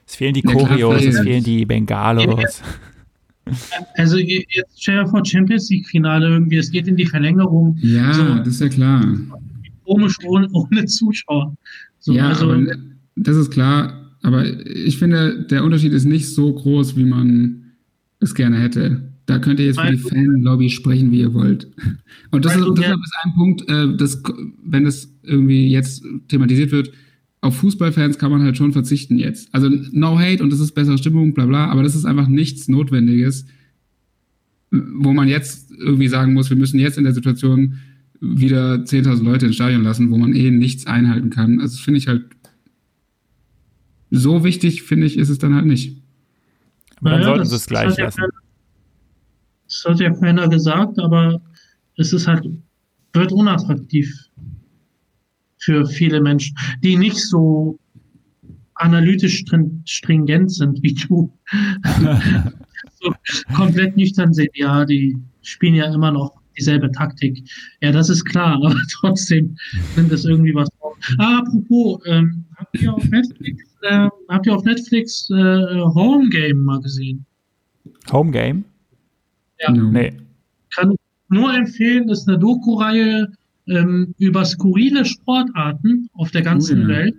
[0.08, 2.62] Es fehlen die Choreos, es fehlen die Bengalos.
[3.96, 8.14] Also jetzt stell dir vor, Champions League Finale irgendwie, es geht in die Verlängerung, Ja,
[8.14, 8.36] So.
[8.36, 9.04] das ist ja klar.
[9.86, 11.56] komisch ohne, ohne Zuschauer.
[12.00, 12.64] So, ja, also, aber
[13.16, 14.12] das ist klar.
[14.22, 17.72] Aber ich finde, der Unterschied ist nicht so groß, wie man
[18.20, 19.09] es gerne hätte.
[19.30, 21.68] Da könnt ihr jetzt für die du- Fanlobby sprechen, wie ihr wollt.
[22.32, 24.22] Und das, Weil ist, gern- ist ein Punkt, äh, das,
[24.66, 26.92] wenn das irgendwie jetzt thematisiert wird,
[27.42, 29.54] auf Fußballfans kann man halt schon verzichten jetzt.
[29.54, 32.68] Also no hate und das ist bessere Stimmung, bla bla, aber das ist einfach nichts
[32.68, 33.46] Notwendiges,
[34.72, 37.76] wo man jetzt irgendwie sagen muss, wir müssen jetzt in der Situation
[38.20, 41.60] wieder 10.000 Leute ins Stadion lassen, wo man eh nichts einhalten kann.
[41.62, 42.26] Also das finde ich halt
[44.12, 46.02] so wichtig, finde ich, ist es dann halt nicht.
[47.00, 48.22] Aber dann Naja, sollten sie es gleich ja lassen.
[49.70, 51.40] Das hat ja keiner gesagt, aber
[51.98, 52.50] es ist halt,
[53.14, 54.12] wird unattraktiv
[55.60, 57.78] für viele Menschen, die nicht so
[58.76, 61.32] analytisch strin- stringent sind wie du.
[63.02, 63.14] so
[63.56, 67.48] komplett nüchtern sind, ja, die spielen ja immer noch dieselbe Taktik.
[67.82, 69.56] Ja, das ist klar, aber trotzdem
[69.96, 70.98] nimmt es irgendwie was auf.
[71.18, 76.64] Ah, apropos, ähm, habt ihr auf Netflix, äh, habt ihr auf Netflix äh, Home Game
[76.64, 77.26] mal gesehen?
[78.12, 78.66] Home Game?
[79.60, 79.72] Ja.
[79.72, 79.92] No.
[79.92, 80.14] Nee.
[80.76, 81.00] kann ich
[81.30, 83.32] nur empfehlen, ist eine Doku-Reihe
[83.68, 86.88] ähm, über skurrile Sportarten auf der ganzen ja.
[86.88, 87.16] Welt.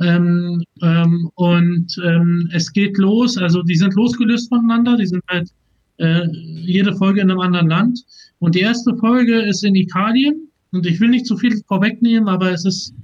[0.00, 5.50] Ähm, ähm, und ähm, es geht los, also die sind losgelöst voneinander, die sind halt
[5.98, 8.00] äh, jede Folge in einem anderen Land.
[8.38, 10.48] Und die erste Folge ist in Italien.
[10.72, 12.94] Und ich will nicht zu viel vorwegnehmen, aber es ist,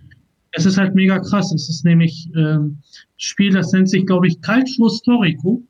[0.52, 1.52] es ist halt mega krass.
[1.52, 2.78] Es ist nämlich ähm,
[3.18, 5.62] Spiel, das nennt sich, glaube ich, Calcio Storico.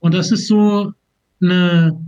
[0.00, 0.92] Und das ist so
[1.40, 1.98] eine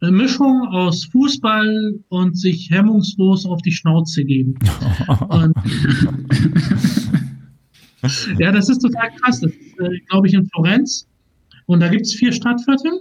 [0.00, 4.54] eine Mischung aus Fußball und sich hemmungslos auf die Schnauze geben.
[8.38, 9.40] Ja, das ist total krass.
[9.40, 11.06] Das ist, äh, glaube ich, in Florenz.
[11.66, 13.00] Und da gibt es vier Stadtviertel.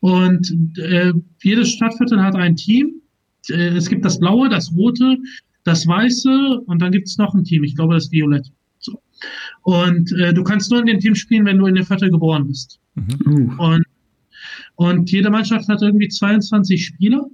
[0.00, 3.00] Und äh, jedes Stadtviertel hat ein Team.
[3.48, 5.16] Äh, es gibt das Blaue, das Rote,
[5.64, 7.64] das Weiße und dann gibt es noch ein Team.
[7.64, 8.46] Ich glaube, das Violett.
[8.78, 9.00] So.
[9.62, 12.46] Und äh, du kannst nur in dem Team spielen, wenn du in dem Viertel geboren
[12.46, 12.80] bist.
[13.26, 13.64] Oh.
[13.64, 13.84] Und,
[14.80, 17.26] und jede Mannschaft hat irgendwie 22 Spieler.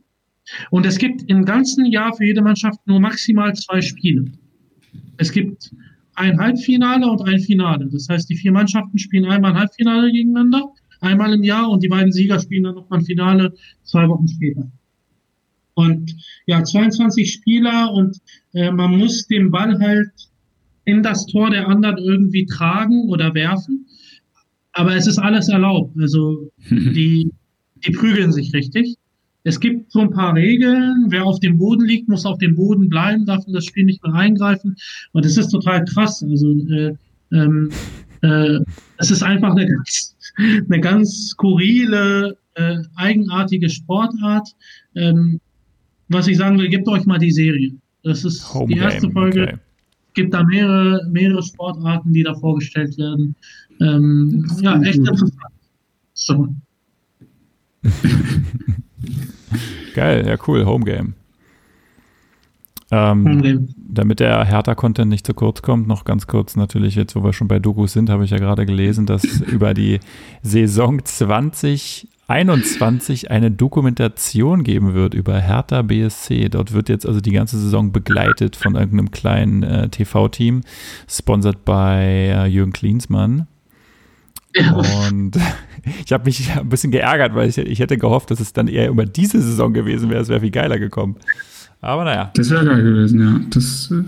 [0.73, 4.33] Und es gibt im ganzen Jahr für jede Mannschaft nur maximal zwei Spiele.
[5.17, 5.71] Es gibt
[6.17, 7.89] ein Halbfinale und ein Finale.
[7.89, 10.65] Das heißt, die vier Mannschaften spielen einmal ein Halbfinale gegeneinander,
[11.01, 13.55] einmal im Jahr und die beiden Sieger spielen dann nochmal ein Finale
[13.85, 14.69] zwei Wochen später.
[15.75, 16.17] Und
[16.47, 18.17] ja, 22 Spieler und
[18.55, 20.11] äh, man muss den Ball halt
[20.85, 23.87] in das Tor der anderen irgendwie tragen oder werfen.
[24.77, 25.97] Aber es ist alles erlaubt.
[25.99, 27.33] Also die,
[27.87, 28.97] die prügeln sich richtig.
[29.43, 31.07] Es gibt so ein paar Regeln.
[31.09, 34.05] Wer auf dem Boden liegt, muss auf dem Boden bleiben, darf in das Spiel nicht
[34.05, 34.77] mehr eingreifen.
[35.13, 36.23] Und das ist total krass.
[36.23, 36.95] Also äh,
[37.33, 37.71] ähm,
[38.21, 38.59] äh,
[38.99, 44.49] es ist einfach eine ganz, eine ganz skurrile, äh, eigenartige Sportart.
[44.95, 45.41] Ähm,
[46.09, 47.73] was ich sagen will, gebt euch mal die Serie.
[48.03, 49.13] Das ist Home die erste Game.
[49.13, 49.59] Folge Okay.
[50.17, 53.37] Gibt da mehrere, mehrere Sportarten, die da vorgestellt werden.
[53.81, 55.09] Ähm, ja, echt gut.
[55.11, 55.53] interessant.
[56.15, 56.49] So.
[59.95, 61.15] Geil, ja cool, Home Game.
[62.93, 67.33] Ähm, damit der Hertha-Content nicht zu kurz kommt, noch ganz kurz natürlich, jetzt wo wir
[67.33, 69.99] schon bei Dokus sind, habe ich ja gerade gelesen, dass über die
[70.43, 76.49] Saison 2021 eine Dokumentation geben wird über Hertha BSC.
[76.49, 80.61] Dort wird jetzt also die ganze Saison begleitet von irgendeinem kleinen äh, TV-Team,
[81.09, 83.49] sponsert bei äh, Jürgen Klinsmann.
[84.57, 85.33] Und
[86.05, 88.91] ich habe mich ein bisschen geärgert, weil ich, ich hätte gehofft, dass es dann eher
[88.91, 90.23] über diese Saison gewesen wäre.
[90.23, 91.17] Es wäre viel geiler gekommen.
[91.87, 92.33] Aber naja.
[92.35, 93.41] Das wäre geil gewesen, ja.
[93.51, 94.03] Das, äh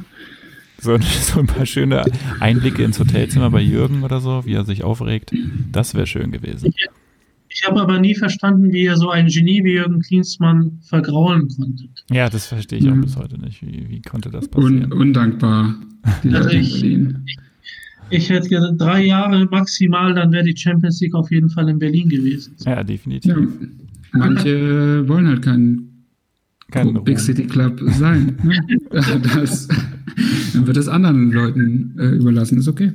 [0.80, 2.04] so, so, ein paar schöne
[2.40, 5.32] Einblicke ins Hotelzimmer bei Jürgen oder so, wie er sich aufregt.
[5.70, 6.72] Das wäre schön gewesen.
[6.76, 6.88] Ich,
[7.48, 12.04] ich habe aber nie verstanden, wie ihr so ein Genie wie Jürgen Klinsmann vergraulen konntet.
[12.10, 12.98] Ja, das verstehe ich mhm.
[12.98, 13.62] auch bis heute nicht.
[13.62, 14.92] Wie, wie konnte das passieren?
[14.92, 15.76] Un, undankbar.
[16.32, 17.08] Also ich, ich,
[18.10, 21.78] ich, hätte gesagt, drei Jahre maximal, dann wäre die Champions League auf jeden Fall in
[21.78, 22.54] Berlin gewesen.
[22.64, 23.36] Ja, definitiv.
[23.36, 23.46] Ja,
[24.12, 25.87] manche wollen halt keinen
[26.70, 28.36] kein Big City Club sein.
[28.44, 29.20] Ne?
[29.22, 29.68] das,
[30.52, 32.92] dann wird es anderen Leuten äh, überlassen, ist okay.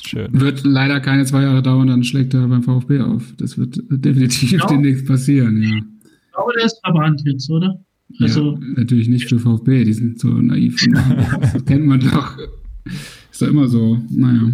[0.00, 0.40] Schön.
[0.40, 3.34] Wird leider keine zwei Jahre dauern, dann schlägt er beim VfB auf.
[3.38, 4.68] Das wird definitiv genau.
[4.68, 5.76] demnächst passieren, ja.
[5.76, 7.80] Ich glaube, der ist verbrannt jetzt, oder?
[8.20, 10.76] Also, ja, natürlich nicht für VfB, die sind so naiv.
[11.40, 12.38] das kennt man doch.
[13.30, 13.98] Ist doch immer so.
[14.10, 14.52] Naja.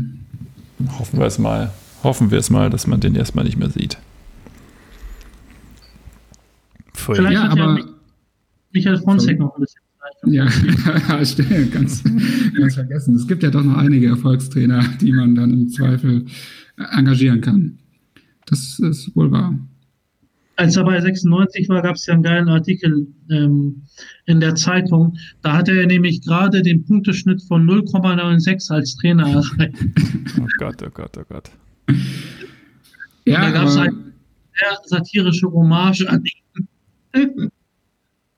[0.98, 1.70] Hoffen wir es mal.
[2.02, 3.98] Hoffen wir es mal, dass man den erstmal nicht mehr sieht.
[7.02, 7.16] Voll.
[7.16, 7.84] Vielleicht ja, aber ja
[8.72, 9.82] Michael Fronzek noch ein bisschen
[10.26, 10.48] ja,
[11.24, 12.04] stimmt, ganz,
[12.56, 13.16] ganz vergessen.
[13.16, 16.26] Es gibt ja doch noch einige Erfolgstrainer, die man dann im Zweifel
[16.92, 17.78] engagieren kann.
[18.46, 19.58] Das ist wohl wahr.
[20.56, 23.82] Als er bei 96 war, gab es ja einen geilen Artikel ähm,
[24.26, 25.16] in der Zeitung.
[25.40, 29.74] Da hatte er nämlich gerade den Punkteschnitt von 0,96 als Trainer erreicht.
[30.40, 31.50] Oh Gott, oh Gott, oh Gott.
[33.24, 36.22] Ja, da gab es eine sehr satirische Hommage an
[37.16, 37.51] ihn.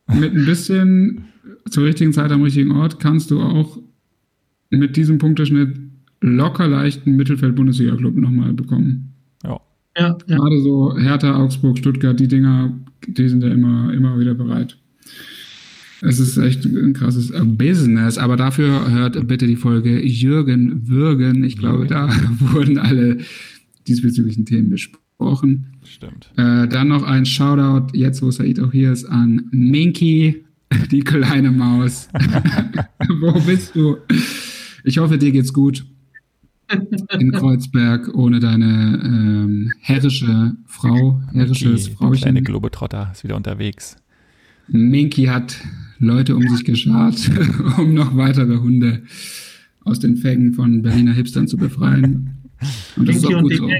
[0.08, 1.24] mit ein bisschen
[1.70, 3.78] zur richtigen Zeit am richtigen Ort kannst du auch
[4.70, 5.78] mit diesem Punkteschnitt
[6.20, 9.12] locker leichten Mittelfeld-Bundesliga-Club nochmal bekommen.
[9.42, 9.60] Ja.
[9.98, 10.16] ja.
[10.26, 12.72] Ja, Gerade so Hertha, Augsburg, Stuttgart, die Dinger,
[13.06, 14.78] die sind ja immer, immer wieder bereit.
[16.00, 21.44] Es ist echt ein krasses Business, aber dafür hört bitte die Folge Jürgen Würgen.
[21.44, 23.18] Ich glaube, da wurden alle
[23.86, 25.66] diesbezüglichen Themen besprochen gesprochen.
[25.84, 26.30] Stimmt.
[26.36, 30.44] Äh, dann noch ein Shoutout, jetzt wo Said auch hier ist, an Minky,
[30.90, 32.08] die kleine Maus.
[33.20, 33.98] wo bist du?
[34.84, 35.84] Ich hoffe, dir geht's gut.
[37.18, 42.16] In Kreuzberg ohne deine ähm, herrische Frau, herrisches Minky, Frauchen.
[42.16, 43.96] Kleine Globetrotter ist wieder unterwegs.
[44.68, 45.60] Minky hat
[45.98, 47.30] Leute um sich geschart,
[47.78, 49.02] um noch weitere Hunde
[49.84, 52.38] aus den Fängen von Berliner Hipstern zu befreien.
[52.96, 53.70] Und das Minky ist auch gut so.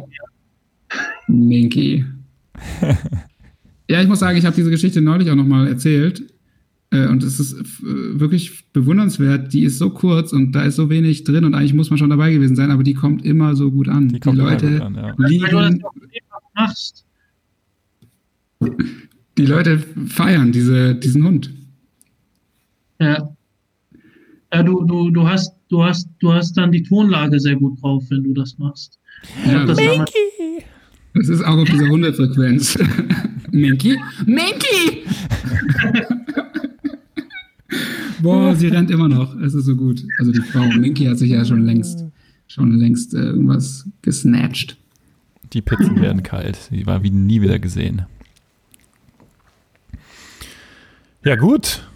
[1.29, 2.05] Minky.
[3.89, 6.23] ja, ich muss sagen, ich habe diese Geschichte neulich auch nochmal erzählt.
[6.91, 9.53] Äh, und es ist wirklich bewundernswert.
[9.53, 12.11] Die ist so kurz und da ist so wenig drin und eigentlich muss man schon
[12.11, 14.09] dabei gewesen sein, aber die kommt immer so gut an.
[14.09, 15.15] Die, die Leute an, ja.
[15.19, 15.83] lieben,
[19.37, 21.51] Die Leute feiern diese, diesen Hund.
[23.01, 23.29] Ja.
[24.53, 28.05] Ja, du, du, du hast, du hast, du hast dann die Tonlage sehr gut drauf,
[28.11, 29.01] wenn du das machst.
[29.45, 29.79] Ja, das
[31.15, 32.78] das ist auch auf dieser Hundefrequenz.
[33.53, 33.99] Minky?
[34.27, 35.05] Minky!
[38.20, 39.36] Boah, sie rennt immer noch.
[39.36, 40.03] Es ist so gut.
[40.19, 42.05] Also die Frau Minky hat sich ja schon längst,
[42.49, 44.77] schon längst äh, irgendwas gesnatcht.
[45.53, 46.57] Die Pizzen werden kalt.
[46.70, 48.07] Sie war wie nie wieder gesehen.
[51.24, 51.86] Ja, gut.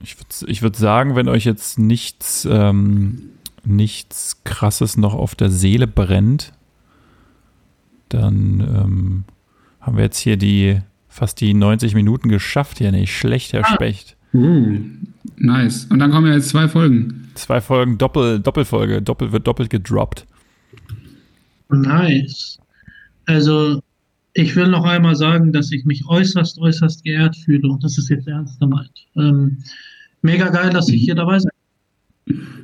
[0.00, 3.30] Ich würde ich würd sagen, wenn euch jetzt nichts, ähm,
[3.64, 6.53] nichts Krasses noch auf der Seele brennt,
[8.08, 9.24] dann ähm,
[9.80, 12.90] haben wir jetzt hier die fast die 90 Minuten geschafft hier.
[12.92, 13.74] Nicht schlecht, Herr ah.
[13.74, 14.16] Specht.
[14.32, 14.80] Uh,
[15.36, 15.86] nice.
[15.86, 17.28] Und dann kommen ja jetzt zwei Folgen.
[17.34, 19.00] Zwei Folgen, Doppel, Doppelfolge.
[19.00, 20.26] Doppel wird doppelt gedroppt.
[21.68, 22.58] Nice.
[23.26, 23.80] Also,
[24.32, 28.10] ich will noch einmal sagen, dass ich mich äußerst, äußerst geehrt fühle und das ist
[28.10, 29.06] jetzt ernst gemeint.
[29.16, 29.58] Ähm,
[30.22, 31.50] mega geil, dass ich hier dabei sein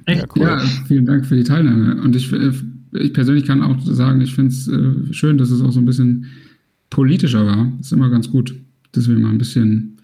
[0.07, 0.23] Echt?
[0.23, 0.43] Ja, cool.
[0.43, 2.01] ja, vielen Dank für die Teilnahme.
[2.03, 2.53] Und ich äh,
[2.93, 5.87] ich persönlich kann auch sagen, ich finde es äh, schön, dass es auch so ein
[5.87, 6.27] bisschen
[6.91, 7.73] politischer war.
[7.81, 8.55] Ist immer ganz gut,
[8.93, 9.97] dass wir mal ein bisschen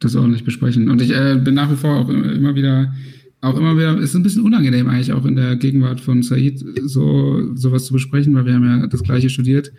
[0.00, 0.90] das ordentlich besprechen.
[0.90, 2.94] Und ich äh, bin nach wie vor auch immer wieder,
[3.40, 7.54] auch immer wieder, ist ein bisschen unangenehm eigentlich auch in der Gegenwart von Said so
[7.54, 9.72] sowas zu besprechen, weil wir haben ja das gleiche studiert.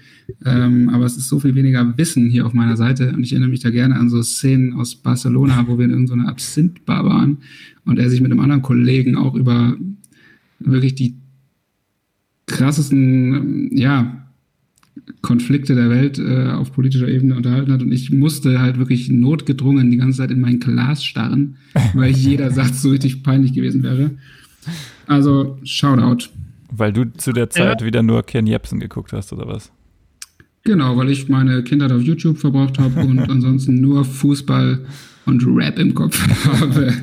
[0.46, 3.50] Ähm, aber es ist so viel weniger Wissen hier auf meiner Seite und ich erinnere
[3.50, 7.38] mich da gerne an so Szenen aus Barcelona, wo wir in irgendeiner Absinthbar waren
[7.86, 9.76] und er sich mit einem anderen Kollegen auch über
[10.60, 11.16] wirklich die
[12.50, 14.26] krassesten, ja,
[15.22, 19.90] Konflikte der Welt äh, auf politischer Ebene unterhalten hat und ich musste halt wirklich notgedrungen
[19.92, 21.58] die ganze Zeit in mein Glas starren,
[21.94, 24.12] weil jeder Satz so richtig peinlich gewesen wäre.
[25.08, 26.30] Also, Shoutout.
[26.72, 27.88] Weil du zu der Zeit ja.
[27.88, 29.72] wieder nur Ken Jebsen geguckt hast, oder was?
[30.64, 34.86] Genau, weil ich meine Kindheit auf YouTube verbraucht habe und ansonsten nur Fußball
[35.26, 36.94] und Rap im Kopf habe.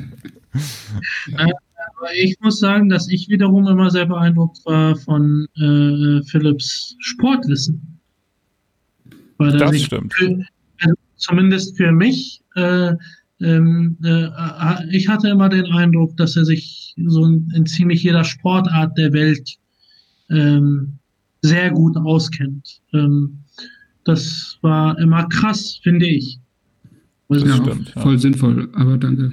[2.15, 7.99] Ich muss sagen, dass ich wiederum immer sehr beeindruckt war von äh, Philips Sportwissen.
[9.39, 10.15] Weil das stimmt.
[10.15, 10.45] Für,
[10.81, 12.93] also zumindest für mich, äh,
[13.41, 14.29] ähm, äh,
[14.91, 19.13] ich hatte immer den Eindruck, dass er sich so in, in ziemlich jeder Sportart der
[19.13, 19.57] Welt
[20.31, 20.99] ähm,
[21.43, 22.81] sehr gut auskennt.
[22.93, 23.39] Ähm,
[24.05, 26.39] das war immer krass, finde ich.
[27.29, 28.21] Ja, stimmt, voll ja.
[28.21, 29.33] sinnvoll, aber danke.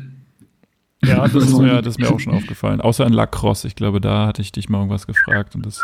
[1.04, 2.82] Ja, das ist, mir, das ist mir auch schon aufgefallen.
[2.82, 3.68] Außer in Lacrosse.
[3.68, 5.84] Ich glaube, da hatte ich dich mal irgendwas gefragt und das.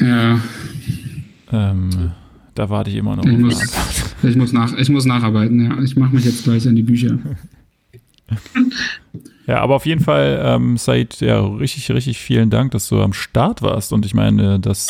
[0.00, 0.40] Ja.
[1.52, 2.12] Ähm,
[2.54, 3.24] da warte ich immer noch.
[3.24, 3.74] Ich muss,
[4.22, 5.82] ich muss, nach, ich muss nacharbeiten, ja.
[5.82, 7.18] Ich mache mich jetzt gleich an die Bücher.
[9.46, 13.12] Ja, aber auf jeden Fall, ähm, Said, ja, richtig, richtig vielen Dank, dass du am
[13.12, 13.92] Start warst.
[13.92, 14.88] Und ich meine, das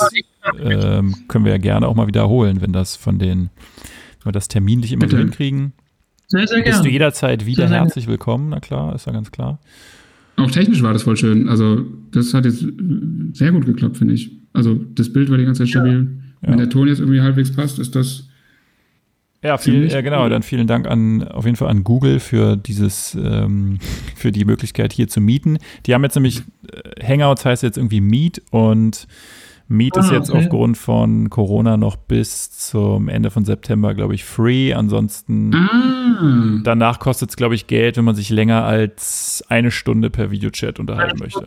[0.60, 3.48] ähm, können wir ja gerne auch mal wiederholen, wenn das von den,
[4.18, 5.16] wenn wir das terminlich immer Bitte.
[5.16, 5.72] so hinkriegen.
[6.30, 6.70] Sehr, sehr gerne.
[6.70, 9.58] Bist du jederzeit wieder sehr, herzlich sehr willkommen, na klar, ist ja ganz klar.
[10.36, 11.48] Auch technisch war das voll schön.
[11.48, 12.64] Also, das hat jetzt
[13.32, 14.30] sehr gut geklappt, finde ich.
[14.52, 16.08] Also, das Bild war die ganze Zeit stabil.
[16.40, 16.50] Ja.
[16.50, 18.28] Wenn der Ton jetzt irgendwie halbwegs passt, ist das.
[19.42, 20.28] Ja, viel, ja, genau.
[20.28, 23.78] Dann vielen Dank an auf jeden Fall an Google für dieses, ähm,
[24.14, 25.58] für die Möglichkeit hier zu mieten.
[25.86, 26.42] Die haben jetzt nämlich
[26.72, 29.08] äh, Hangouts heißt jetzt irgendwie Meet und
[29.72, 30.38] Meet ah, ist jetzt okay.
[30.40, 34.74] aufgrund von Corona noch bis zum Ende von September, glaube ich, free.
[34.74, 36.60] Ansonsten ah.
[36.64, 40.80] danach kostet es, glaube ich, Geld, wenn man sich länger als eine Stunde per Videochat
[40.80, 41.46] unterhalten möchte.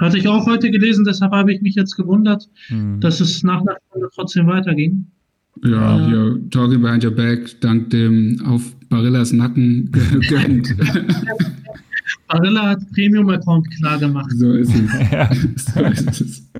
[0.00, 2.98] Hatte ich auch heute gelesen, deshalb habe ich mich jetzt gewundert, hm.
[2.98, 5.06] dass es nach einer Stunde trotzdem weiterging.
[5.64, 10.74] Ja, äh, hier, Talking Behind Your Back, dank dem auf Barillas Nacken gegönnt.
[12.28, 14.30] Barilla hat Premium-Account klar gemacht.
[14.34, 15.10] So ist es.
[15.10, 15.30] ja.
[15.56, 16.50] so ist es.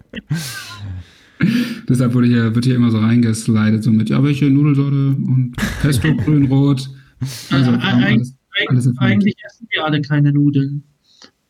[1.89, 6.15] Deshalb wurde hier, wird hier immer so reingeslidet, so mit, ja, welche Nudelsorte und Pesto,
[6.25, 6.89] grün, rot.
[7.51, 8.35] Also, äh, alles,
[8.69, 10.83] alles eigentlich essen wir alle keine Nudeln.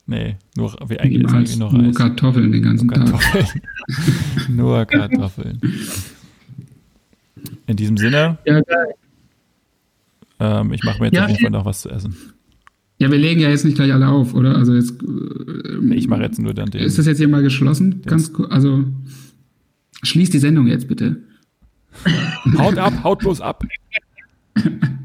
[0.07, 1.97] Nee, nur, wie eigentlich ist eigentlich noch Nur Eis.
[1.97, 3.55] Kartoffeln den ganzen nur Tag.
[4.49, 5.61] nur Kartoffeln.
[7.67, 8.39] In diesem Sinne.
[8.45, 8.95] Ja, geil.
[10.39, 12.15] Ähm, ich mache mir jetzt ja, auf jeden Fall noch was zu essen.
[12.98, 14.56] Ja, wir legen ja jetzt nicht gleich alle auf, oder?
[14.56, 14.94] Also jetzt.
[15.02, 16.82] Äh, ich mache jetzt nur dann den.
[16.82, 18.01] Ist das jetzt hier mal geschlossen?
[18.05, 18.32] Yes.
[18.32, 18.85] Ganz Also
[20.02, 21.16] schließ die Sendung jetzt bitte.
[22.59, 23.64] haut ab, haut bloß ab.